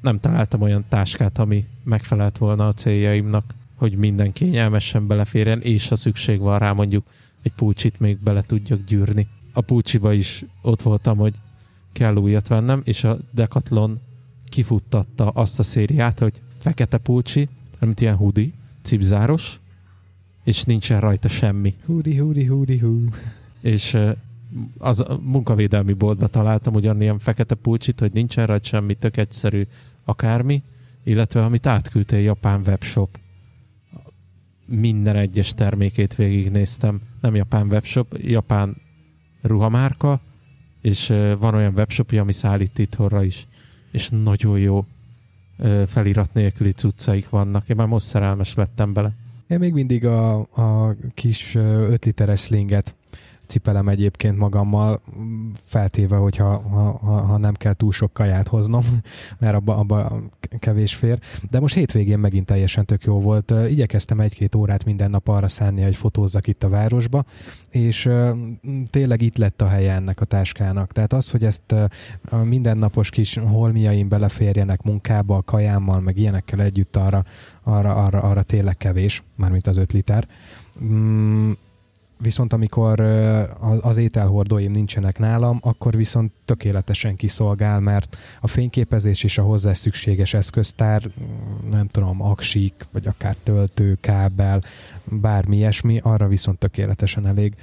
nem 0.00 0.18
találtam 0.18 0.60
olyan 0.60 0.84
táskát, 0.88 1.38
ami 1.38 1.64
megfelelt 1.84 2.38
volna 2.38 2.66
a 2.66 2.72
céljaimnak, 2.72 3.54
hogy 3.74 3.96
minden 3.96 4.32
kényelmesen 4.32 5.06
beleférjen, 5.06 5.60
és 5.60 5.88
ha 5.88 5.96
szükség 5.96 6.40
van 6.40 6.58
rá 6.58 6.72
mondjuk 6.72 7.06
egy 7.42 7.52
pulcsit 7.52 8.00
még 8.00 8.18
bele 8.18 8.42
tudjak 8.42 8.84
gyűrni. 8.84 9.28
A 9.52 9.60
pulcsiba 9.60 10.12
is 10.12 10.44
ott 10.62 10.82
voltam, 10.82 11.16
hogy 11.16 11.34
kell 11.92 12.16
újat 12.16 12.48
vennem, 12.48 12.80
és 12.84 13.04
a 13.04 13.18
Decathlon 13.30 14.00
kifuttatta 14.44 15.28
azt 15.28 15.58
a 15.58 15.62
szériát, 15.62 16.18
hogy 16.18 16.40
fekete 16.58 16.98
pulcsi, 16.98 17.48
amit 17.78 18.00
ilyen 18.00 18.16
hoodie, 18.16 18.50
cipzáros, 18.82 19.60
és 20.44 20.62
nincsen 20.62 21.00
rajta 21.00 21.28
semmi. 21.28 21.74
Hoodie, 21.86 22.20
hoodie, 22.20 22.48
hoodie, 22.48 22.80
hú. 22.80 23.08
És 23.60 23.96
az 24.78 25.00
a 25.00 25.20
munkavédelmi 25.22 25.92
boltba 25.92 26.26
találtam 26.26 26.74
ugyanilyen 26.74 27.18
fekete 27.18 27.54
pulcsit, 27.54 28.00
hogy 28.00 28.12
nincsen 28.12 28.46
rajta 28.46 28.68
semmi, 28.68 28.94
tök 28.94 29.16
egyszerű 29.16 29.66
akármi, 30.04 30.62
illetve 31.04 31.44
amit 31.44 31.66
átküldte 31.66 32.20
japán 32.20 32.62
webshop. 32.66 33.18
Minden 34.72 35.16
egyes 35.16 35.54
termékét 35.54 36.14
végignéztem. 36.14 37.00
Nem 37.20 37.34
japán 37.34 37.66
webshop, 37.66 38.16
japán 38.18 38.76
ruhamárka, 39.42 40.20
és 40.80 41.12
van 41.38 41.54
olyan 41.54 41.74
webshopja, 41.74 42.22
ami 42.22 42.32
szállít 42.32 42.78
itthonra 42.78 43.24
is. 43.24 43.46
És 43.92 44.08
nagyon 44.08 44.58
jó 44.58 44.84
felirat 45.86 46.32
nélküli 46.32 46.72
cuccaik 46.72 47.28
vannak. 47.28 47.68
Én 47.68 47.76
már 47.76 47.86
most 47.86 48.06
szerelmes 48.06 48.54
lettem 48.54 48.92
bele. 48.92 49.12
Én 49.48 49.58
még 49.58 49.72
mindig 49.72 50.04
a, 50.04 50.38
a 50.38 50.96
kis 51.14 51.54
5 51.54 52.04
literes 52.04 52.40
slinget 52.40 52.94
cipelem 53.50 53.88
egyébként 53.88 54.36
magammal, 54.36 55.00
feltéve, 55.64 56.16
hogyha 56.16 56.58
ha, 56.58 56.98
ha, 56.98 57.20
ha 57.20 57.36
nem 57.36 57.54
kell 57.54 57.74
túl 57.74 57.92
sok 57.92 58.12
kaját 58.12 58.48
hoznom, 58.48 58.84
mert 59.40 59.54
abba, 59.54 59.76
abba 59.76 60.20
kevés 60.58 60.94
fér. 60.94 61.18
De 61.50 61.60
most 61.60 61.74
hétvégén 61.74 62.18
megint 62.18 62.46
teljesen 62.46 62.84
tök 62.84 63.04
jó 63.04 63.20
volt. 63.20 63.52
Igyekeztem 63.68 64.20
egy-két 64.20 64.54
órát 64.54 64.84
minden 64.84 65.10
nap 65.10 65.28
arra 65.28 65.48
szánni, 65.48 65.82
hogy 65.82 65.96
fotózzak 65.96 66.46
itt 66.46 66.62
a 66.62 66.68
városba, 66.68 67.24
és 67.70 68.08
tényleg 68.90 69.22
itt 69.22 69.36
lett 69.36 69.62
a 69.62 69.68
helye 69.68 69.92
ennek 69.92 70.20
a 70.20 70.24
táskának. 70.24 70.92
Tehát 70.92 71.12
az, 71.12 71.30
hogy 71.30 71.44
ezt 71.44 71.72
a 72.30 72.36
mindennapos 72.36 73.10
kis 73.10 73.36
holmiaim 73.36 74.08
beleférjenek 74.08 74.82
munkába, 74.82 75.36
a 75.36 75.42
kajámmal, 75.42 76.00
meg 76.00 76.18
ilyenekkel 76.18 76.60
együtt 76.60 76.96
arra, 76.96 77.24
arra, 77.62 77.94
arra, 77.94 78.22
arra 78.22 78.42
tényleg 78.42 78.76
kevés, 78.76 79.22
mármint 79.36 79.66
az 79.66 79.76
öt 79.76 79.92
liter. 79.92 80.28
Mm, 80.84 81.50
viszont 82.20 82.52
amikor 82.52 83.00
az 83.80 83.96
ételhordóim 83.96 84.70
nincsenek 84.70 85.18
nálam, 85.18 85.58
akkor 85.62 85.96
viszont 85.96 86.32
tökéletesen 86.44 87.16
kiszolgál, 87.16 87.80
mert 87.80 88.16
a 88.40 88.48
fényképezés 88.48 89.22
és 89.22 89.38
a 89.38 89.42
hozzá 89.42 89.72
szükséges 89.72 90.34
eszköztár, 90.34 91.02
mm, 91.06 91.70
nem 91.70 91.86
tudom, 91.86 92.22
aksik, 92.22 92.74
vagy 92.92 93.06
akár 93.06 93.36
töltő, 93.42 93.98
kábel, 94.00 94.62
bármi 95.04 95.56
ilyesmi, 95.56 96.00
arra 96.02 96.28
viszont 96.28 96.58
tökéletesen 96.58 97.26
elég. 97.26 97.54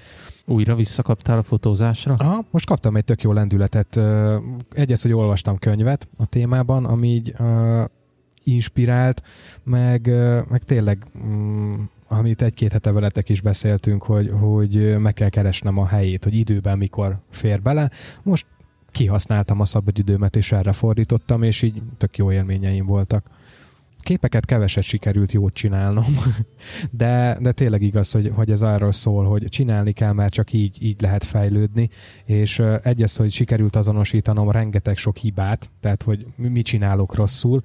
Újra 0.46 0.76
visszakaptál 0.76 1.38
a 1.38 1.44
fotózásra? 1.44 2.16
Aha, 2.18 2.46
most 2.52 2.66
kaptam 2.66 2.96
egy 2.96 3.04
tök 3.04 3.22
jó 3.22 3.32
lendületet. 3.32 4.00
Egyes, 4.72 5.02
hogy 5.02 5.14
olvastam 5.14 5.58
könyvet 5.58 6.08
a 6.18 6.26
témában, 6.26 6.86
ami 6.86 7.08
így 7.08 7.36
inspirált, 8.44 9.22
meg, 9.64 10.08
meg 10.50 10.64
tényleg 10.64 11.06
um, 11.14 11.90
amit 12.08 12.42
egy-két 12.42 12.72
hete 12.72 12.92
veletek 12.92 13.30
is 13.30 13.42
beszéltünk, 13.42 14.04
hogy, 14.04 14.32
hogy 14.40 14.98
meg 14.98 15.14
kell 15.14 15.30
keresnem 15.30 15.78
a 15.78 15.86
helyét, 15.86 16.24
hogy 16.24 16.36
időben 16.36 16.78
mikor 16.78 17.18
fér 17.30 17.62
bele. 17.62 17.92
Most 18.24 18.46
kihasználtam 18.92 19.60
a 19.60 19.66
szabadidőmet, 19.66 20.36
és 20.36 20.52
erre 20.52 20.74
fordítottam, 20.74 21.44
és 21.44 21.62
így 21.62 21.82
tök 21.98 22.18
jó 22.18 22.32
élményeim 22.32 22.86
voltak 22.86 23.26
képeket 24.08 24.46
keveset 24.46 24.84
sikerült 24.84 25.32
jót 25.32 25.54
csinálnom, 25.54 26.06
de, 26.92 27.38
de 27.42 27.52
tényleg 27.52 27.82
igaz, 27.82 28.12
hogy, 28.12 28.32
hogy 28.36 28.52
ez 28.52 28.62
arról 28.62 28.92
szól, 28.92 29.26
hogy 29.26 29.44
csinálni 29.50 29.92
kell, 29.92 30.14
mert 30.14 30.34
csak 30.34 30.54
így, 30.54 30.84
így 30.84 31.02
lehet 31.02 31.24
fejlődni, 31.24 31.90
és 32.26 32.60
egy 32.82 33.02
az, 33.02 33.16
hogy 33.16 33.32
sikerült 33.32 33.76
azonosítanom 33.76 34.52
rengeteg 34.52 34.98
sok 34.98 35.18
hibát, 35.18 35.72
tehát 35.80 36.04
hogy 36.04 36.26
mit 36.36 36.66
csinálok 36.66 37.16
rosszul. 37.16 37.62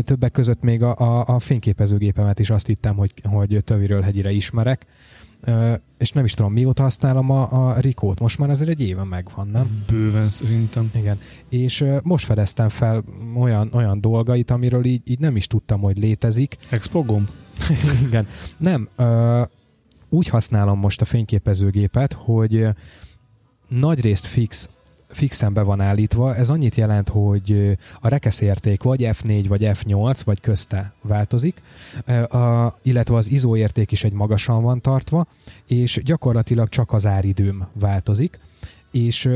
Többek 0.00 0.32
között 0.32 0.62
még 0.62 0.82
a, 0.82 0.96
a, 0.96 1.34
a 1.34 1.38
fényképezőgépemet 1.38 2.38
is 2.38 2.50
azt 2.50 2.66
hittem, 2.66 2.96
hogy, 2.96 3.12
hogy 3.22 3.58
töviről 3.64 4.02
hegyire 4.02 4.30
ismerek, 4.30 4.86
és 5.98 6.10
nem 6.10 6.24
is 6.24 6.32
tudom, 6.32 6.52
mióta 6.52 6.82
használom 6.82 7.30
a, 7.30 7.68
a 7.68 7.80
Rikót. 7.80 8.20
Most 8.20 8.38
már 8.38 8.50
azért 8.50 8.68
egy 8.68 8.80
éve 8.80 9.04
megvan, 9.04 9.48
nem? 9.48 9.84
Bőven 9.90 10.30
szerintem. 10.30 10.90
Igen. 10.94 11.18
És 11.48 11.84
most 12.02 12.24
fedeztem 12.24 12.68
fel 12.68 13.04
olyan, 13.36 13.70
olyan 13.72 14.00
dolgait, 14.00 14.50
amiről 14.50 14.84
így, 14.84 15.02
így 15.04 15.18
nem 15.18 15.36
is 15.36 15.46
tudtam, 15.46 15.80
hogy 15.80 15.98
létezik. 15.98 16.56
Expogom? 16.70 17.26
Igen. 18.06 18.26
Nem. 18.56 18.88
úgy 20.08 20.28
használom 20.28 20.78
most 20.78 21.00
a 21.00 21.04
fényképezőgépet, 21.04 22.12
hogy 22.12 22.66
nagy 23.68 24.00
részt 24.00 24.26
fix 24.26 24.68
fixen 25.14 25.52
be 25.52 25.62
van 25.62 25.80
állítva. 25.80 26.34
Ez 26.34 26.50
annyit 26.50 26.74
jelent, 26.74 27.08
hogy 27.08 27.78
a 28.00 28.08
rekeszérték 28.08 28.82
vagy 28.82 29.00
F4 29.02 29.44
vagy 29.48 29.60
F8 29.62 30.20
vagy 30.24 30.40
közte 30.40 30.92
változik, 31.02 31.62
a, 32.28 32.74
illetve 32.82 33.16
az 33.16 33.30
ISO 33.30 33.56
érték 33.56 33.92
is 33.92 34.04
egy 34.04 34.12
magasan 34.12 34.62
van 34.62 34.80
tartva, 34.80 35.26
és 35.66 36.00
gyakorlatilag 36.04 36.68
csak 36.68 36.92
az 36.92 37.06
áridőm 37.06 37.66
változik, 37.72 38.38
és 38.90 39.28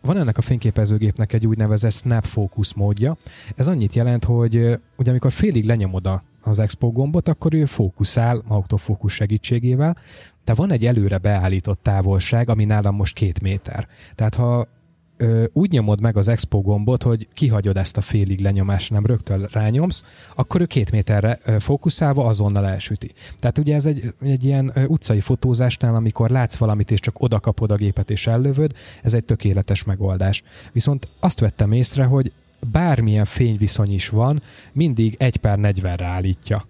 van 0.00 0.16
ennek 0.16 0.38
a 0.38 0.42
fényképezőgépnek 0.42 1.32
egy 1.32 1.46
úgynevezett 1.46 1.92
snap 1.92 2.24
focus 2.24 2.74
módja. 2.74 3.16
Ez 3.56 3.66
annyit 3.66 3.94
jelent, 3.94 4.24
hogy 4.24 4.80
ugye 4.96 5.10
amikor 5.10 5.32
félig 5.32 5.64
lenyomod 5.64 6.20
az 6.42 6.58
expo 6.58 6.90
gombot, 6.90 7.28
akkor 7.28 7.54
ő 7.54 7.64
fókuszál 7.64 8.42
autofókusz 8.48 9.12
segítségével, 9.12 9.96
de 10.44 10.54
van 10.54 10.70
egy 10.70 10.86
előre 10.86 11.18
beállított 11.18 11.82
távolság, 11.82 12.48
ami 12.48 12.64
nálam 12.64 12.94
most 12.94 13.14
két 13.14 13.40
méter. 13.40 13.88
Tehát 14.14 14.34
ha 14.34 14.68
ö, 15.20 15.44
úgy 15.52 15.70
nyomod 15.70 16.00
meg 16.00 16.16
az 16.16 16.28
expo 16.28 16.60
gombot, 16.60 17.02
hogy 17.02 17.28
kihagyod 17.32 17.76
ezt 17.76 17.96
a 17.96 18.00
félig 18.00 18.40
lenyomást, 18.40 18.90
nem 18.90 19.06
rögtön 19.06 19.48
rányomsz, 19.52 20.04
akkor 20.34 20.60
ő 20.60 20.66
két 20.66 20.90
méterre 20.90 21.38
ö, 21.44 21.58
fókuszálva 21.58 22.24
azonnal 22.24 22.66
elsüti. 22.66 23.10
Tehát 23.38 23.58
ugye 23.58 23.74
ez 23.74 23.86
egy, 23.86 24.14
egy 24.20 24.44
ilyen 24.44 24.70
ö, 24.74 24.84
utcai 24.84 25.20
fotózásnál, 25.20 25.94
amikor 25.94 26.30
látsz 26.30 26.56
valamit, 26.56 26.90
és 26.90 27.00
csak 27.00 27.22
oda 27.22 27.40
kapod 27.40 27.70
a 27.70 27.76
gépet 27.76 28.10
és 28.10 28.26
ellövöd, 28.26 28.72
ez 29.02 29.14
egy 29.14 29.24
tökéletes 29.24 29.84
megoldás. 29.84 30.42
Viszont 30.72 31.08
azt 31.20 31.40
vettem 31.40 31.72
észre, 31.72 32.04
hogy 32.04 32.32
bármilyen 32.72 33.24
fényviszony 33.24 33.92
is 33.92 34.08
van, 34.08 34.42
mindig 34.72 35.14
1 35.18 35.36
per 35.36 35.58
40-re 35.62 36.06
állítja 36.06 36.64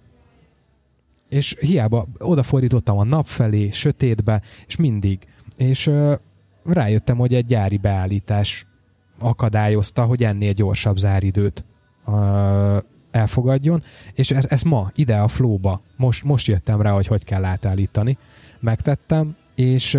és 1.31 1.57
hiába 1.61 2.07
odafordítottam 2.19 2.99
a 2.99 3.05
nap 3.05 3.27
felé, 3.27 3.71
sötétbe, 3.71 4.43
és 4.67 4.77
mindig. 4.77 5.19
És 5.57 5.91
rájöttem, 6.65 7.17
hogy 7.17 7.35
egy 7.35 7.47
gyári 7.47 7.77
beállítás 7.77 8.67
akadályozta, 9.19 10.05
hogy 10.05 10.25
ennél 10.25 10.53
gyorsabb 10.53 10.97
záridőt 10.97 11.65
elfogadjon, 13.11 13.83
és 14.15 14.31
ezt, 14.31 14.65
ma 14.65 14.91
ide 14.95 15.17
a 15.17 15.29
flóba, 15.29 15.83
most, 15.97 16.25
most 16.25 16.47
jöttem 16.47 16.81
rá, 16.81 16.91
hogy 16.93 17.07
hogy 17.07 17.25
kell 17.25 17.45
átállítani. 17.45 18.19
Megtettem, 18.61 19.37
és 19.55 19.99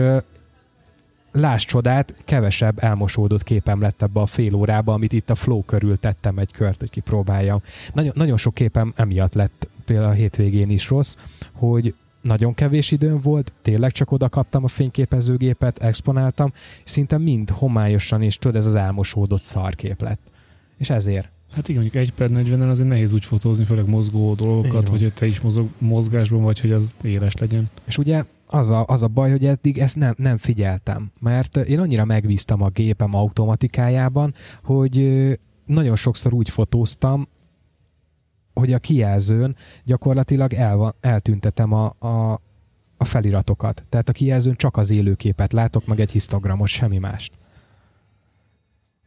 láss 1.32 1.66
csodát, 1.66 2.14
kevesebb 2.26 2.84
elmosódott 2.84 3.44
képem 3.44 3.82
lett 3.82 4.02
ebbe 4.02 4.20
a 4.20 4.26
fél 4.26 4.56
órába, 4.56 4.94
amit 4.94 5.14
itt 5.14 5.30
a 5.30 5.36
flow 5.36 5.64
körül 5.64 5.98
tettem 5.98 6.38
egy 6.38 6.52
kört, 6.52 6.80
hogy 6.80 6.90
kipróbáljam. 6.90 7.62
Nagyon, 7.94 8.12
nagyon 8.16 8.38
sok 8.38 8.54
képem 8.54 8.94
emiatt 8.96 9.34
lett 9.34 9.68
például 9.86 10.10
a 10.10 10.14
hétvégén 10.14 10.70
is 10.70 10.90
rossz, 10.90 11.16
hogy 11.54 11.96
nagyon 12.22 12.54
kevés 12.54 12.92
időm 12.92 13.20
volt, 13.22 13.54
tényleg 13.62 13.92
csak 13.92 14.12
oda 14.12 14.30
kaptam 14.30 14.64
a 14.64 14.68
fényképezőgépet, 14.68 15.80
exponáltam, 15.80 16.52
és 16.84 16.92
szinte 16.92 17.18
mind 17.18 17.50
homályosan, 17.50 18.22
és 18.22 18.38
tudod, 18.38 18.56
ez 18.56 18.66
az 18.66 18.76
elmosódott 18.76 19.44
szarkép 19.44 20.02
lett. 20.02 20.20
És 20.78 20.90
ezért. 20.90 21.30
Hát 21.52 21.68
igen, 21.68 21.82
mondjuk 21.82 22.04
egy 22.04 22.14
per 22.14 22.30
40 22.30 22.70
azért 22.70 22.88
nehéz 22.88 23.14
úgy 23.14 23.26
fotózni, 23.26 23.66
főleg 23.66 23.90
mozgó 23.90 24.34
dolgokat, 24.34 24.88
hogy 24.88 25.14
te 25.14 25.26
is 25.26 25.42
mozog, 25.42 25.68
mozgásban 25.78 26.42
vagy, 26.42 26.60
hogy 26.60 26.72
az 26.72 26.94
éles 27.02 27.34
legyen. 27.34 27.68
És 27.86 27.98
ugye 27.98 28.24
az 28.48 28.70
a, 28.70 28.86
az 28.88 29.04
a 29.04 29.08
baj, 29.08 29.32
hogy 29.32 29.46
eddig 29.46 29.78
ezt 29.78 29.96
nem, 29.96 30.14
nem 30.18 30.38
figyeltem, 30.38 31.12
mert 31.20 31.58
én 31.58 31.80
annyira 31.80 32.06
megbíztam 32.06 32.62
a 32.62 32.70
gépem 32.70 33.16
automatikájában, 33.16 34.34
hogy 34.64 35.08
nagyon 35.66 35.96
sokszor 35.96 36.34
úgy 36.34 36.50
fotóztam, 36.50 37.28
hogy 38.54 38.74
a 38.74 38.80
kijelzőn 38.80 39.56
gyakorlatilag 39.84 40.54
el, 40.54 40.96
eltüntetem 41.00 41.74
a, 41.74 41.96
a, 42.00 42.42
a 42.98 43.04
feliratokat. 43.04 43.84
Tehát 43.90 44.10
a 44.10 44.12
kijelzőn 44.12 44.56
csak 44.56 44.78
az 44.78 44.90
élőképet 44.90 45.54
látok, 45.54 45.86
meg 45.86 46.00
egy 46.00 46.12
histogramot, 46.12 46.68
semmi 46.68 46.98
mást. 46.98 47.34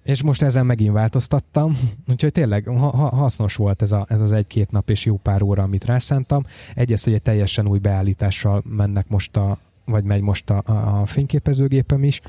És 0.02 0.22
most 0.22 0.42
ezen 0.42 0.66
megint 0.66 0.92
változtattam, 0.92 1.78
úgyhogy 2.10 2.32
tényleg 2.32 2.64
ha, 2.64 2.90
ha, 2.90 3.08
hasznos 3.08 3.56
volt 3.56 3.82
ez, 3.82 3.92
a, 3.92 4.06
ez 4.08 4.20
az 4.20 4.32
egy-két 4.32 4.70
nap 4.70 4.90
és 4.90 5.04
jó 5.04 5.16
pár 5.16 5.42
óra, 5.42 5.62
amit 5.62 5.84
rászántam. 5.84 6.44
Egyrészt, 6.74 7.04
hogy 7.04 7.12
egy 7.12 7.22
teljesen 7.22 7.68
új 7.68 7.78
beállítással 7.78 8.62
mennek 8.66 9.08
most 9.08 9.36
a, 9.36 9.58
vagy 9.84 10.04
megy 10.04 10.20
most 10.20 10.50
a, 10.50 10.62
a 11.00 11.06
fényképezőgépem 11.06 12.04
is. 12.04 12.20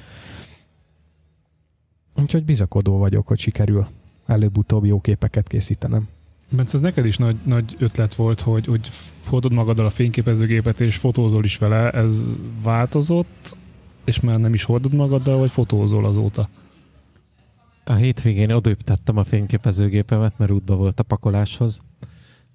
Úgyhogy 2.16 2.46
bizakodó 2.46 2.98
vagyok, 2.98 3.28
hogy 3.28 3.40
sikerül 3.40 3.88
előbb-utóbb 4.26 4.86
jó 4.86 5.02
képeket 5.02 5.48
készítenem. 5.48 6.08
Bence, 6.50 6.74
ez 6.74 6.80
neked 6.80 7.06
is 7.06 7.18
nagy, 7.18 7.36
nagy 7.44 7.76
ötlet 7.80 8.14
volt, 8.14 8.40
hogy, 8.40 8.66
hogy 8.66 8.90
hordod 9.26 9.52
magaddal 9.52 9.86
a 9.86 9.90
fényképezőgépet 9.90 10.80
és 10.80 10.96
fotózol 10.96 11.44
is 11.44 11.58
vele. 11.58 11.92
Ez 11.92 12.38
változott, 12.64 13.56
és 14.04 14.20
már 14.20 14.40
nem 14.40 14.54
is 14.54 14.64
hordod 14.64 14.94
magaddal, 14.94 15.38
vagy 15.38 15.52
fotózol 15.52 16.06
azóta? 16.06 16.50
A 17.84 17.94
hétvégén 17.94 18.52
odőptettem 18.52 19.18
a 19.18 19.24
fényképezőgépemet, 19.24 20.34
mert 20.38 20.52
útba 20.52 20.76
volt 20.76 21.00
a 21.00 21.04
pakoláshoz. 21.04 21.82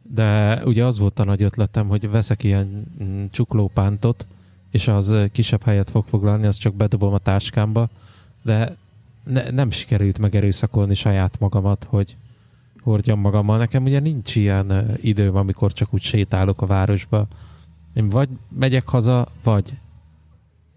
De 0.02 0.60
ugye 0.64 0.84
az 0.84 0.98
volt 0.98 1.18
a 1.18 1.24
nagy 1.24 1.42
ötletem, 1.42 1.88
hogy 1.88 2.10
veszek 2.10 2.42
ilyen 2.42 2.84
mm, 3.02 3.24
csuklópántot, 3.30 4.26
és 4.70 4.88
az 4.88 5.14
kisebb 5.32 5.62
helyet 5.62 5.90
fog 5.90 6.04
foglalni, 6.08 6.46
azt 6.46 6.60
csak 6.60 6.74
bedobom 6.74 7.12
a 7.12 7.18
táskámba, 7.18 7.88
de 8.42 8.76
ne, 9.24 9.50
nem 9.50 9.70
sikerült 9.70 10.18
megerőszakolni 10.18 10.94
saját 10.94 11.38
magamat, 11.38 11.86
hogy 11.88 12.16
hordjam 12.82 13.20
magammal. 13.20 13.58
Nekem 13.58 13.84
ugye 13.84 14.00
nincs 14.00 14.36
ilyen 14.36 14.98
időm, 15.00 15.36
amikor 15.36 15.72
csak 15.72 15.94
úgy 15.94 16.00
sétálok 16.00 16.62
a 16.62 16.66
városba. 16.66 17.26
Én 17.94 18.08
vagy 18.08 18.28
megyek 18.58 18.88
haza, 18.88 19.26
vagy 19.42 19.74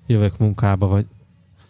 jövök 0.08 0.38
munkába, 0.38 0.88
vagy 0.88 1.06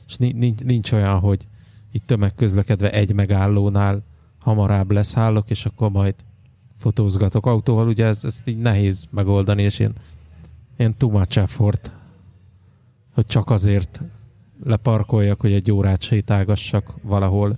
és 0.08 0.16
nincs, 0.18 0.62
nincs 0.62 0.92
olyan, 0.92 1.20
hogy 1.20 1.48
itt 1.92 2.06
tömegközlekedve 2.06 2.92
egy 2.92 3.14
megállónál 3.14 4.04
hamarabb 4.40 4.92
leszállok, 4.92 5.50
és 5.50 5.66
akkor 5.66 5.90
majd 5.90 6.16
fotózgatok 6.78 7.46
autóval. 7.46 7.88
Ugye 7.88 8.06
ez, 8.06 8.24
ez 8.24 8.42
így 8.46 8.58
nehéz 8.58 9.08
megoldani, 9.10 9.64
és 9.64 9.80
én, 9.80 9.94
én 10.78 10.98
too 10.98 11.10
much 11.10 11.38
effort, 11.38 11.92
hogy 13.14 13.26
csak 13.26 13.50
azért 13.50 14.02
leparkoljak, 14.64 15.42
hogy 15.42 15.52
egy 15.52 15.72
órát 15.72 16.02
sétálgassak 16.02 16.94
valahol. 17.02 17.58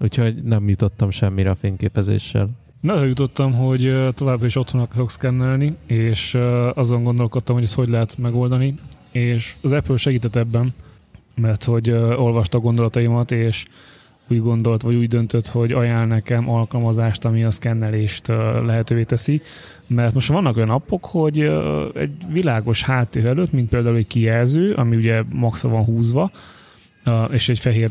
Úgyhogy 0.00 0.42
nem 0.42 0.68
jutottam 0.68 1.10
semmire 1.10 1.50
a 1.50 1.54
fényképezéssel. 1.54 2.48
Na, 2.80 3.04
jutottam, 3.04 3.52
hogy 3.52 3.96
továbbra 4.14 4.46
is 4.46 4.56
otthon 4.56 4.80
akarok 4.80 5.10
szkennelni, 5.10 5.76
és 5.86 6.38
azon 6.74 7.02
gondolkodtam, 7.02 7.54
hogy 7.54 7.64
ezt 7.64 7.74
hogy 7.74 7.88
lehet 7.88 8.18
megoldani, 8.18 8.74
és 9.10 9.54
az 9.62 9.72
Apple 9.72 9.96
segített 9.96 10.36
ebben, 10.36 10.74
mert 11.34 11.64
hogy 11.64 11.90
olvasta 11.90 12.58
a 12.58 12.60
gondolataimat, 12.60 13.30
és 13.30 13.66
úgy 14.30 14.42
gondolt, 14.42 14.82
vagy 14.82 14.94
úgy 14.94 15.08
döntött, 15.08 15.46
hogy 15.46 15.72
ajánl 15.72 16.06
nekem 16.06 16.50
alkalmazást, 16.50 17.24
ami 17.24 17.44
a 17.44 17.50
szkennelést 17.50 18.26
lehetővé 18.64 19.02
teszi, 19.02 19.42
mert 19.86 20.14
most 20.14 20.28
vannak 20.28 20.56
olyan 20.56 20.70
appok, 20.70 21.04
hogy 21.04 21.40
egy 21.94 22.10
világos 22.32 22.82
háttér 22.82 23.26
előtt, 23.26 23.52
mint 23.52 23.68
például 23.68 23.96
egy 23.96 24.06
kijelző, 24.06 24.72
ami 24.72 24.96
ugye 24.96 25.22
maxra 25.32 25.68
van 25.68 25.84
húzva, 25.84 26.30
és 27.30 27.48
egy 27.48 27.58
fehér, 27.58 27.90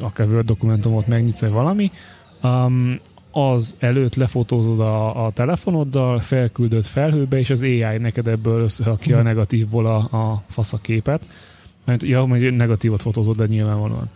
akár 0.00 0.26
Word 0.26 0.46
dokumentumot 0.46 1.06
megnyitsz, 1.06 1.40
vagy 1.40 1.50
valami, 1.50 1.90
az 3.30 3.74
előtt 3.78 4.14
lefotózod 4.14 4.80
a, 4.80 5.26
a 5.26 5.30
telefonoddal, 5.30 6.18
felküldöd 6.18 6.84
felhőbe, 6.84 7.38
és 7.38 7.50
az 7.50 7.62
AI 7.62 7.98
neked 7.98 8.26
ebből 8.26 8.62
összehakja 8.62 9.14
a 9.14 9.18
mhm. 9.18 9.28
negatívból 9.28 9.86
a, 9.86 9.96
a 9.96 10.42
faszaképet. 10.48 11.26
Mert, 11.84 12.02
ja, 12.02 12.24
majd 12.24 12.56
negatívot 12.56 13.02
fotózod, 13.02 13.36
de 13.36 13.46
nyilvánvalóan. 13.46 14.10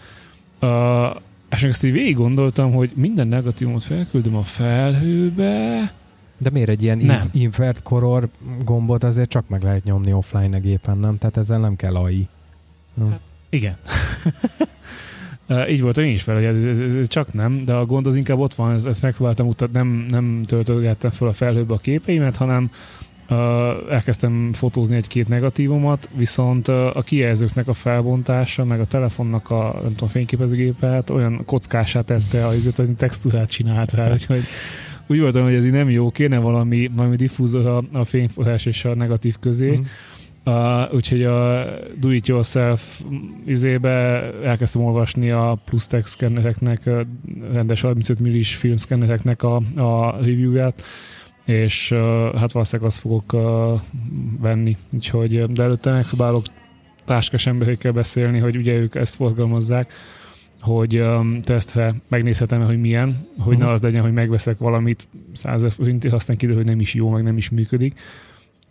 Uh, 0.60 1.22
és 1.50 1.60
még 1.60 1.70
ezt 1.70 1.84
így 1.84 1.92
végig 1.92 2.16
gondoltam, 2.16 2.72
hogy 2.72 2.90
minden 2.94 3.28
negatívumot 3.28 3.82
felküldöm 3.82 4.36
a 4.36 4.42
felhőbe, 4.42 5.92
de 6.38 6.50
miért 6.50 6.68
egy 6.68 6.82
ilyen 6.82 6.98
nem. 6.98 7.28
invert 7.32 7.82
color 7.82 8.28
gombot 8.64 9.04
azért 9.04 9.28
csak 9.28 9.48
meg 9.48 9.62
lehet 9.62 9.84
nyomni 9.84 10.12
offline 10.12 10.56
a 10.56 10.60
gépen, 10.60 10.98
nem? 10.98 11.18
Tehát 11.18 11.36
ezzel 11.36 11.58
nem 11.58 11.76
kell 11.76 11.94
AI. 11.94 12.28
Hát, 13.00 13.20
igen. 13.52 13.76
így 15.70 15.80
voltam 15.80 16.04
én 16.04 16.12
is 16.12 16.22
fel, 16.22 16.34
hogy 16.34 16.44
ez, 16.44 16.64
ez, 16.64 16.78
ez, 16.78 17.08
csak 17.08 17.32
nem, 17.32 17.64
de 17.64 17.72
a 17.72 17.84
gond 17.84 18.06
az 18.06 18.16
inkább 18.16 18.38
ott 18.38 18.54
van, 18.54 18.72
ezt, 18.72 18.86
ezt 18.86 19.02
megpróbáltam 19.02 19.46
utat, 19.46 19.72
nem, 19.72 20.06
nem 20.08 20.44
töltögettem 20.46 21.10
fel 21.10 21.28
a 21.28 21.32
felhőbe 21.32 21.74
a 21.74 21.78
képeimet, 21.78 22.36
hanem 22.36 22.70
uh, 23.28 23.36
elkezdtem 23.90 24.52
fotózni 24.52 24.96
egy-két 24.96 25.28
negatívomat, 25.28 26.08
viszont 26.16 26.68
uh, 26.68 26.96
a 26.96 27.02
kijelzőknek 27.02 27.68
a 27.68 27.74
felbontása, 27.74 28.64
meg 28.64 28.80
a 28.80 28.86
telefonnak 28.86 29.50
a 29.50 29.78
nem 29.82 29.90
tudom, 29.90 30.08
fényképezőgépet 30.08 31.10
olyan 31.10 31.42
kockását 31.44 32.04
tette, 32.04 32.44
hogy 32.44 32.74
textúrát 32.96 33.50
csinált 33.50 33.92
rá, 33.92 34.12
úgyhogy 34.12 34.42
úgy 35.06 35.20
voltam, 35.20 35.42
hogy 35.42 35.54
ez 35.54 35.64
így 35.64 35.72
nem 35.72 35.90
jó, 35.90 36.10
kéne 36.10 36.38
valami, 36.38 36.90
valami 36.96 37.16
diffúzor 37.16 37.66
a, 37.66 37.98
a 37.98 38.04
fényforrás 38.04 38.66
és 38.66 38.84
a 38.84 38.94
negatív 38.94 39.36
közé, 39.40 39.76
mm. 39.76 39.82
Uh, 40.44 40.94
úgyhogy 40.94 41.22
a 41.24 41.64
do-it-yourself 41.98 43.00
izébe 43.46 43.88
elkezdtem 44.44 44.82
olvasni 44.82 45.30
a 45.30 45.58
plus 45.64 45.86
text 45.86 46.08
szkennereknek, 46.08 46.90
rendes 47.52 47.80
35 47.80 48.18
millis 48.18 48.56
filmszkennereknek 48.56 49.42
a, 49.42 49.56
a 49.76 50.16
review-ját, 50.16 50.82
és 51.44 51.90
uh, 51.90 51.98
hát 52.36 52.52
valószínűleg 52.52 52.90
azt 52.90 52.98
fogok 52.98 53.32
uh, 53.32 53.80
venni. 54.40 54.76
Úgyhogy, 54.92 55.52
de 55.52 55.62
előtte 55.62 55.90
megpróbálok 55.90 56.44
táskás 57.04 57.46
emberekkel 57.46 57.92
beszélni, 57.92 58.38
hogy 58.38 58.56
ugye 58.56 58.72
ők 58.72 58.94
ezt 58.94 59.14
forgalmazzák, 59.14 59.92
hogy 60.60 60.98
um, 60.98 61.42
tesztre 61.42 61.94
megnézhetem 62.08 62.64
hogy 62.64 62.80
milyen, 62.80 63.28
hogy 63.38 63.54
uh-huh. 63.54 63.66
ne 63.66 63.70
az 63.70 63.82
legyen, 63.82 64.02
hogy 64.02 64.12
megveszek 64.12 64.58
valamit 64.58 65.08
100 65.32 65.74
forintért, 65.74 66.14
aztán 66.14 66.36
kiderül, 66.36 66.62
hogy 66.62 66.70
nem 66.70 66.80
is 66.80 66.94
jó, 66.94 67.08
meg 67.10 67.22
nem 67.22 67.36
is 67.36 67.50
működik 67.50 67.94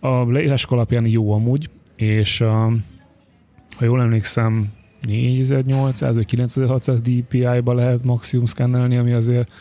a 0.03 0.31
leírások 0.31 0.71
alapján 0.71 1.05
jó 1.05 1.31
amúgy, 1.31 1.69
és 1.95 2.37
ha 3.77 3.85
jól 3.85 4.01
emlékszem, 4.01 4.73
4800 5.07 6.15
vagy 6.15 6.25
9600 6.25 7.01
DPI-ba 7.01 7.73
lehet 7.73 8.03
maximum 8.03 8.45
szkennelni, 8.45 8.97
ami 8.97 9.11
azért 9.11 9.53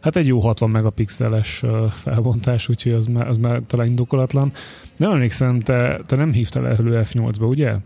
hát 0.00 0.16
egy 0.16 0.26
jó 0.26 0.38
60 0.38 0.70
megapixeles 0.70 1.64
felbontás, 1.88 2.68
úgyhogy 2.68 2.92
az 2.92 3.06
már, 3.06 3.28
az 3.28 3.36
már 3.36 3.60
talán 3.66 3.86
indokolatlan. 3.86 4.52
Nem 4.96 5.10
emlékszem, 5.10 5.60
te, 5.60 6.00
te 6.06 6.16
nem 6.16 6.32
hívtál 6.32 6.68
elő 6.68 7.02
F8-ba, 7.04 7.48
ugye? 7.48 7.76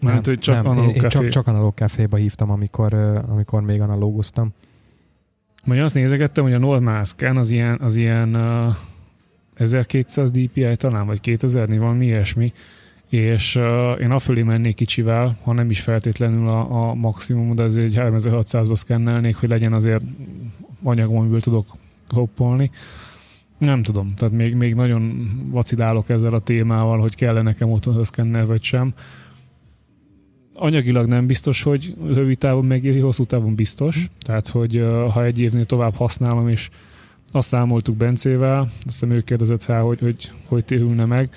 Mert, 0.00 0.26
hogy 0.26 0.38
csak 0.38 0.54
nem, 0.54 0.66
analóg 0.66 0.94
én 0.94 1.08
csak, 1.08 1.28
csak 1.28 1.46
analóg 1.46 1.74
caféba 1.74 2.16
hívtam, 2.16 2.50
amikor, 2.50 2.94
amikor 3.28 3.62
még 3.62 3.80
analógoztam. 3.80 4.52
Majd 5.64 5.80
azt 5.80 5.94
nézegettem, 5.94 6.44
hogy 6.44 6.52
a 6.52 6.58
normál 6.58 7.04
scan 7.04 7.36
az 7.36 7.50
ilyen, 7.50 7.78
az 7.80 7.96
ilyen 7.96 8.36
1200 9.54 10.30
DPI 10.30 10.76
talán, 10.76 11.06
vagy 11.06 11.20
2000 11.20 11.78
valami 11.78 12.04
ilyesmi, 12.04 12.52
és 13.08 13.56
uh, 13.56 14.00
én 14.00 14.10
afölé 14.10 14.42
mennék 14.42 14.74
kicsivel, 14.74 15.38
ha 15.42 15.52
nem 15.52 15.70
is 15.70 15.80
feltétlenül 15.80 16.48
a, 16.48 16.88
a 16.88 16.94
maximum, 16.94 17.54
de 17.54 17.62
azért 17.62 17.86
egy 17.86 17.96
3600-ba 17.98 18.74
szkennelnék, 18.74 19.36
hogy 19.36 19.48
legyen 19.48 19.72
azért 19.72 20.02
anyagom, 20.82 21.16
amiből 21.16 21.40
tudok 21.40 21.66
hoppolni. 22.08 22.70
Nem 23.58 23.82
tudom, 23.82 24.14
tehát 24.16 24.34
még, 24.34 24.54
még 24.54 24.74
nagyon 24.74 25.30
vacilálok 25.50 26.08
ezzel 26.08 26.34
a 26.34 26.40
témával, 26.40 26.98
hogy 26.98 27.14
kell 27.14 27.42
nekem 27.42 27.70
otthon 27.70 28.04
szkennel, 28.04 28.46
vagy 28.46 28.62
sem. 28.62 28.94
anyagilag 30.54 31.06
nem 31.06 31.26
biztos, 31.26 31.62
hogy 31.62 31.94
rövid 32.12 32.38
távon 32.38 32.64
megéri, 32.64 32.98
hosszú 32.98 33.24
távon 33.24 33.54
biztos. 33.54 34.08
Tehát, 34.20 34.48
hogy 34.48 34.78
uh, 34.78 35.10
ha 35.12 35.24
egy 35.24 35.40
évnél 35.40 35.64
tovább 35.64 35.94
használom, 35.94 36.48
és 36.48 36.70
azt 37.34 37.48
számoltuk 37.48 37.96
Bencével, 37.96 38.68
aztán 38.86 39.10
ő 39.10 39.20
kérdezett 39.20 39.62
fel, 39.62 39.82
hogy 39.82 40.00
hogy, 40.00 40.32
hogy 40.46 40.64
térülne 40.64 41.04
meg, 41.04 41.28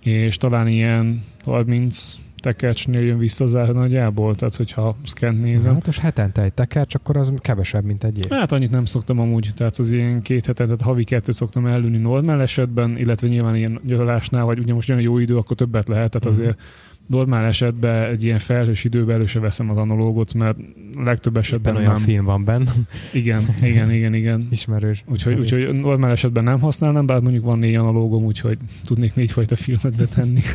és 0.00 0.36
talán 0.36 0.68
ilyen 0.68 1.24
30 1.44 2.14
tekercsnél 2.40 3.00
jön 3.00 3.18
vissza 3.18 3.44
az 3.44 3.52
nagyjából, 3.52 4.34
tehát 4.34 4.54
hogyha 4.54 4.96
szkent 5.04 5.42
nézem. 5.42 5.74
Hát 5.74 5.86
most 5.86 5.98
hetente 5.98 6.42
egy 6.42 6.52
tekercs, 6.52 6.94
akkor 6.94 7.16
az 7.16 7.32
kevesebb, 7.36 7.84
mint 7.84 8.04
egy 8.04 8.18
év. 8.18 8.30
Hát 8.30 8.52
annyit 8.52 8.70
nem 8.70 8.84
szoktam 8.84 9.18
amúgy, 9.20 9.50
tehát 9.56 9.76
az 9.76 9.92
ilyen 9.92 10.22
két 10.22 10.46
hetente, 10.46 10.64
tehát 10.64 10.82
havi 10.90 11.04
kettőt 11.04 11.34
szoktam 11.34 11.66
elülni 11.66 11.96
normál 11.96 12.40
esetben, 12.40 12.96
illetve 12.98 13.28
nyilván 13.28 13.56
ilyen 13.56 13.80
nyaralásnál, 13.86 14.44
vagy 14.44 14.58
ugye 14.58 14.74
most 14.74 14.88
jön 14.88 14.98
a 14.98 15.00
jó 15.00 15.18
idő, 15.18 15.36
akkor 15.36 15.56
többet 15.56 15.88
lehet, 15.88 16.10
tehát 16.10 16.36
Mhm. 16.36 16.46
azért 16.46 16.60
normál 17.08 17.44
esetben 17.44 18.10
egy 18.10 18.24
ilyen 18.24 18.38
felhős 18.38 18.84
időben 18.84 19.14
elő 19.14 19.26
se 19.26 19.40
veszem 19.40 19.70
az 19.70 19.76
analógot, 19.76 20.34
mert 20.34 20.58
legtöbb 20.94 21.32
Éppen 21.32 21.42
esetben 21.42 21.76
olyan 21.76 21.92
nem. 21.92 22.02
film 22.02 22.24
van 22.24 22.44
benne, 22.44 22.72
Igen, 23.12 23.42
igen, 23.62 23.90
igen, 23.90 24.14
igen. 24.14 24.46
ismerős. 24.50 25.04
Úgyhogy, 25.06 25.38
úgyhogy 25.38 25.80
normál 25.80 26.10
esetben 26.10 26.44
nem 26.44 26.60
használnám, 26.60 27.06
bár 27.06 27.20
mondjuk 27.20 27.44
van 27.44 27.58
négy 27.58 27.74
analógom, 27.74 28.24
úgyhogy 28.24 28.58
tudnék 28.82 29.14
négyfajta 29.14 29.56
filmet 29.56 29.96
betenni. 29.96 30.40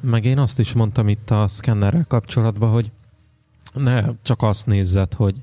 Meg 0.00 0.24
én 0.24 0.38
azt 0.38 0.58
is 0.58 0.72
mondtam 0.72 1.08
itt 1.08 1.30
a 1.30 1.48
szkennerrel 1.48 2.04
kapcsolatban, 2.08 2.70
hogy 2.70 2.90
ne 3.74 4.02
csak 4.22 4.42
azt 4.42 4.66
nézzed, 4.66 5.14
hogy 5.14 5.34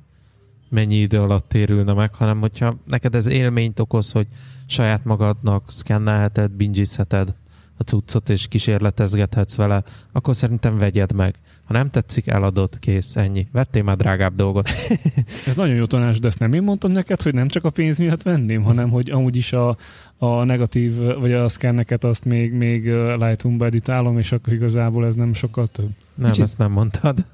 mennyi 0.70 0.96
idő 0.96 1.20
alatt 1.22 1.50
térülne 1.50 1.94
meg, 1.94 2.16
hanem 2.16 2.40
hogyha 2.40 2.76
neked 2.88 3.16
ez 3.16 3.26
élményt 3.26 3.80
okoz, 3.80 4.12
hogy 4.12 4.28
saját 4.66 5.06
magadnak 5.06 5.72
szkennelheted, 5.72 6.52
bingizheted 6.52 7.34
a 7.82 7.84
cuccot, 7.84 8.30
és 8.30 8.48
kísérletezgethetsz 8.48 9.56
vele, 9.56 9.84
akkor 10.12 10.36
szerintem 10.36 10.78
vegyed 10.78 11.14
meg. 11.14 11.36
Ha 11.66 11.74
nem 11.74 11.90
tetszik, 11.90 12.28
eladod, 12.28 12.80
kész, 12.80 13.16
ennyi. 13.16 13.48
Vettél 13.52 13.84
már 13.84 13.96
drágább 13.96 14.36
dolgot. 14.36 14.70
Ez 15.48 15.56
nagyon 15.56 15.76
jó 15.76 15.86
tanács, 15.86 16.20
de 16.20 16.28
ezt 16.28 16.40
nem 16.40 16.54
én 16.54 16.64
mondtam 16.64 16.92
neked, 16.92 17.22
hogy 17.22 17.34
nem 17.34 17.48
csak 17.48 17.66
a 17.66 17.70
pénz 17.70 17.98
miatt 17.98 18.22
venném, 18.24 18.64
hanem 18.64 18.90
hogy 18.90 19.10
amúgy 19.10 19.36
is 19.36 19.54
a, 19.54 19.78
a 20.18 20.44
negatív, 20.44 20.98
vagy 21.20 21.34
a 21.34 21.50
szkenneket 21.50 22.04
azt 22.04 22.26
még, 22.26 22.54
még 22.54 22.86
Lightroom-ba 22.94 23.66
editálom, 23.66 24.18
és 24.18 24.32
akkor 24.32 24.54
igazából 24.54 25.06
ez 25.06 25.16
nem 25.16 25.34
sokkal 25.34 25.68
több. 25.68 25.90
Nem, 26.16 26.30
Kicsit- 26.30 26.46
ezt 26.46 26.58
nem 26.58 26.72
mondtad. 26.72 27.26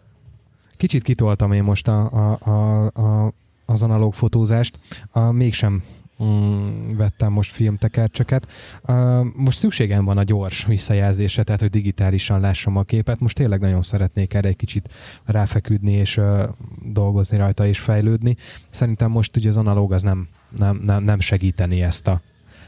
Kicsit 0.77 1.03
kitoltam 1.03 1.51
én 1.51 1.63
most 1.63 1.87
a, 1.87 2.11
a, 2.11 2.49
a, 2.49 2.85
a, 2.85 3.33
az 3.65 3.81
analóg 3.81 4.13
fotózást. 4.13 4.79
A, 5.11 5.31
mégsem 5.31 5.83
mm, 6.23 6.95
vettem 6.95 7.31
most 7.31 7.51
filmtekercseket. 7.51 8.47
Uh, 8.87 9.25
most 9.35 9.57
szükségem 9.57 10.05
van 10.05 10.17
a 10.17 10.23
gyors 10.23 10.65
visszajelzésre, 10.65 11.43
tehát 11.43 11.61
hogy 11.61 11.69
digitálisan 11.69 12.39
lássam 12.39 12.77
a 12.77 12.83
képet. 12.83 13.19
Most 13.19 13.35
tényleg 13.35 13.59
nagyon 13.59 13.81
szeretnék 13.81 14.33
erre 14.33 14.47
egy 14.47 14.55
kicsit 14.55 14.89
ráfeküdni 15.25 15.91
és 15.91 16.17
uh, 16.17 16.43
dolgozni 16.85 17.37
rajta 17.37 17.67
és 17.67 17.79
fejlődni. 17.79 18.35
Szerintem 18.69 19.11
most 19.11 19.37
ugye 19.37 19.49
az 19.49 19.57
analóg 19.57 19.93
az 19.93 20.01
nem, 20.01 20.27
nem, 20.57 20.79
nem, 20.83 21.03
nem 21.03 21.19
segíteni 21.19 21.81
ezt 21.81 22.07
a, 22.07 22.21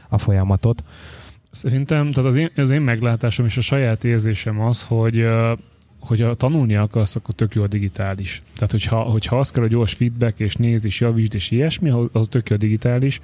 a 0.08 0.18
folyamatot. 0.18 0.84
Szerintem, 1.50 2.12
tehát 2.12 2.30
az 2.30 2.36
én, 2.36 2.50
az 2.56 2.70
én 2.70 2.80
meglátásom 2.80 3.46
és 3.46 3.56
a 3.56 3.60
saját 3.60 4.04
érzésem 4.04 4.60
az, 4.60 4.82
hogy 4.82 5.18
ö, 5.18 5.52
hogy 6.00 6.20
ha 6.20 6.34
tanulni 6.34 6.76
akarsz, 6.76 7.16
akkor 7.16 7.34
tök 7.34 7.54
jó 7.54 7.62
a 7.62 7.66
digitális. 7.66 8.42
Tehát, 8.54 8.70
hogyha, 8.70 9.00
hogyha 9.02 9.38
azt 9.38 9.52
kell 9.52 9.62
a 9.62 9.66
gyors 9.66 9.92
feedback, 9.92 10.38
és 10.40 10.54
nézd, 10.56 10.84
és 10.84 11.00
javítsd, 11.00 11.34
és 11.34 11.50
ilyesmi, 11.50 11.90
az- 12.12 12.28
tök 12.28 12.48
jó 12.48 12.56
a 12.56 12.58
digitális. 12.58 13.20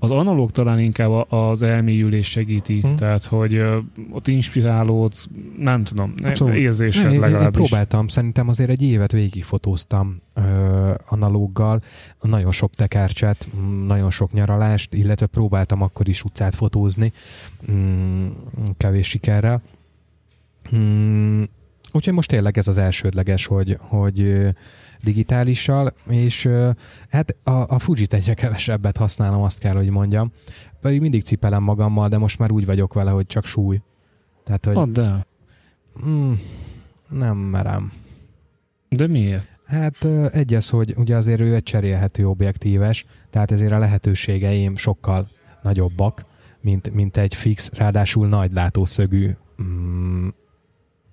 Az 0.00 0.10
analóg 0.10 0.50
talán 0.50 0.78
inkább 0.80 1.10
az 1.32 1.62
elmélyülés 1.62 2.26
segíti, 2.30 2.80
Hm. 2.80 2.86
hmm. 2.86 2.96
tehát, 2.96 3.24
hogy 3.24 3.54
ö, 3.54 3.78
ott 4.10 4.28
inspirálódsz, 4.28 5.28
nem 5.58 5.84
tudom, 5.84 6.14
Abszolút. 6.24 6.54
érzésed 6.54 7.04
én, 7.06 7.10
én 7.12 7.20
legalábbis. 7.20 7.56
próbáltam, 7.66 8.08
szerintem 8.08 8.48
azért 8.48 8.70
egy 8.70 8.82
évet 8.82 9.12
végigfotóztam 9.12 10.20
ö, 10.34 10.40
analóggal, 11.08 11.82
nagyon 12.22 12.52
sok 12.52 12.74
tekercset, 12.74 13.48
nagyon 13.86 14.10
sok 14.10 14.32
nyaralást, 14.32 14.94
illetve 14.94 15.26
próbáltam 15.26 15.82
akkor 15.82 16.08
is 16.08 16.22
utcát 16.24 16.54
fotózni, 16.54 17.12
mm, 17.72 18.26
kevés 18.76 19.06
sikerrel. 19.08 19.62
Mm, 20.76 21.42
úgyhogy 21.92 22.12
most 22.14 22.28
tényleg 22.28 22.58
ez 22.58 22.68
az 22.68 22.78
elsődleges, 22.78 23.46
hogy, 23.46 23.76
hogy 23.80 24.46
digitálissal, 25.00 25.92
és 26.08 26.48
hát 27.08 27.36
a, 27.42 27.50
a 27.50 27.78
Fujit 27.78 28.14
egyre 28.14 28.34
kevesebbet 28.34 28.96
használom, 28.96 29.42
azt 29.42 29.58
kell, 29.58 29.74
hogy 29.74 29.90
mondjam. 29.90 30.32
Pedig 30.80 31.00
mindig 31.00 31.22
cipelem 31.22 31.62
magammal, 31.62 32.08
de 32.08 32.18
most 32.18 32.38
már 32.38 32.50
úgy 32.50 32.66
vagyok 32.66 32.94
vele, 32.94 33.10
hogy 33.10 33.26
csak 33.26 33.44
súly. 33.44 33.82
Tehát, 34.44 34.64
hogy 34.64 34.76
Add 34.76 35.00
el. 35.00 35.26
mm, 36.06 36.32
nem 37.08 37.36
merem. 37.36 37.92
De 38.88 39.06
miért? 39.06 39.48
Hát 39.66 40.04
egy 40.30 40.54
az, 40.54 40.68
hogy 40.68 40.94
ugye 40.96 41.16
azért 41.16 41.40
ő 41.40 41.54
egy 41.54 41.62
cserélhető 41.62 42.28
objektíves, 42.28 43.04
tehát 43.30 43.50
ezért 43.50 43.72
a 43.72 43.78
lehetőségeim 43.78 44.76
sokkal 44.76 45.28
nagyobbak, 45.62 46.24
mint, 46.60 46.94
mint 46.94 47.16
egy 47.16 47.34
fix, 47.34 47.70
ráadásul 47.72 48.28
nagy 48.28 48.52
látószögű 48.52 49.30
mm, 49.62 50.28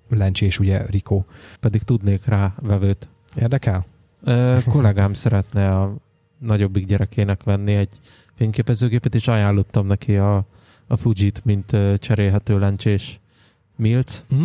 lencsés, 0.08 0.58
ugye 0.58 0.86
Rico. 0.86 1.24
Pedig 1.60 1.82
tudnék 1.82 2.24
rá 2.24 2.54
vevőt. 2.60 3.08
Érdekel? 3.36 3.86
Ö, 4.24 4.58
kollégám 4.68 5.12
szeretne 5.24 5.70
a 5.76 5.94
nagyobbik 6.38 6.86
gyerekének 6.86 7.42
venni 7.42 7.74
egy 7.74 8.00
fényképezőgépet, 8.34 9.14
és 9.14 9.28
ajánlottam 9.28 9.86
neki 9.86 10.16
a, 10.16 10.44
a 10.86 10.96
Fujit, 10.96 11.44
mint 11.44 11.76
cserélhető 11.98 12.58
lencsés 12.58 13.20
Milc. 13.76 14.24
Mm? 14.34 14.44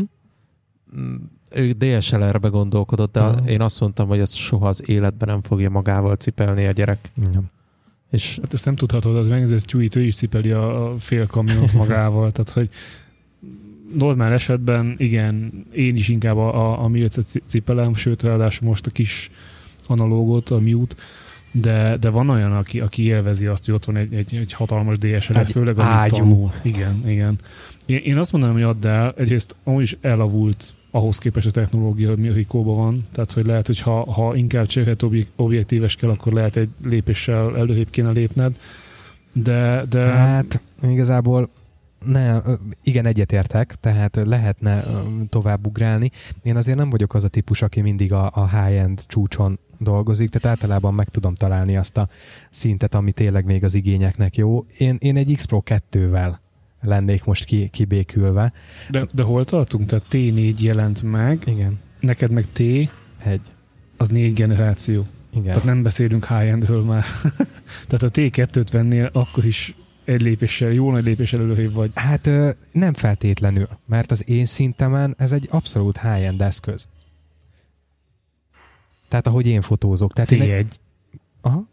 Mm, 0.97 1.15
Ő 1.51 1.71
DSLR-be 1.71 2.47
gondolkodott, 2.47 3.11
de 3.11 3.19
Aha. 3.19 3.49
én 3.49 3.61
azt 3.61 3.79
mondtam, 3.79 4.07
hogy 4.07 4.19
ezt 4.19 4.35
soha 4.35 4.67
az 4.67 4.89
életben 4.89 5.29
nem 5.29 5.41
fogja 5.41 5.69
magával 5.69 6.15
cipelni 6.15 6.65
a 6.65 6.71
gyerek. 6.71 7.11
Igen. 7.27 7.51
És 8.09 8.39
hát 8.41 8.53
ezt 8.53 8.65
nem 8.65 8.75
tudhatod, 8.75 9.15
az 9.15 9.27
megnézed, 9.27 9.55
ez 9.55 9.63
Tyújt, 9.63 9.95
ő 9.95 10.01
is 10.01 10.15
cipeli 10.15 10.51
a, 10.51 10.91
a 10.91 10.97
fél 10.99 11.27
kamiont 11.27 11.73
magával, 11.73 12.31
tehát 12.31 12.49
hogy 12.51 12.69
normál 13.97 14.33
esetben 14.33 14.95
igen, 14.97 15.65
én 15.73 15.95
is 15.95 16.07
inkább 16.07 16.37
a, 16.37 16.55
a, 16.71 16.83
a 16.83 16.87
Milcet 16.87 17.27
ci- 17.27 17.43
cipelem, 17.45 17.95
sőt 17.95 18.23
ráadásul 18.23 18.67
most 18.67 18.85
a 18.85 18.89
kis 18.89 19.31
analógot, 19.87 20.49
a 20.49 20.59
Mute, 20.59 20.95
de, 21.51 21.97
de 21.97 22.09
van 22.09 22.29
olyan, 22.29 22.51
aki, 22.51 22.79
aki 22.79 23.03
élvezi 23.03 23.45
azt, 23.45 23.65
hogy 23.65 23.73
ott 23.73 23.85
van 23.85 23.95
egy, 23.95 24.13
egy, 24.13 24.35
egy 24.35 24.53
hatalmas 24.53 24.97
DSLR, 24.97 25.37
Egy 25.37 25.51
főleg 25.51 25.79
a 25.79 26.05
tanul. 26.07 26.51
Igen, 26.61 27.01
igen. 27.05 27.35
Én, 27.85 27.97
én 27.97 28.17
azt 28.17 28.31
mondanám, 28.31 28.55
hogy 28.55 28.65
add 28.65 28.87
el, 28.87 29.13
egyrészt 29.17 29.55
amúgy 29.63 29.81
is 29.81 29.97
elavult 30.01 30.73
ahhoz 30.91 31.17
képest 31.17 31.47
a 31.47 31.51
technológia, 31.51 32.11
ami 32.11 32.27
a 32.27 32.33
Rikóban 32.33 32.75
van. 32.75 33.05
Tehát, 33.11 33.31
hogy 33.31 33.45
lehet, 33.45 33.67
hogy 33.67 33.79
ha, 33.79 34.11
ha 34.11 34.35
inkább 34.35 34.65
cserélhető 34.65 35.07
objek- 35.07 35.31
objektíves 35.35 35.95
kell, 35.95 36.09
akkor 36.09 36.33
lehet 36.33 36.55
egy 36.55 36.69
lépéssel 36.83 37.57
előrébb 37.57 37.89
kéne 37.89 38.11
lépned. 38.11 38.59
De, 39.33 39.85
de 39.89 39.99
Hát 40.05 40.61
igazából 40.83 41.49
ne, 42.05 42.41
igen, 42.83 43.05
egyetértek, 43.05 43.75
tehát 43.79 44.19
lehetne 44.23 44.83
tovább 45.29 45.65
ugrálni. 45.65 46.11
Én 46.43 46.55
azért 46.55 46.77
nem 46.77 46.89
vagyok 46.89 47.13
az 47.13 47.23
a 47.23 47.27
típus, 47.27 47.61
aki 47.61 47.81
mindig 47.81 48.13
a, 48.13 48.31
a 48.33 48.47
high-end 48.47 49.01
csúcson 49.07 49.59
dolgozik, 49.77 50.29
tehát 50.29 50.57
általában 50.57 50.93
meg 50.93 51.09
tudom 51.09 51.35
találni 51.35 51.77
azt 51.77 51.97
a 51.97 52.07
szintet, 52.49 52.95
ami 52.95 53.11
tényleg 53.11 53.45
még 53.45 53.63
az 53.63 53.73
igényeknek 53.73 54.35
jó. 54.35 54.65
Én, 54.77 54.95
én 54.99 55.17
egy 55.17 55.35
X 55.35 55.45
Pro 55.45 55.61
2-vel 55.65 56.35
lennék 56.81 57.23
most 57.23 57.43
ki, 57.43 57.67
kibékülve. 57.67 58.53
De, 58.89 59.07
de 59.13 59.23
hol 59.23 59.45
tartunk? 59.45 59.85
Tehát 59.85 60.05
T4 60.11 60.57
jelent 60.59 61.01
meg, 61.01 61.41
Igen, 61.45 61.79
neked 61.99 62.31
meg 62.31 62.45
T, 62.53 62.59
egy. 63.23 63.41
az 63.97 64.07
négy 64.07 64.33
generáció. 64.33 65.05
Igen. 65.31 65.43
Tehát 65.45 65.63
nem 65.63 65.81
beszélünk 65.81 66.25
high-endről 66.25 66.83
már. 66.83 67.03
Tehát 67.87 68.03
a 68.03 68.09
T2-t 68.09 68.67
vennél, 68.71 69.09
akkor 69.13 69.45
is 69.45 69.75
egy 70.03 70.21
lépéssel, 70.21 70.71
jó 70.71 70.91
nagy 70.91 71.03
lépéssel 71.03 71.39
előrébb 71.39 71.73
vagy. 71.73 71.91
Hát 71.95 72.27
ö, 72.27 72.51
nem 72.71 72.93
feltétlenül, 72.93 73.67
mert 73.85 74.11
az 74.11 74.29
én 74.29 74.45
szintemen 74.45 75.15
ez 75.17 75.31
egy 75.31 75.47
abszolút 75.51 75.97
high-end 75.97 76.41
eszköz. 76.41 76.87
Tehát 79.07 79.27
ahogy 79.27 79.47
én 79.47 79.61
fotózok. 79.61 80.13
Tehát 80.13 80.31
én 80.31 80.41
egy, 80.41 80.67
T1. 80.67 81.19
aha, 81.41 81.69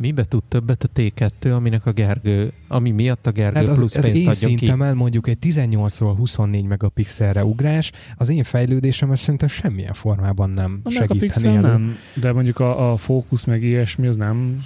Mibe 0.00 0.24
tud 0.24 0.42
többet 0.48 0.84
a 0.84 0.88
T2, 0.94 1.54
aminek 1.56 1.86
a 1.86 1.92
Gergő, 1.92 2.52
ami 2.68 2.90
miatt 2.90 3.26
a 3.26 3.30
Gergő 3.30 3.58
Hát 3.58 3.68
az, 3.68 3.78
plusz 3.78 3.96
az 3.96 4.04
pénzt 4.10 4.42
én 4.42 4.58
adjon 4.58 4.78
ki? 4.78 4.94
mondjuk 4.94 5.28
egy 5.28 5.38
18-ról 5.40 6.14
24 6.16 6.64
megapixelre 6.64 7.44
ugrás, 7.44 7.92
az 8.16 8.28
én 8.28 8.44
fejlődésem 8.44 9.14
szerintem 9.14 9.48
semmilyen 9.48 9.92
formában 9.94 10.50
nem 10.50 10.80
A 10.82 10.90
segíteni 10.90 11.46
elő. 11.46 11.60
nem, 11.60 11.96
de 12.14 12.32
mondjuk 12.32 12.58
a, 12.58 12.92
a 12.92 12.96
fókusz 12.96 13.44
meg 13.44 13.62
ilyesmi, 13.62 14.06
az 14.06 14.16
nem. 14.16 14.64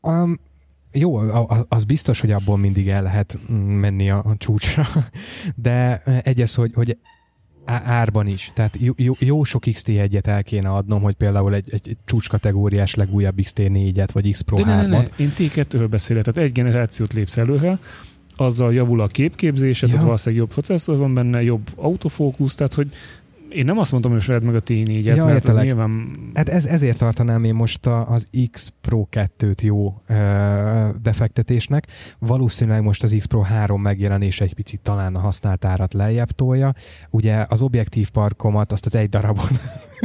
Um, 0.00 0.36
jó, 0.92 1.20
az 1.68 1.84
biztos, 1.84 2.20
hogy 2.20 2.30
abból 2.30 2.58
mindig 2.58 2.88
el 2.88 3.02
lehet 3.02 3.38
menni 3.66 4.10
a, 4.10 4.22
a 4.24 4.36
csúcsra, 4.36 4.86
de 5.56 6.02
egyes, 6.22 6.54
hogy, 6.54 6.70
hogy 6.74 6.96
árban 7.64 8.26
is. 8.26 8.50
Tehát 8.54 8.76
jó, 8.96 9.14
jó, 9.18 9.44
sok 9.44 9.62
XT1-et 9.66 10.26
el 10.26 10.42
kéne 10.42 10.68
adnom, 10.68 11.02
hogy 11.02 11.14
például 11.14 11.54
egy, 11.54 11.68
egy, 11.72 11.96
csúcskategóriás 12.04 12.94
legújabb 12.94 13.38
XT4-et, 13.42 14.08
vagy 14.12 14.30
X 14.30 14.40
Pro 14.40 14.56
De 14.56 14.64
ne, 14.64 14.86
ne, 14.86 15.02
3-at. 15.02 15.08
ne, 15.16 15.24
én 15.24 15.32
T2-ről 15.36 15.86
beszélek, 15.90 16.24
tehát 16.24 16.48
egy 16.48 16.52
generációt 16.52 17.12
lépsz 17.12 17.36
előre, 17.36 17.78
azzal 18.36 18.74
javul 18.74 19.00
a 19.00 19.06
képképzésed, 19.06 19.88
Ja. 19.88 19.94
ja. 19.98 20.04
valószínűleg 20.04 20.40
jobb 20.40 20.52
processzor 20.52 20.96
van 20.96 21.14
benne, 21.14 21.42
jobb 21.42 21.68
autofókusz, 21.76 22.54
tehát 22.54 22.74
hogy 22.74 22.92
Én 23.50 23.64
nem 23.64 23.78
azt 23.78 23.90
mondtam, 23.90 24.12
hogy 24.12 24.26
vedd 24.26 24.42
meg 24.42 24.54
a 24.54 24.60
T4-et, 24.60 25.02
Ja, 25.02 25.24
mert 25.24 25.28
az 25.28 25.34
értelek. 25.34 25.64
nyilván 25.64 26.10
Hát 26.34 26.48
ez, 26.48 26.64
ezért 26.64 26.98
tartanám 26.98 27.44
én 27.44 27.54
most 27.54 27.86
a, 27.86 28.08
az 28.10 28.26
X 28.50 28.72
Pro 28.80 29.06
2-t 29.10 29.62
jó 29.62 30.00
ö, 30.06 30.14
befektetésnek. 31.02 31.86
Valószínűleg 32.18 32.82
most 32.82 33.02
az 33.02 33.14
X 33.18 33.24
Pro 33.24 33.40
3 33.40 33.82
megjelenése 33.82 34.44
egy 34.44 34.54
picit 34.54 34.80
talán 34.80 35.14
a 35.14 35.18
használt 35.20 35.64
árat 35.64 35.92
lejjebb 35.92 36.30
tolja. 36.30 36.72
Ugye 37.10 37.46
az 37.48 37.62
objektív 37.62 38.10
parkomat, 38.10 38.72
azt 38.72 38.86
az 38.86 38.94
egy 38.94 39.08
darabot, 39.08 39.50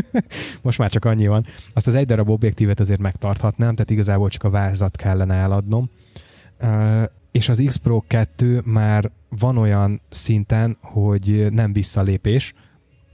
most 0.62 0.78
már 0.78 0.90
csak 0.90 1.06
annyi 1.06 1.28
van, 1.28 1.46
azt 1.70 1.88
az 1.88 1.94
egy 1.94 2.06
darab 2.06 2.30
objektívet 2.30 2.80
azért 2.80 3.00
megtarthatnám, 3.00 3.74
tehát 3.74 3.90
igazából 3.90 4.30
csak 4.30 4.44
a 4.44 4.50
vázat 4.50 4.96
kellene 4.96 5.36
eladnom. 5.36 5.90
Ö, 6.58 7.04
és 7.32 7.50
az 7.50 7.64
X 7.66 7.76
Pro 7.76 8.02
2 8.08 8.62
már 8.66 9.12
van 9.40 9.58
olyan 9.58 10.02
szinten, 10.10 10.78
hogy 10.82 11.48
nem 11.52 11.74
visszalépés, 11.74 12.54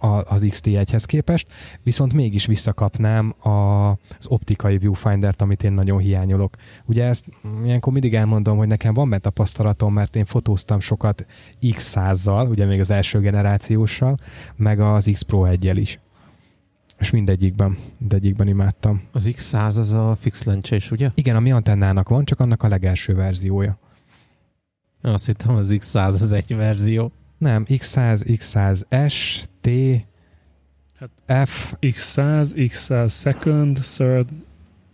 a- 0.01 0.23
az 0.33 0.45
XT1-hez 0.47 1.03
képest, 1.05 1.47
viszont 1.83 2.13
mégis 2.13 2.45
visszakapnám 2.45 3.33
a, 3.39 3.89
az 3.89 4.27
optikai 4.27 4.77
viewfinder-t, 4.77 5.41
amit 5.41 5.63
én 5.63 5.73
nagyon 5.73 5.99
hiányolok. 5.99 6.55
Ugye 6.85 7.03
ezt 7.03 7.23
ilyenkor 7.63 7.93
mindig 7.93 8.15
elmondom, 8.15 8.57
hogy 8.57 8.67
nekem 8.67 8.93
van 8.93 9.09
benne 9.09 9.21
tapasztalatom, 9.21 9.93
mert 9.93 10.15
én 10.15 10.25
fotóztam 10.25 10.79
sokat 10.79 11.25
X100-zal, 11.61 12.49
ugye 12.49 12.65
még 12.65 12.79
az 12.79 12.89
első 12.89 13.19
generációssal, 13.19 14.15
meg 14.55 14.79
az 14.79 15.09
X 15.11 15.21
Pro 15.21 15.45
1 15.45 15.77
is. 15.77 15.99
És 16.99 17.09
mindegyikben, 17.09 17.77
mindegyikben 17.97 18.47
imádtam. 18.47 19.01
Az 19.11 19.29
X100 19.31 19.77
az 19.77 19.93
a 19.93 20.17
fix 20.19 20.43
lencsés, 20.43 20.91
ugye? 20.91 21.11
Igen, 21.13 21.35
ami 21.35 21.51
antennának 21.51 22.09
van, 22.09 22.25
csak 22.25 22.39
annak 22.39 22.63
a 22.63 22.67
legelső 22.67 23.15
verziója. 23.15 23.77
Azt 25.01 25.25
hittem 25.25 25.55
az 25.55 25.67
X100 25.71 26.21
az 26.21 26.31
egy 26.31 26.55
verzió. 26.55 27.11
Nem, 27.37 27.65
X100, 27.67 28.39
X100S, 28.39 29.43
T, 29.61 29.69
Hát- 30.99 31.47
F, 31.47 31.73
X100, 31.79 32.47
X100 32.55 33.09
second, 33.11 33.79
third, 33.95 34.27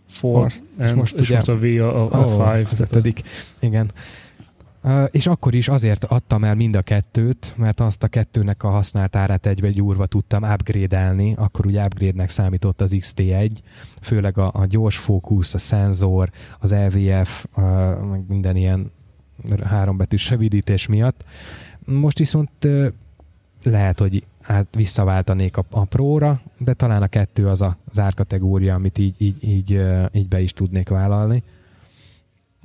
fourth, 0.08 0.56
és 0.80 0.90
most 0.92 1.14
és 1.14 1.20
ugye- 1.20 1.36
most 1.36 1.48
a 1.48 1.58
V 1.58 1.62
a, 1.64 2.04
a, 2.04 2.22
a 2.22 2.26
Ó, 2.26 2.30
five. 2.30 2.66
az 2.70 2.80
ötödik. 2.80 3.22
Igen. 3.60 3.90
Uh, 4.82 5.04
és 5.10 5.26
akkor 5.26 5.54
is 5.54 5.68
azért 5.68 6.04
adtam 6.04 6.44
el 6.44 6.54
mind 6.54 6.76
a 6.76 6.82
kettőt, 6.82 7.54
mert 7.56 7.80
azt 7.80 8.02
a 8.02 8.08
kettőnek 8.08 8.62
a 8.62 8.68
használt 8.68 9.16
árát 9.16 9.46
egybe 9.46 9.70
gyúrva 9.70 10.06
tudtam 10.06 10.42
upgrade-elni, 10.42 11.34
akkor 11.36 11.66
ugye 11.66 11.84
upgrade-nek 11.84 12.28
számított 12.30 12.80
az 12.80 12.94
XT1, 12.98 13.50
főleg 14.02 14.38
a, 14.38 14.50
a 14.54 14.66
gyors 14.66 14.96
fókusz, 14.98 15.54
a 15.54 15.58
szenzor, 15.58 16.30
az 16.60 16.72
LVF, 16.72 17.44
uh, 17.56 17.64
meg 18.00 18.24
minden 18.28 18.56
ilyen 18.56 18.90
hárombetűs 19.64 20.30
rövidítés 20.30 20.86
miatt. 20.86 21.24
Most 21.84 22.18
viszont 22.18 22.50
uh, 22.64 22.86
lehet, 23.62 23.98
hogy 23.98 24.24
hát 24.48 24.74
visszaváltanék 24.74 25.56
a, 25.56 25.64
a 25.70 25.84
Pro-ra, 25.84 26.40
de 26.58 26.72
talán 26.72 27.02
a 27.02 27.06
kettő 27.06 27.48
az 27.48 27.62
a, 27.62 27.76
az 27.90 27.98
amit 28.68 28.98
így, 28.98 29.14
így, 29.18 29.44
így, 29.44 29.80
így 30.12 30.28
be 30.28 30.40
is 30.40 30.52
tudnék 30.52 30.88
vállalni. 30.88 31.42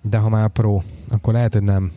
De 0.01 0.17
ha 0.17 0.29
már 0.29 0.49
Pro, 0.49 0.81
akkor 1.09 1.33
lehet, 1.33 1.53
hogy 1.53 1.63
nem, 1.63 1.91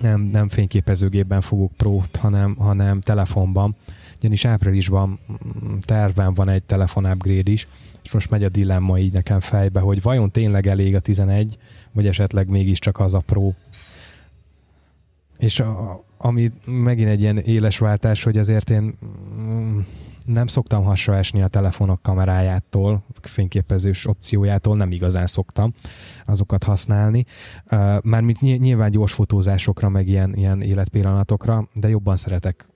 nem, 0.00 0.20
nem 0.20 0.48
fényképezőgépben 0.48 1.40
fogok 1.40 1.72
Pro-t, 1.72 2.16
hanem, 2.16 2.54
hanem 2.54 3.00
telefonban. 3.00 3.76
Ugyanis 4.18 4.44
áprilisban 4.44 5.18
mm, 5.32 5.76
tervben 5.80 6.34
van 6.34 6.48
egy 6.48 6.62
telefon 6.62 7.04
upgrade 7.04 7.50
is, 7.50 7.68
és 8.02 8.12
most 8.12 8.30
megy 8.30 8.44
a 8.44 8.48
dilemma 8.48 8.98
így 8.98 9.12
nekem 9.12 9.40
fejbe, 9.40 9.80
hogy 9.80 10.02
vajon 10.02 10.30
tényleg 10.30 10.66
elég 10.66 10.94
a 10.94 11.00
11, 11.00 11.58
vagy 11.92 12.06
esetleg 12.06 12.48
mégiscsak 12.48 12.98
az 12.98 13.14
a 13.14 13.20
Pro. 13.20 13.52
És 15.38 15.60
a, 15.60 16.04
ami 16.26 16.52
megint 16.64 17.08
egy 17.08 17.20
ilyen 17.20 17.38
éles 17.38 17.78
váltás, 17.78 18.22
hogy 18.22 18.38
azért 18.38 18.70
én 18.70 18.98
mm, 19.38 19.78
nem 20.24 20.46
szoktam 20.46 20.84
hasra 20.84 21.16
esni 21.16 21.42
a 21.42 21.48
telefonok 21.48 22.02
kamerájától, 22.02 23.02
fényképezős 23.22 24.06
opciójától, 24.06 24.76
nem 24.76 24.92
igazán 24.92 25.26
szoktam 25.26 25.72
azokat 26.26 26.64
használni. 26.64 27.24
Mármint 28.02 28.40
ny- 28.40 28.60
nyilván 28.60 28.90
gyors 28.90 29.12
fotózásokra, 29.12 29.88
meg 29.88 30.08
ilyen, 30.08 30.34
ilyen 30.34 30.62
életpillanatokra, 30.62 31.68
de 31.74 31.88
jobban 31.88 32.16
szeretek 32.16 32.68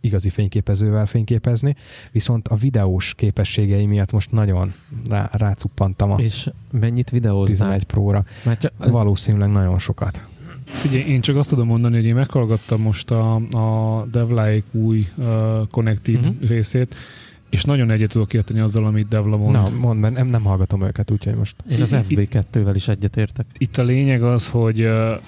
igazi 0.00 0.30
fényképezővel 0.30 1.06
fényképezni, 1.06 1.74
viszont 2.12 2.48
a 2.48 2.54
videós 2.54 3.14
képességei 3.14 3.86
miatt 3.86 4.12
most 4.12 4.32
nagyon 4.32 4.74
rá, 5.08 5.30
rácuppantam 5.32 6.10
a 6.10 6.18
És 6.18 6.50
mennyit 6.70 7.10
videóznál? 7.10 7.56
11 7.56 7.84
Pro-ra. 7.84 8.24
Mert 8.44 8.72
Valószínűleg 8.78 9.50
nagyon 9.50 9.78
sokat. 9.78 10.26
Figyelj, 10.70 11.02
én 11.02 11.20
csak 11.20 11.36
azt 11.36 11.48
tudom 11.48 11.66
mondani, 11.66 11.94
hogy 11.96 12.04
én 12.04 12.14
meghallgattam 12.14 12.80
most 12.80 13.10
a, 13.10 13.34
a 13.34 14.06
Devlaik 14.12 14.64
új 14.72 15.06
uh, 15.14 15.26
Connected 15.70 16.14
uh-huh. 16.14 16.48
részét, 16.48 16.94
és 17.50 17.62
nagyon 17.64 17.90
egyet 17.90 18.10
tudok 18.12 18.32
érteni 18.34 18.60
azzal, 18.60 18.86
amit 18.86 19.08
Devla 19.08 19.36
mond. 19.36 19.52
Na, 19.52 19.68
mondd, 19.80 20.00
mert 20.00 20.14
nem, 20.14 20.26
nem 20.26 20.42
hallgatom 20.42 20.82
őket, 20.82 21.10
úgyhogy 21.10 21.34
most 21.34 21.54
én 21.70 21.82
az 21.82 21.92
Itt- 21.92 22.28
FB2-vel 22.32 22.72
is 22.74 22.88
egyetértek. 22.88 23.46
Itt 23.58 23.76
a 23.78 23.82
lényeg 23.82 24.22
az, 24.22 24.48
hogy 24.48 24.80
uh, 24.82 25.20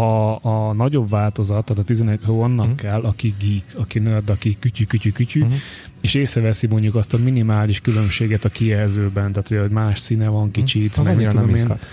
a, 0.00 0.38
a 0.44 0.72
nagyobb 0.72 1.08
változat, 1.10 1.64
tehát 1.64 1.82
a 1.82 1.86
11 1.86 2.18
Pro 2.18 2.38
annak 2.40 2.66
Mhm. 2.66 2.74
kell, 2.74 3.00
aki 3.00 3.34
geek, 3.40 3.64
aki 3.82 3.98
nerd, 3.98 4.30
aki 4.30 4.56
kütyű, 4.60 4.84
kütyű, 4.84 5.10
kütyű, 5.10 5.40
Mhm. 5.44 5.52
és 6.00 6.14
észreveszi 6.14 6.66
mondjuk 6.66 6.94
azt 6.94 7.14
a 7.14 7.18
minimális 7.18 7.80
különbséget 7.80 8.44
a 8.44 8.48
kijelzőben, 8.48 9.32
tehát 9.32 9.48
hogy 9.62 9.70
más 9.70 9.98
színe 9.98 10.28
van 10.28 10.50
kicsit, 10.50 10.96
az 10.96 11.04
meg 11.06 11.16
mit 11.16 11.24
annyira 11.24 11.40
nem 11.40 11.48
tudom 11.48 11.56
én. 11.56 11.62
izgat. 11.62 11.86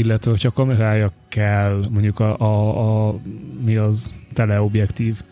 Illetve 0.00 0.30
hogyha 0.30 0.50
kamerája 0.50 1.08
kell, 1.28 1.84
mondjuk 1.90 2.20
a, 2.20 2.38
a, 2.38 3.08
a 3.08 3.14
mi 3.64 3.76
az 3.76 4.12
teleobjektív, 4.32 5.22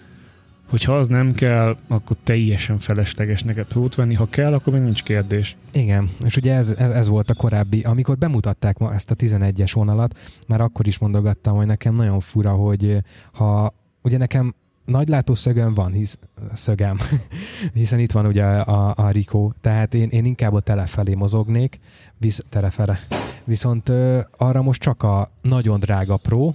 hogyha 0.68 0.96
az 0.96 1.08
nem 1.08 1.32
kell, 1.32 1.76
akkor 1.86 2.16
teljesen 2.22 2.78
felesleges 2.78 3.42
neked 3.42 3.66
prót 3.66 3.94
venni, 3.94 4.14
ha 4.14 4.26
kell, 4.26 4.54
akkor 4.54 4.72
még 4.72 4.82
nincs 4.82 5.02
kérdés. 5.02 5.56
Igen, 5.72 6.08
és 6.24 6.36
ugye 6.36 6.54
ez, 6.54 6.70
ez, 6.70 6.90
ez 6.90 7.08
volt 7.08 7.30
a 7.30 7.34
korábbi, 7.34 7.80
amikor 7.80 8.16
bemutatták 8.16 8.78
ma 8.78 8.94
ezt 8.94 9.10
a 9.10 9.14
11-es 9.14 9.70
vonalat, 9.74 10.18
már 10.46 10.60
akkor 10.60 10.86
is 10.86 10.98
mondogattam, 10.98 11.56
hogy 11.56 11.66
nekem 11.66 11.92
nagyon 11.92 12.20
fura, 12.20 12.52
hogy 12.52 12.84
eh, 12.84 12.98
ha 13.32 13.74
ugye 14.02 14.18
nekem 14.18 14.54
nagy 14.84 15.08
látószögem 15.08 15.74
van, 15.74 15.92
hisz, 15.92 16.18
szögem, 16.52 16.98
hiszen 17.74 17.98
itt 17.98 18.12
van 18.12 18.26
ugye 18.26 18.44
a, 18.44 18.94
a 18.96 19.10
Rico, 19.10 19.50
tehát 19.60 19.94
én, 19.94 20.08
én 20.08 20.24
inkább 20.24 20.52
a 20.52 20.60
tele 20.60 20.86
felé 20.86 21.14
mozognék, 21.14 21.78
visz, 22.18 22.44
terefere. 22.48 22.98
Viszont 23.44 23.88
ö, 23.88 24.20
arra 24.36 24.62
most 24.62 24.80
csak 24.80 25.02
a 25.02 25.30
nagyon 25.42 25.80
drága 25.80 26.16
Pro, 26.16 26.52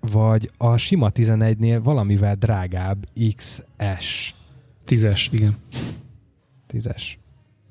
vagy 0.00 0.50
a 0.56 0.76
sima 0.76 1.10
11-nél 1.14 1.80
valamivel 1.82 2.34
drágább 2.34 3.04
XS 3.36 4.34
Tízes, 4.84 5.28
igen. 5.32 5.54
10-es. 6.72 7.02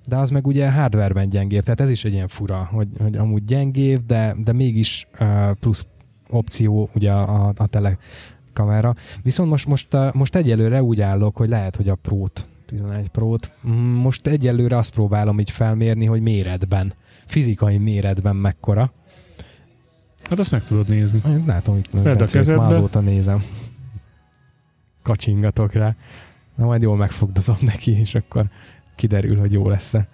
De 0.07 0.17
az 0.17 0.29
meg 0.29 0.47
ugye 0.47 0.71
hardwareben 0.71 1.29
gyengébb, 1.29 1.63
tehát 1.63 1.82
ez 1.82 1.89
is 1.89 2.03
egy 2.03 2.13
ilyen 2.13 2.27
fura, 2.27 2.69
hogy, 2.71 2.88
hogy 2.99 3.17
amúgy 3.17 3.43
gyengébb, 3.43 4.05
de, 4.05 4.36
de 4.43 4.53
mégis 4.53 5.07
uh, 5.19 5.51
plusz 5.51 5.88
opció 6.29 6.89
ugye 6.95 7.11
a, 7.11 7.53
a, 7.57 7.67
telekamera. 7.67 8.95
Viszont 9.23 9.49
most, 9.49 9.65
most, 9.65 9.88
most 10.13 10.36
egyelőre 10.36 10.84
úgy 10.84 11.01
állok, 11.01 11.36
hogy 11.36 11.49
lehet, 11.49 11.75
hogy 11.75 11.89
a 11.89 11.95
Pro-t, 11.95 12.47
11 12.72 13.09
Pro-t, 13.09 13.51
most 14.01 14.28
egyelőre 14.28 14.78
azt 14.78 14.93
próbálom 14.93 15.39
így 15.39 15.49
felmérni, 15.49 16.05
hogy 16.05 16.22
méretben, 16.22 16.93
fizikai 17.26 17.78
méretben 17.78 18.36
mekkora. 18.36 18.91
Hát 20.30 20.39
azt 20.39 20.51
meg 20.51 20.63
tudod 20.63 20.89
nézni. 20.89 21.22
Én 21.26 21.43
Látom, 21.47 21.78
itt 21.78 21.93
a 21.93 22.01
Bencét 22.01 22.30
kezedbe. 22.30 22.61
már 22.61 22.72
azóta 22.72 22.99
nézem. 22.99 23.43
Kacsingatok 25.03 25.74
rá. 25.74 25.95
Na 26.55 26.65
majd 26.65 26.82
jól 26.82 26.95
megfogdozom 26.95 27.57
neki, 27.61 27.99
és 27.99 28.15
akkor 28.15 28.45
kiderül, 28.95 29.39
hogy 29.39 29.51
jó 29.51 29.69
lesz-e. 29.69 30.07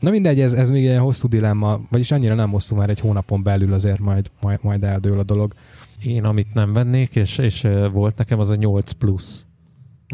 Na 0.00 0.10
mindegy, 0.10 0.40
ez, 0.40 0.52
ez 0.52 0.68
még 0.68 0.86
egy 0.86 0.98
hosszú 0.98 1.28
dilemma, 1.28 1.80
vagyis 1.90 2.10
annyira 2.10 2.34
nem 2.34 2.50
hosszú, 2.50 2.76
már 2.76 2.90
egy 2.90 3.00
hónapon 3.00 3.42
belül 3.42 3.72
azért 3.72 3.98
majd, 3.98 4.30
majd, 4.40 4.58
majd 4.62 4.84
eldől 4.84 5.18
a 5.18 5.22
dolog. 5.22 5.54
Én 6.02 6.24
amit 6.24 6.54
nem 6.54 6.72
vennék, 6.72 7.16
és, 7.16 7.38
és 7.38 7.66
volt 7.92 8.16
nekem, 8.16 8.38
az 8.38 8.50
a 8.50 8.54
8 8.54 8.92
plusz. 8.92 9.45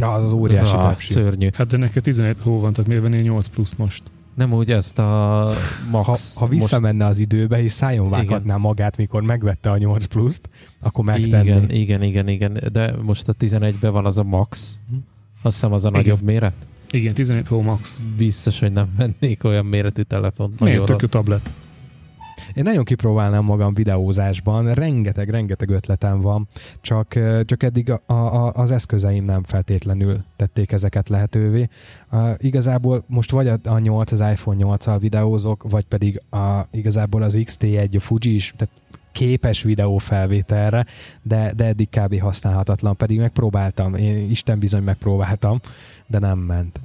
Ja, 0.01 0.12
az 0.12 0.22
az 0.22 0.32
óriási 0.32 0.74
ah. 0.74 0.97
Szörnyű. 0.97 1.49
Hát 1.55 1.66
de 1.66 1.76
neked 1.76 2.03
11 2.03 2.36
Pro 2.36 2.59
van, 2.59 2.72
tehát 2.72 2.88
miért 2.88 3.03
vennél 3.03 3.22
8 3.22 3.47
plusz 3.47 3.74
most? 3.76 4.03
Nem 4.34 4.53
úgy 4.53 4.72
ezt 4.72 4.99
a 4.99 5.55
max. 5.90 6.34
Ha, 6.34 6.40
ha 6.40 6.49
visszamenne 6.49 7.07
az 7.07 7.18
időbe, 7.18 7.62
és 7.62 7.72
szájon 7.72 8.11
vághatná 8.11 8.57
magát, 8.57 8.97
mikor 8.97 9.22
megvette 9.22 9.70
a 9.70 9.78
8 9.78 10.05
pluszt, 10.05 10.49
akkor 10.80 11.05
most, 11.05 11.18
megtenné. 11.18 11.49
igen, 11.49 11.70
igen, 11.70 12.03
igen, 12.03 12.28
igen, 12.28 12.59
de 12.72 12.95
most 13.03 13.28
a 13.28 13.34
11-ben 13.34 13.93
van 13.93 14.05
az 14.05 14.18
a 14.18 14.22
max. 14.22 14.78
Azt 15.43 15.55
hiszem 15.55 15.72
az 15.72 15.84
a 15.84 15.88
Igen. 15.88 16.01
nagyobb 16.01 16.22
méret. 16.22 16.55
Igen, 16.90 17.14
11 17.14 17.43
Pro 17.43 17.61
Max. 17.61 18.01
Biztos, 18.16 18.59
hogy 18.59 18.72
nem 18.72 18.88
vennék 18.97 19.45
olyan 19.45 19.66
méretű 19.66 20.03
telefont. 20.03 20.61
Miért 20.61 20.84
tök 20.84 21.01
jó 21.01 21.09
tablet? 21.09 21.51
Én 22.55 22.62
nagyon 22.62 22.84
kipróbálnám 22.84 23.44
magam 23.44 23.74
videózásban, 23.74 24.74
rengeteg, 24.74 25.28
rengeteg 25.28 25.70
ötletem 25.70 26.20
van, 26.20 26.46
csak, 26.80 27.18
csak 27.44 27.62
eddig 27.62 27.90
a, 27.90 28.12
a, 28.12 28.53
az 28.53 28.70
eszközeim 28.70 29.24
nem 29.24 29.42
feltétlenül 29.42 30.24
tették 30.36 30.72
ezeket 30.72 31.09
lehetővé. 31.09 31.68
Uh, 32.12 32.30
igazából 32.36 33.05
most 33.07 33.30
vagy 33.30 33.48
a, 33.48 33.59
a 33.64 33.78
8, 33.78 34.12
az 34.12 34.20
iPhone 34.20 34.64
8-al 34.64 34.96
videózok, 35.00 35.70
vagy 35.70 35.84
pedig 35.84 36.22
a, 36.30 36.66
igazából 36.70 37.22
az 37.22 37.34
XT1, 37.38 37.96
a 37.96 38.00
Fuji 38.00 38.34
is, 38.34 38.55
tehát 38.57 38.74
képes 39.12 39.62
videó 39.62 39.98
felvételre, 39.98 40.86
de, 41.22 41.53
de 41.57 41.64
eddig 41.64 41.88
kb. 41.88 42.20
használhatatlan, 42.20 42.96
pedig 42.96 43.18
megpróbáltam, 43.18 43.94
én 43.94 44.30
Isten 44.30 44.59
bizony 44.59 44.82
megpróbáltam, 44.82 45.61
de 46.07 46.18
nem 46.18 46.38
ment. 46.38 46.80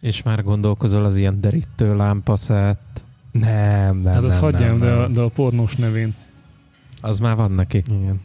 És 0.00 0.22
már 0.22 0.42
gondolkozol 0.42 1.04
az 1.04 1.16
ilyen 1.16 1.40
derítő 1.40 1.96
lámpaszát? 1.96 2.78
Nem, 3.32 3.96
nem, 3.96 4.12
Hát 4.12 4.24
az 4.24 4.32
nem, 4.32 4.40
hagyjam, 4.40 4.68
nem, 4.68 4.78
de, 4.78 4.92
a, 4.92 5.00
nem. 5.00 5.12
de 5.12 5.20
a 5.20 5.28
pornós 5.28 5.74
nevén. 5.74 6.14
Az 7.00 7.18
már 7.18 7.36
van 7.36 7.52
neki. 7.52 7.82
Igen. 7.86 8.20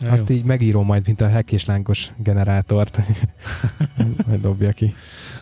Ja, 0.00 0.10
Azt 0.10 0.28
jó. 0.28 0.34
így 0.34 0.44
megírom 0.44 0.86
majd, 0.86 1.02
mint 1.06 1.20
a 1.20 1.28
hek 1.28 1.52
és 1.52 1.64
lángos 1.64 2.10
generátort. 2.16 3.00
Majd 4.26 4.40
dobja 4.46 4.70
ki. 4.70 4.94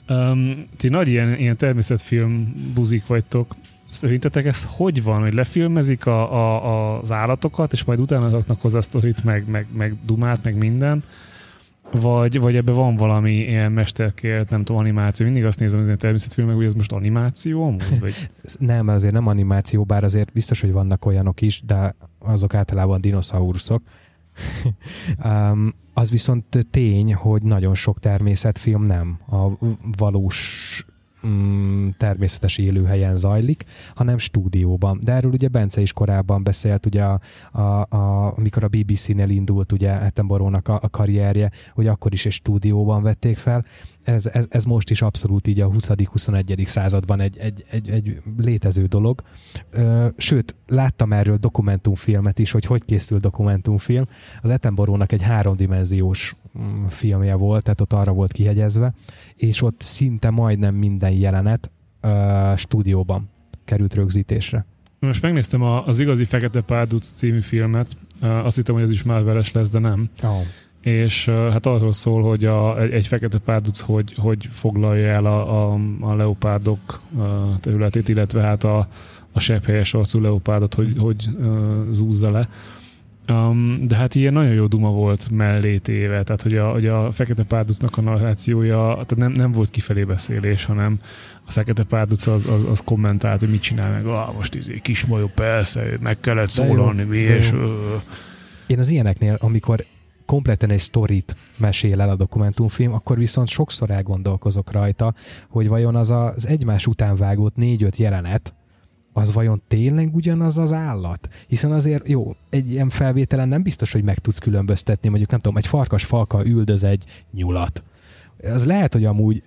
Um, 0.09 0.67
ti 0.77 0.89
nagy 0.89 1.09
ilyen, 1.09 1.39
ilyen 1.39 1.57
természetfilm 1.57 2.55
buzik 2.75 3.07
vagytok. 3.07 3.57
Szerintetek 3.91 4.45
ez 4.45 4.67
hogy 4.69 5.03
van, 5.03 5.21
hogy 5.21 5.35
lefilmezik 5.35 6.07
a, 6.07 6.33
a, 6.33 6.99
az 7.01 7.13
állatokat, 7.13 7.73
és 7.73 7.85
majd 7.85 8.01
utána 8.01 8.31
raknak 8.31 8.61
hozzá 8.61 8.81
sztorit, 8.81 9.25
meg, 9.25 9.49
meg, 9.49 9.67
meg 9.73 9.97
dumát, 10.05 10.45
meg 10.45 10.57
minden? 10.57 11.03
Vagy, 12.01 12.40
vagy 12.40 12.57
ebbe 12.57 12.72
van 12.72 12.97
valami 12.97 13.32
ilyen 13.32 13.72
mesterkélt, 13.72 14.51
nem 14.51 14.64
tudom, 14.64 14.80
animáció. 14.80 15.26
Mindig 15.26 15.45
azt 15.45 15.59
nézem, 15.59 15.72
hogy 15.74 15.82
ez 15.82 15.86
ilyen 15.86 15.99
természetfilmek, 15.99 16.55
hogy 16.55 16.64
ez 16.64 16.74
most 16.74 16.93
animáció 16.93 17.66
amúgy? 17.66 17.99
Vagy... 18.01 18.30
Nem, 18.59 18.88
azért 18.88 19.12
nem 19.12 19.26
animáció, 19.26 19.84
bár 19.84 20.05
azért 20.05 20.32
biztos, 20.32 20.61
hogy 20.61 20.72
vannak 20.72 21.05
olyanok 21.05 21.40
is, 21.40 21.62
de 21.66 21.95
azok 22.18 22.55
általában 22.55 23.01
dinoszauruszok. 23.01 23.82
um, 25.24 25.72
az 25.95 26.11
viszont 26.11 26.66
tény, 26.70 27.14
hogy 27.14 27.43
nagyon 27.43 27.74
sok 27.74 27.99
természetfilm 27.99 28.82
nem 28.82 29.18
a 29.30 29.66
valós 29.97 30.62
mm, 31.27 31.89
természetes 31.97 32.59
élőhelyen 32.59 33.16
zajlik, 33.16 33.64
hanem 33.95 34.18
stúdióban. 34.18 35.01
De 35.03 35.12
erről 35.12 35.33
ugye 35.33 35.49
Bence 35.49 35.81
is 35.81 35.93
korábban 35.93 36.43
beszélt, 36.43 36.87
ugye 36.87 37.05
a, 37.05 37.20
a, 37.53 37.61
a, 37.97 38.35
amikor 38.37 38.64
a 38.64 38.68
BBC-nél 38.68 39.29
indult 39.29 39.73
ugye 39.73 39.91
Attenborough-nak 39.93 40.68
a, 40.68 40.79
a 40.83 40.91
karrierje, 40.91 41.51
hogy 41.75 41.87
akkor 41.87 42.12
is 42.12 42.27
egy 42.27 42.33
stúdióban 42.33 43.03
vették 43.03 43.37
fel. 43.37 43.64
Ez, 44.05 44.27
ez, 44.27 44.47
ez 44.49 44.65
most 44.65 44.91
is 44.91 45.03
abszolút 45.03 45.47
így 45.47 45.61
a 45.61 45.69
20.-21. 45.69 46.67
században 46.67 47.21
egy, 47.21 47.39
egy, 47.39 47.65
egy, 47.71 47.89
egy 47.89 48.23
létező 48.37 48.87
dolog. 48.87 49.23
Sőt, 50.17 50.55
láttam 50.67 51.13
erről 51.13 51.37
dokumentumfilmet 51.37 52.39
is, 52.39 52.51
hogy 52.51 52.65
hogy 52.65 52.85
készül 52.85 53.19
dokumentumfilm. 53.19 54.05
Az 54.43 54.51
Attenborough-nak 54.51 55.13
egy 55.13 55.23
háromdimenziós 55.23 56.37
mm, 56.59 56.85
filmje 56.85 57.35
volt, 57.35 57.63
tehát 57.63 57.81
ott 57.81 57.93
arra 57.93 58.13
volt 58.13 58.33
kihegyezve, 58.33 58.93
és 59.37 59.63
ott 59.63 59.81
szinte 59.81 60.31
majdnem 60.31 60.75
minden 60.75 61.13
jelenet 61.13 61.71
stúdióban 62.57 63.29
került 63.65 63.95
rögzítésre. 63.95 64.67
Most 64.99 65.23
megnéztem 65.23 65.63
a, 65.63 65.87
az 65.87 65.99
igazi 65.99 66.25
Fekete 66.25 66.61
Párduc 66.61 67.07
című 67.07 67.41
filmet. 67.41 67.97
Azt 68.21 68.57
hittem, 68.57 68.75
hogy 68.75 68.85
ez 68.85 68.91
is 68.91 69.03
Marveles 69.03 69.53
lesz, 69.53 69.69
de 69.69 69.79
nem. 69.79 70.11
Oh. 70.23 70.41
És 70.83 71.28
hát 71.28 71.66
arról 71.66 71.93
szól, 71.93 72.22
hogy 72.22 72.45
a, 72.45 72.80
egy, 72.80 72.93
egy 72.93 73.07
fekete 73.07 73.39
párduc 73.39 73.80
hogy, 73.80 74.14
hogy 74.16 74.49
foglalja 74.51 75.09
el 75.09 75.24
a, 75.26 75.72
a, 75.72 75.78
a 76.01 76.14
leopárdok 76.14 77.01
területét, 77.61 78.09
illetve 78.09 78.43
hát 78.43 78.64
a, 78.64 78.89
a 79.33 79.41
sebhelyes 79.41 79.95
arcú 79.95 80.20
leopárdot, 80.20 80.74
hogy, 80.74 80.93
hogy 80.99 81.28
zúzza 81.91 82.30
le. 82.30 82.49
Um, 83.28 83.78
de 83.87 83.97
hát 83.97 84.14
ilyen 84.14 84.33
nagyon 84.33 84.53
jó 84.53 84.66
duma 84.66 84.91
volt 84.91 85.28
mellé 85.30 85.78
téve, 85.78 86.22
tehát 86.22 86.43
hogy 86.43 86.57
a, 86.57 86.70
hogy 86.70 86.87
a 86.87 87.11
Fekete 87.11 87.43
Párducnak 87.43 87.99
a 87.99 88.01
narrációja, 88.01 88.93
tehát 88.93 89.16
nem, 89.16 89.33
nem 89.33 89.51
volt 89.51 89.70
kifelé 89.70 90.05
beszélés, 90.05 90.64
hanem 90.64 91.01
a 91.47 91.51
Fekete 91.51 91.83
Párduc 91.83 92.26
az, 92.26 92.49
az, 92.49 92.64
az 92.64 92.83
kommentált, 92.85 93.41
hogy 93.41 93.51
mit 93.51 93.62
csinál 93.62 93.91
meg, 93.91 94.07
ah, 94.07 94.35
most 94.35 94.55
izé 94.55 94.80
kis 94.83 95.05
majó, 95.05 95.30
persze, 95.35 95.85
meg 96.01 96.20
kellett 96.20 96.49
szólalni, 96.49 97.03
mi, 97.03 97.16
és 97.16 97.53
ö, 97.53 97.95
Én 98.66 98.78
az 98.78 98.89
ilyeneknél, 98.89 99.37
amikor 99.41 99.85
kompletten 100.33 100.70
egy 100.70 100.80
sztorit 100.80 101.37
mesél 101.59 102.01
el 102.01 102.11
a 102.11 102.16
dokumentumfilm, 102.16 102.93
akkor 102.93 103.18
viszont 103.18 103.49
sokszor 103.49 103.91
elgondolkozok 103.91 104.72
rajta, 104.72 105.14
hogy 105.49 105.68
vajon 105.68 105.97
az 105.97 106.11
az 106.11 106.47
egymás 106.47 106.87
után 106.87 107.16
vágott 107.16 107.57
négy-öt 107.57 107.97
jelenet, 107.97 108.55
az 109.12 109.33
vajon 109.33 109.62
tényleg 109.68 110.14
ugyanaz 110.14 110.59
az 110.59 110.72
állat? 110.72 111.28
Hiszen 111.47 111.72
azért 111.72 112.09
jó, 112.09 112.35
egy 112.51 112.70
ilyen 112.70 112.89
felvételen 112.89 113.49
nem 113.49 113.62
biztos, 113.62 113.93
hogy 113.93 114.03
meg 114.03 114.18
tudsz 114.18 114.39
különböztetni, 114.39 115.09
mondjuk 115.09 115.30
nem 115.30 115.39
tudom, 115.39 115.57
egy 115.57 115.66
farkas 115.66 116.05
falka 116.05 116.47
üldöz 116.47 116.85
egy 116.85 117.05
nyulat. 117.33 117.83
Az 118.43 118.64
lehet, 118.64 118.93
hogy 118.93 119.05
amúgy 119.05 119.43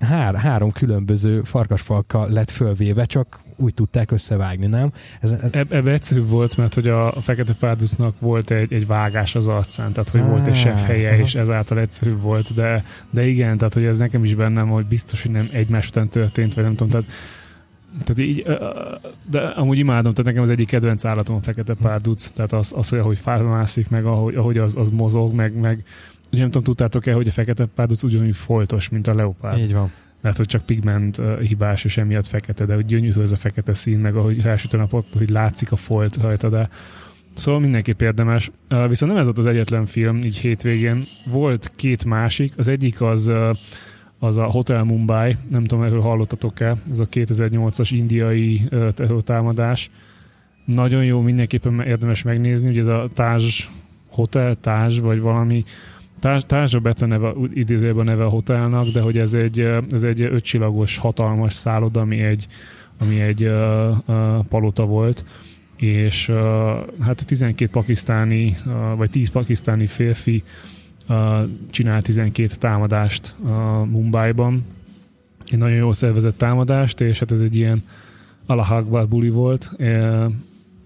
hár, 0.00 0.34
három 0.34 0.70
különböző 0.70 1.42
farkasfalka 1.42 2.26
lett 2.28 2.50
fölvéve, 2.50 3.04
csak 3.04 3.40
úgy 3.56 3.74
tudták 3.74 4.10
összevágni, 4.10 4.66
nem? 4.66 4.92
Ez, 5.20 5.30
ez, 5.30 5.48
Eb- 5.52 5.72
ebbe 5.72 5.92
egyszerűbb 5.92 6.28
volt, 6.28 6.56
mert 6.56 6.74
hogy 6.74 6.88
a, 6.88 7.06
a 7.06 7.20
Fekete 7.20 7.52
Párducnak 7.54 8.14
volt 8.20 8.50
egy, 8.50 8.72
egy 8.72 8.86
vágás 8.86 9.34
az 9.34 9.46
arcán, 9.46 9.92
tehát 9.92 10.08
hogy 10.08 10.20
volt 10.20 10.46
egy 10.46 10.52
Ah, 10.52 10.58
sebb-helye, 10.58 11.12
aha. 11.12 11.22
és 11.22 11.34
ezáltal 11.34 11.78
egyszerűbb 11.78 12.20
volt, 12.20 12.54
de, 12.54 12.84
de 13.10 13.26
igen, 13.26 13.58
tehát 13.58 13.74
hogy 13.74 13.84
ez 13.84 13.98
nekem 13.98 14.24
is 14.24 14.34
bennem, 14.34 14.68
hogy 14.68 14.86
biztos, 14.86 15.22
hogy 15.22 15.30
nem 15.30 15.48
egymás 15.52 15.88
után 15.88 16.08
történt, 16.08 16.54
vagy 16.54 16.64
nem 16.64 16.74
tudom, 16.74 16.90
tehát 16.90 17.06
tehát 18.04 18.30
így, 18.30 18.46
de 19.30 19.40
amúgy 19.40 19.78
imádom, 19.78 20.12
tehát 20.14 20.24
nekem 20.24 20.42
az 20.42 20.50
egyik 20.50 20.66
kedvenc 20.66 21.04
állatom 21.04 21.36
a 21.36 21.40
fekete 21.40 21.74
párduc, 21.74 22.30
tehát 22.30 22.52
az, 22.52 22.72
az 22.76 22.88
hogy 22.88 22.98
ahogy 22.98 23.20
mászik, 23.24 23.88
meg 23.88 24.04
ahogy, 24.04 24.34
ahogy 24.34 24.58
az, 24.58 24.76
az 24.76 24.90
mozog, 24.90 25.32
meg, 25.32 25.54
meg 25.54 25.84
ugye 26.32 26.40
nem 26.40 26.50
tudom, 26.50 26.62
tudtátok-e, 26.62 27.12
hogy 27.12 27.28
a 27.28 27.30
fekete 27.30 27.66
párduc 27.66 28.02
ugyanúgy 28.02 28.36
foltos, 28.36 28.88
mint 28.88 29.06
a 29.06 29.14
leopárd. 29.14 29.58
így 29.58 29.72
van. 29.72 29.92
Mert 30.22 30.36
hogy 30.36 30.46
csak 30.46 30.66
pigment 30.66 31.18
uh, 31.18 31.40
hibás, 31.40 31.84
és 31.84 31.96
emiatt 31.96 32.26
fekete, 32.26 32.64
de 32.64 32.74
hogy 32.74 32.84
gyönyörű 32.84 33.20
ez 33.20 33.32
a 33.32 33.36
fekete 33.36 33.74
szín, 33.74 33.98
meg 33.98 34.16
ahogy 34.16 34.42
rásüt 34.42 34.72
a 34.72 34.76
napot, 34.76 35.06
hogy 35.16 35.30
látszik 35.30 35.72
a 35.72 35.76
folt 35.76 36.16
rajta, 36.16 36.48
de 36.48 36.68
Szóval 37.34 37.60
mindenképp 37.60 38.00
érdemes. 38.00 38.50
Uh, 38.70 38.88
viszont 38.88 39.10
nem 39.10 39.20
ez 39.20 39.26
volt 39.26 39.38
az 39.38 39.46
egyetlen 39.46 39.86
film, 39.86 40.16
így 40.22 40.36
hétvégén. 40.36 41.02
Volt 41.26 41.72
két 41.76 42.04
másik, 42.04 42.52
az 42.56 42.68
egyik 42.68 43.00
az, 43.00 43.28
uh, 43.28 43.56
az 44.18 44.36
a 44.36 44.44
Hotel 44.44 44.84
Mumbai, 44.84 45.36
nem 45.50 45.64
tudom, 45.64 45.84
erről 45.84 46.00
hallottatok-e, 46.00 46.76
ez 46.90 46.98
a 46.98 47.06
2008-as 47.06 47.88
indiai 47.90 48.62
uh, 48.70 48.92
terrortámadás. 48.92 49.90
Nagyon 50.64 51.04
jó, 51.04 51.20
mindenképpen 51.20 51.80
érdemes 51.80 52.22
megnézni, 52.22 52.68
ugye 52.68 52.80
ez 52.80 52.86
a 52.86 53.08
Taj 53.14 53.42
Hotel, 54.10 54.54
Taj, 54.54 54.98
vagy 54.98 55.20
valami 55.20 55.64
Társ, 56.20 56.46
Társra 56.46 56.80
Bece 56.80 57.06
neve, 57.06 57.32
idézőjelben 57.54 58.04
neve 58.04 58.24
a 58.24 58.28
hotelnak, 58.28 58.86
de 58.86 59.00
hogy 59.00 59.18
ez 59.18 59.32
egy, 59.32 59.60
ez 59.90 60.02
egy 60.02 60.20
ötcsillagos, 60.20 60.96
hatalmas 60.96 61.52
szálloda, 61.52 62.00
ami 62.00 62.20
egy, 62.20 62.46
ami 62.98 63.20
egy 63.20 63.44
uh, 63.44 63.96
uh, 64.06 64.44
palota 64.48 64.84
volt, 64.84 65.24
és 65.76 66.28
uh, 66.28 66.36
hát 67.00 67.26
12 67.26 67.70
pakisztáni, 67.70 68.56
uh, 68.66 68.96
vagy 68.96 69.10
10 69.10 69.30
pakisztáni 69.30 69.86
férfi 69.86 70.42
uh, 71.08 71.16
csinált 71.70 72.04
12 72.04 72.48
támadást 72.58 73.34
uh, 73.38 73.50
Mumbaiban. 73.84 74.64
Egy 75.44 75.58
nagyon 75.58 75.76
jól 75.76 75.94
szervezett 75.94 76.38
támadást, 76.38 77.00
és 77.00 77.18
hát 77.18 77.32
ez 77.32 77.40
egy 77.40 77.56
ilyen 77.56 77.82
Allah 78.46 78.70
Akbar 78.70 79.08
buli 79.08 79.30
volt, 79.30 79.70
uh, 79.78 80.32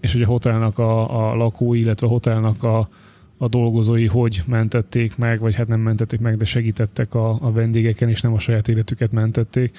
és 0.01 0.15
ugye 0.15 0.25
a 0.25 0.29
hotelnak 0.29 0.79
a, 0.79 1.31
a 1.31 1.35
lakói, 1.35 1.81
illetve 1.81 2.07
a 2.07 2.11
hotelnak 2.11 2.65
a 2.65 2.89
a 3.43 3.49
dolgozói 3.49 4.07
hogy 4.07 4.43
mentették 4.47 5.17
meg, 5.17 5.41
vagy 5.41 5.55
hát 5.55 5.69
nem 5.69 5.81
mentették 5.81 6.21
meg, 6.21 6.37
de 6.37 6.45
segítettek 6.45 7.15
a, 7.15 7.39
a 7.41 7.53
vendégeken, 7.53 8.09
és 8.09 8.21
nem 8.21 8.33
a 8.33 8.39
saját 8.39 8.69
életüket 8.69 9.13
mentették. 9.13 9.79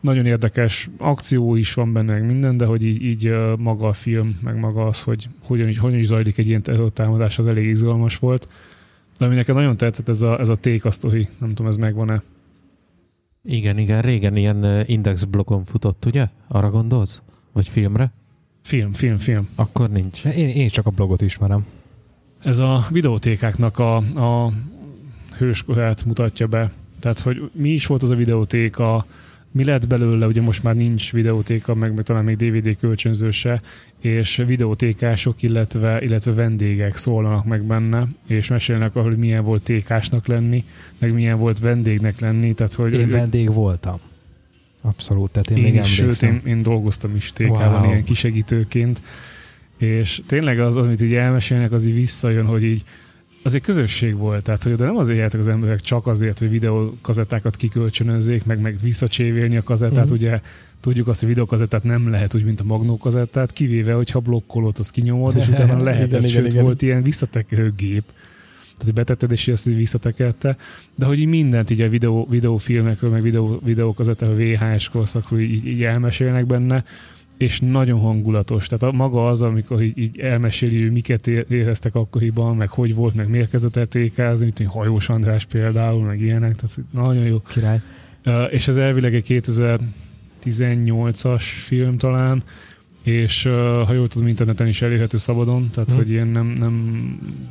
Nagyon 0.00 0.26
érdekes 0.26 0.88
akció 0.98 1.54
is 1.54 1.74
van 1.74 1.92
benne, 1.92 2.12
meg 2.12 2.26
minden, 2.26 2.56
de 2.56 2.64
hogy 2.64 2.82
így, 2.82 3.02
így 3.02 3.32
maga 3.58 3.88
a 3.88 3.92
film, 3.92 4.38
meg 4.42 4.58
maga 4.58 4.86
az, 4.86 5.02
hogy 5.02 5.28
hogyan 5.44 5.68
is, 5.68 5.78
hogyan 5.78 5.98
is 5.98 6.06
zajlik 6.06 6.38
egy 6.38 6.48
ilyen 6.48 6.62
terrortámadás, 6.62 7.38
az 7.38 7.46
elég 7.46 7.66
izgalmas 7.66 8.18
volt. 8.18 8.48
De 9.18 9.24
ami 9.24 9.34
nekem 9.34 9.54
nagyon 9.54 9.76
tetszett, 9.76 10.08
ez 10.08 10.22
a, 10.22 10.40
ez 10.40 10.48
a 10.48 10.90
story. 10.90 11.28
Nem 11.38 11.48
tudom, 11.48 11.66
ez 11.66 11.76
megvan-e. 11.76 12.22
Igen, 13.44 13.78
igen, 13.78 14.02
régen 14.02 14.36
ilyen 14.36 14.84
Index 14.86 15.24
blogon 15.24 15.64
futott, 15.64 16.04
ugye? 16.04 16.28
Arra 16.48 16.70
gondolsz? 16.70 17.22
Vagy 17.52 17.68
filmre? 17.68 18.12
Film, 18.62 18.92
film, 18.92 19.18
film. 19.18 19.48
Akkor 19.54 19.90
nincs. 19.90 20.24
Én, 20.24 20.48
én 20.48 20.68
csak 20.68 20.86
a 20.86 20.90
blogot 20.90 21.22
ismerem. 21.22 21.66
Ez 22.42 22.58
a 22.58 22.86
videótékáknak 22.90 23.78
a, 23.78 23.96
a 23.96 24.52
hőskorát 25.38 26.04
mutatja 26.04 26.46
be. 26.46 26.70
Tehát, 27.00 27.18
hogy 27.18 27.50
mi 27.52 27.68
is 27.68 27.86
volt 27.86 28.02
az 28.02 28.10
a 28.10 28.14
videótéka, 28.14 29.06
mi 29.50 29.64
lett 29.64 29.86
belőle, 29.86 30.26
ugye 30.26 30.40
most 30.40 30.62
már 30.62 30.74
nincs 30.74 31.12
videótéka, 31.12 31.74
meg, 31.74 31.94
meg 31.94 32.04
talán 32.04 32.24
még 32.24 32.36
DVD 32.36 32.78
kölcsönző 32.80 33.30
se, 33.30 33.62
és 34.00 34.42
videótékások, 34.46 35.42
illetve, 35.42 36.02
illetve 36.02 36.32
vendégek 36.32 36.96
szólnak 36.96 37.44
meg 37.44 37.62
benne, 37.62 38.06
és 38.26 38.48
mesélnek 38.48 38.96
arról, 38.96 39.08
hogy 39.08 39.18
milyen 39.18 39.44
volt 39.44 39.62
tékásnak 39.62 40.26
lenni, 40.26 40.64
meg 40.98 41.12
milyen 41.12 41.38
volt 41.38 41.58
vendégnek 41.58 42.20
lenni, 42.20 42.54
tehát 42.54 42.72
hogy 42.72 42.92
Én 42.92 43.10
vendég 43.10 43.52
voltam. 43.52 43.98
Abszolút, 44.80 45.30
tehát 45.30 45.50
én, 45.50 45.56
én, 45.56 45.62
még 45.62 45.74
is, 45.74 45.94
sőt, 45.94 46.00
emlékszem. 46.00 46.40
én, 46.44 46.56
én 46.56 46.62
dolgoztam 46.62 47.16
is 47.16 47.32
tékában 47.32 47.80
Wow. 47.80 47.90
ilyen 47.90 48.04
kisegítőként, 48.04 49.00
és 49.78 50.20
tényleg 50.26 50.60
az, 50.60 50.76
amit 50.76 51.00
így 51.00 51.14
elmesélnek, 51.14 51.72
az 51.72 51.86
így 51.86 51.94
visszajön, 51.94 52.46
hogy 52.46 52.62
így 52.62 52.82
az 53.44 53.54
egy 53.54 53.62
közösség 53.62 54.16
volt, 54.16 54.42
tehát 54.42 54.62
hogy 54.62 54.72
oda 54.72 54.84
nem 54.84 54.96
azért 54.96 55.18
jöttek 55.18 55.40
az 55.40 55.48
emberek 55.48 55.80
csak 55.80 56.06
azért, 56.06 56.38
hogy 56.38 56.50
videókazettákat 56.50 57.56
kikölcsönözzék, 57.56 58.44
meg, 58.44 58.60
meg 58.60 58.76
visszacsévélni 58.82 59.56
a 59.56 59.62
kazettát, 59.62 60.04
Mhm. 60.04 60.14
ugye 60.14 60.40
tudjuk 60.80 61.08
azt, 61.08 61.20
hogy 61.20 61.28
videókazettát 61.28 61.84
nem 61.84 62.10
lehet 62.10 62.34
úgy, 62.34 62.44
mint 62.44 62.60
a 62.60 62.64
magnókazettát, 62.64 63.52
kivéve, 63.52 63.92
hogyha 63.92 64.20
blokkolót, 64.20 64.78
azt 64.78 64.90
kinyomod, 64.90 65.36
és 65.36 65.48
utána 65.48 65.82
lehetett, 65.82 66.08
Igen, 66.08 66.24
igen, 66.24 66.42
sőt, 66.42 66.52
igen. 66.52 66.64
volt 66.64 66.82
ilyen 66.82 67.02
visszatekerő 67.02 67.72
gép, 67.76 68.02
tehát 68.78 68.94
betetted, 68.94 69.30
és 69.32 69.48
ezt 69.48 69.66
így 69.66 69.76
visszatekerte, 69.76 70.56
de 70.94 71.04
hogy 71.06 71.18
így 71.20 71.26
mindent 71.26 71.70
így 71.70 71.80
a 71.80 71.88
videó, 71.88 72.26
videófilmekről, 72.30 73.10
meg 73.10 73.22
videó, 73.22 73.60
videókazettáról, 73.64 74.34
VHS 74.36 74.88
korszakról 74.88 75.40
így, 75.40 75.66
így 75.66 75.82
elmesélnek 75.82 76.46
benne, 76.46 76.84
és 77.38 77.60
nagyon 77.60 78.00
hangulatos. 78.00 78.66
Tehát 78.66 78.94
a, 78.94 78.96
maga 78.96 79.28
az, 79.28 79.42
amikor 79.42 79.82
így, 79.82 79.98
így 79.98 80.18
elmeséli, 80.18 80.82
hogy 80.82 80.92
miket 80.92 81.26
éreztek 81.26 81.94
akkoriban, 81.94 82.56
meg 82.56 82.68
hogy 82.68 82.94
volt, 82.94 83.14
meg 83.14 83.28
miért 83.28 83.50
kezdett 83.50 83.76
el 83.76 83.86
tékázni, 83.86 84.44
mint 84.44 84.58
hogy 84.58 84.66
Hajós 84.66 85.08
András 85.08 85.44
például, 85.44 86.04
meg 86.04 86.20
ilyenek, 86.20 86.54
tehát 86.54 86.76
nagyon 86.90 87.24
jó. 87.24 87.38
Király. 87.48 87.80
Uh, 88.24 88.52
és 88.52 88.68
ez 88.68 88.76
elvileg 88.76 89.14
egy 89.14 89.42
2018-as 90.44 91.42
film 91.42 91.98
talán, 91.98 92.42
és 93.02 93.44
uh, 93.44 93.52
ha 93.86 93.92
jól 93.92 94.08
tudom, 94.08 94.28
interneten 94.28 94.66
is 94.66 94.82
elérhető 94.82 95.16
szabadon, 95.16 95.70
tehát 95.70 95.90
Hm. 95.90 95.96
hogy 95.96 96.10
ilyen 96.10 96.28
nem, 96.28 96.46
nem 96.46 97.02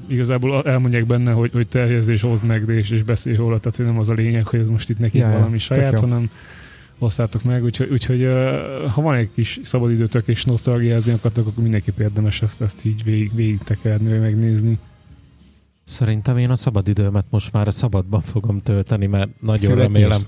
igazából 0.08 0.64
elmondják 0.64 1.06
benne, 1.06 1.32
hogy, 1.32 1.52
hogy 1.52 1.68
terjeszd 1.68 2.10
és 2.10 2.22
hozd 2.22 2.44
meg, 2.44 2.68
és, 2.68 2.90
és 2.90 3.04
beszélj 3.04 3.36
róla, 3.36 3.60
tehát 3.60 3.78
hogy 3.78 3.86
nem 3.86 4.00
az 4.00 4.10
a 4.10 4.14
lényeg, 4.14 4.48
hogy 4.48 4.60
ez 4.60 4.70
most 4.70 4.90
itt 4.90 5.00
neki 5.00 5.18
Ja, 5.18 5.30
valami 5.30 5.58
saját, 5.58 6.00
hanem 6.00 6.30
hozzátok 6.98 7.44
meg, 7.44 7.64
úgyhogy, 7.64 7.90
úgyhogy 7.92 8.28
ha 8.94 9.02
van 9.02 9.16
egy 9.16 9.30
kis 9.34 9.60
szabadidőtök 9.64 10.28
és 10.28 10.44
nosztalgiázni 10.46 11.12
akartok, 11.12 11.48
akkor 11.48 11.64
mindenképp 11.64 12.00
érdemes 12.00 12.42
ezt, 12.42 12.62
ezt 12.62 12.86
így 12.86 13.04
végig, 13.04 13.36
végig 13.36 13.60
tekerni, 13.60 14.10
vagy 14.10 14.22
megnézni. 14.22 14.80
Szerintem 15.84 16.38
én 16.38 16.50
a 16.50 16.56
szabadidőmet 16.56 17.26
most 17.30 17.52
már 17.52 17.68
a 17.68 17.72
szabadban 17.72 18.22
fogom 18.22 18.60
tölteni, 18.60 19.06
mert 19.06 19.42
nagyon 19.42 19.72
Füvet 19.72 19.86
remélem. 19.86 20.10
nyírsz? 20.10 20.28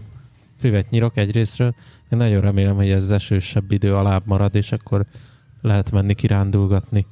Füvet 0.57 0.89
nyírok 0.89 1.17
egyrésztről. 1.17 1.75
Én 2.09 2.17
nagyon 2.17 2.41
remélem, 2.41 2.75
hogy 2.75 2.89
ez 2.89 3.03
az 3.03 3.11
esősebb 3.11 3.71
idő 3.71 3.95
alább 3.95 4.21
marad, 4.25 4.55
és 4.55 4.71
akkor 4.71 5.05
lehet 5.61 5.91
menni 5.91 6.13
kirándulgatni. 6.13 7.05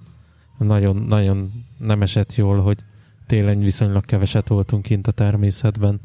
Nagyon, 0.58 0.96
nagyon 0.96 1.52
nem 1.78 2.02
esett 2.02 2.36
jól, 2.36 2.62
hogy 2.62 2.78
télen 3.28 3.60
viszonylag 3.60 4.06
keveset 4.06 4.48
voltunk 4.48 4.84
kint 4.84 5.08
a 5.08 5.12
természetben. 5.12 6.00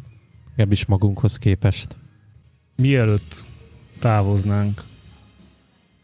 Legalábbis 0.48 0.86
magunkhoz 0.86 1.38
képest. 1.38 1.96
Mielőtt 2.74 3.44
távoznánk, 3.98 4.82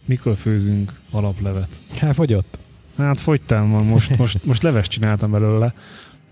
mikor 0.05 0.37
főzünk 0.37 0.93
alaplevet? 1.11 1.81
Hát 1.97 2.15
fogyott. 2.15 2.59
Hát 2.97 3.21
fogytán 3.21 3.71
van, 3.71 3.85
most, 3.85 4.19
most, 4.19 4.45
most 4.45 4.63
leves 4.63 4.89
csináltam 4.89 5.31
belőle. 5.31 5.75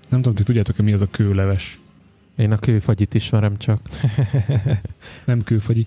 Nem 0.08 0.20
tudom, 0.22 0.34
ti 0.34 0.42
tudjátok-e 0.42 0.82
mi 0.82 0.92
az 0.92 1.00
a 1.00 1.10
kőleves? 1.10 1.78
Én 2.36 2.52
a 2.52 2.56
kőfagyit 2.56 3.14
ismerem 3.14 3.58
csak. 3.58 3.80
Nem 5.24 5.42
kőfagyi. 5.42 5.86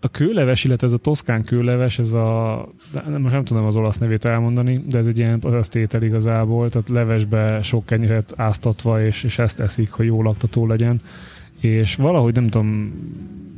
A 0.00 0.08
kőleves, 0.10 0.64
illetve 0.64 0.86
ez 0.86 0.92
a 0.92 0.98
toszkán 0.98 1.44
kőleves, 1.44 1.98
ez 1.98 2.12
a, 2.12 2.68
most 3.18 3.34
nem 3.34 3.44
tudom 3.44 3.64
az 3.64 3.76
olasz 3.76 3.98
nevét 3.98 4.24
elmondani, 4.24 4.84
de 4.86 4.98
ez 4.98 5.06
egy 5.06 5.18
ilyen 5.18 5.42
étel 5.72 6.02
igazából, 6.02 6.70
tehát 6.70 6.88
levesbe 6.88 7.62
sok 7.62 7.86
kenyeret 7.86 8.32
áztatva, 8.36 9.04
és, 9.04 9.22
és 9.22 9.38
ezt 9.38 9.60
eszik, 9.60 9.90
hogy 9.90 10.06
jó 10.06 10.22
laktató 10.22 10.66
legyen. 10.66 11.00
És 11.64 11.94
valahogy 11.94 12.34
nem 12.34 12.48
tudom 12.48 12.92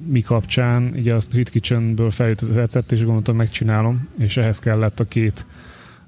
mi 0.09 0.21
kapcsán, 0.21 0.93
ugye 0.97 1.15
a 1.15 1.21
Street 1.21 1.49
Kitchenből 1.51 2.11
feljött 2.11 2.41
az 2.41 2.53
recept, 2.53 2.93
és 2.93 3.05
gondoltam 3.05 3.37
megcsinálom, 3.37 4.09
és 4.19 4.37
ehhez 4.37 4.59
kellett 4.59 5.01
a 5.01 5.05
két 5.05 5.47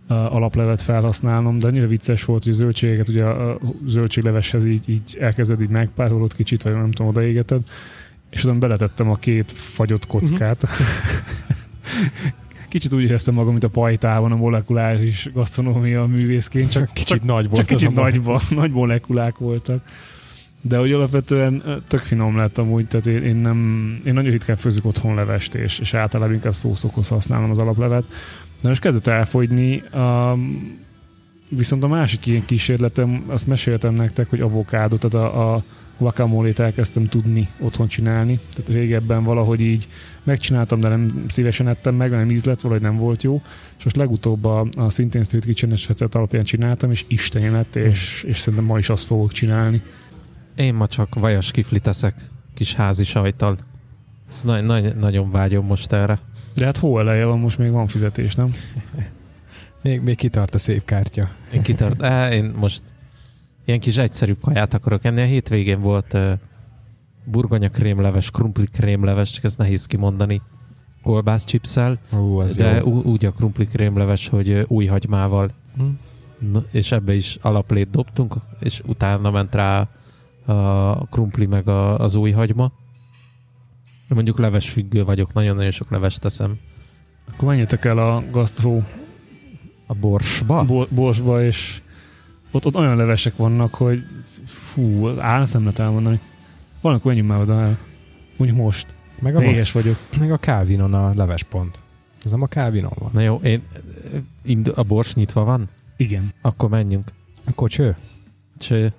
uh, 0.09 0.35
alaplevet 0.35 0.83
felhasználnom, 0.83 1.59
de 1.59 1.67
annyira 1.67 1.87
vicces 1.87 2.25
volt, 2.25 2.43
hogy 2.43 2.53
a 2.53 2.57
zöldségeket 2.57 3.09
ugye 3.09 3.25
a 3.25 3.59
zöldségleveshez 3.87 4.65
így, 4.65 4.89
így 4.89 5.17
elkezded 5.21 5.61
így 5.61 5.69
megpárolod 5.69 6.35
kicsit, 6.35 6.63
vagy 6.63 6.73
nem 6.73 6.91
tudom, 6.91 7.11
odaégeted, 7.11 7.61
és 8.31 8.45
utána 8.45 8.59
beletettem 8.59 9.11
a 9.11 9.17
két 9.17 9.51
fagyott 9.53 10.07
kockát. 10.07 10.67
Kicsit 12.69 12.93
úgy 12.93 13.03
éreztem 13.03 13.35
magam, 13.35 13.51
mint 13.51 13.65
a 13.65 13.69
pajtában 13.69 14.33
a 14.33 14.37
molekuláris 14.37 15.29
gasztronómia 15.33 16.07
művészként, 16.07 16.71
csak, 16.71 16.93
Kicsit 16.93 17.25
nagy 17.25 17.49
volt. 17.49 17.57
csak 17.57 17.67
kicsit 17.77 17.89
az 17.89 17.97
a- 17.97 18.01
nagyba, 18.01 18.41
nagy 18.51 18.71
molekulák 18.71 19.39
voltak. 19.39 19.83
De 20.61 20.77
hogy 20.77 20.93
alapvetően 20.93 21.83
tök 21.89 22.01
finom 22.01 22.37
lett 22.37 22.59
amúgy, 22.59 22.87
tehát 22.87 23.07
én, 23.07 23.23
én, 23.23 23.37
nem, 23.37 23.99
én 24.05 24.15
nagyon 24.15 24.31
ritkán 24.31 24.57
főzök 24.57 24.85
otthon 24.85 25.15
levest, 25.15 25.55
és, 25.55 25.79
és 25.79 25.95
általában 25.95 26.35
inkább 26.35 26.55
szószokhoz 26.55 27.09
használom 27.09 27.51
az 27.51 27.59
alaplevet. 27.59 28.05
De 28.63 28.69
most 28.69 28.81
kezdett 28.81 29.07
elfogyni, 29.07 29.83
um, 29.95 30.79
viszont 31.49 31.85
a 31.85 31.89
másik 31.89 32.27
ilyen 32.27 32.45
kísérletem, 32.45 33.25
azt 33.27 33.47
meséltem 33.47 33.95
nektek, 33.95 34.31
hogy 34.31 34.41
avokádó, 34.41 34.97
tehát 34.97 35.27
a, 35.27 35.55
a 35.55 35.63
guacamole-t 35.99 36.59
elkezdtem 36.59 37.09
tudni 37.09 37.49
otthon 37.59 37.89
csinálni. 37.89 38.39
Tehát 38.55 38.71
régebben 38.71 39.25
valahogy 39.25 39.61
így 39.61 39.89
megcsináltam, 40.23 40.81
de 40.81 40.89
nem 40.89 41.25
szívesen 41.29 41.69
ettem 41.69 41.95
meg, 41.95 42.11
nem 42.11 42.31
ízlett, 42.31 42.61
valahogy 42.61 42.83
nem 42.83 42.97
volt 42.97 43.23
jó. 43.23 43.43
És 43.79 43.85
most 43.85 43.97
legutóbb 43.97 44.45
a, 44.45 44.67
a 44.77 44.91
szintén 44.91 45.23
Street 45.23 45.61
recept 45.61 46.15
alapján 46.15 46.45
csináltam, 46.45 46.91
és 46.91 47.05
isteni 47.09 47.49
lett, 47.49 47.77
és, 47.77 48.25
és 48.27 48.39
szerintem 48.39 48.65
ma 48.65 48.79
is 48.79 48.89
azt 48.89 49.05
fogok 49.05 49.33
csinálni. 49.33 49.83
Én 50.59 50.75
ma 50.75 50.87
csak 50.87 51.15
vajas 51.15 51.51
kifli 51.51 51.81
teszek, 51.81 52.15
kis 52.55 52.75
házi 52.75 53.05
sajtal. 53.05 53.57
Ez 54.31 54.41
nagy, 54.45 54.65
nagy, 54.65 54.97
nagyon 54.97 55.31
vágyom 55.31 55.67
most 55.67 55.93
erre. 55.93 56.19
De 56.55 56.65
hát 56.65 56.77
hó 56.77 56.99
eleje 56.99 57.25
van, 57.25 57.39
most 57.39 57.59
még 57.59 57.71
van 57.71 57.87
fizetés, 57.87 58.35
nem? 58.35 58.55
Még, 59.83 60.01
még 60.01 60.17
kitart 60.17 60.55
a 60.55 60.59
szép 60.59 60.85
kártya. 60.85 61.29
Én 61.53 61.63
kitart, 61.63 62.03
eh, 62.03 62.33
én 62.33 62.53
most 62.57 62.83
ilyen 63.65 63.81
kis 63.81 63.97
egyszerű 63.97 64.33
kaját 64.33 64.75
akarok 64.75 65.05
enni. 65.05 65.21
A 65.21 65.25
hétvégén 65.25 65.81
volt 65.81 66.13
uh, 66.15 66.33
burgonya 67.25 67.69
krémleves, 67.69 68.31
krumpli 68.31 68.67
krémleves, 68.67 69.31
csak 69.31 69.45
ez 69.45 69.57
nehéz 69.57 69.87
kimondani, 69.87 70.43
kolbász 71.03 71.45
chipsel, 71.45 71.99
Ó, 72.17 72.43
de 72.43 72.75
jó. 72.77 72.85
ú- 72.85 73.05
úgy 73.05 73.25
a 73.25 73.31
krumpli 73.33 73.67
krémleves, 73.67 74.29
hogy 74.29 74.65
új 74.69 74.87
hagymával, 74.87 75.51
Hm. 75.77 75.85
no, 76.53 76.61
és 76.71 76.93
ebbe 76.93 77.15
is 77.15 77.39
alaplét 77.41 77.91
dobtunk, 77.91 78.35
és 78.61 78.83
utána 78.87 79.31
ment 79.31 79.55
rá 79.55 79.89
a 80.49 81.07
krumpli 81.11 81.47
meg 81.47 81.69
a, 81.69 81.99
az 81.99 82.15
új 82.15 82.31
hagyma. 82.31 82.73
Én 83.85 84.15
Mondjuk 84.15 84.39
leves 84.39 84.71
függő 84.71 85.05
vagyok, 85.05 85.33
nagyon-nagyon 85.33 85.71
sok 85.71 85.91
levest 85.91 86.21
teszem. 86.21 86.59
Akkor 87.33 87.49
menjetek 87.49 87.85
el 87.85 87.99
a 87.99 88.23
gasztró 88.31 88.83
A 89.87 89.95
borsba? 89.95 90.65
bo- 90.65 90.91
borsba, 90.91 91.43
és 91.45 91.81
ott, 92.51 92.67
ott 92.67 92.77
olyan 92.77 92.97
levesek 92.97 93.37
vannak, 93.37 93.75
hogy 93.75 94.03
fú, 94.47 95.09
áll 95.19 95.47
nem 95.53 95.63
lehet 95.63 95.79
elmondani. 95.79 96.21
Van, 96.81 96.93
akkor 96.95 97.05
menjünk 97.07 97.29
már 97.29 97.41
oda 97.41 97.61
el. 97.61 97.79
Mondjuk 98.37 98.61
most. 98.61 98.87
Meg 99.21 99.37
a, 99.37 99.43
Éhes 99.43 99.73
vagyok. 99.73 99.97
meg 100.21 100.33
a 100.33 100.39
Calvinon 100.39 100.95
a 100.95 101.13
levespont. 101.15 101.79
Ez 102.25 102.31
nem 102.31 102.43
a 102.43 102.47
Calvinon 102.47 102.93
van. 102.99 103.11
Na 103.13 103.21
jó, 103.21 103.41
én, 103.43 103.63
ind- 104.45 104.69
a 104.69 104.83
bors 104.83 105.15
nyitva 105.15 105.45
van? 105.45 105.69
Igen. 105.97 106.33
Akkor 106.43 106.69
menjünk. 106.69 107.13
A 107.45 107.53
kocső? 107.55 107.97
Cső. 108.59 108.93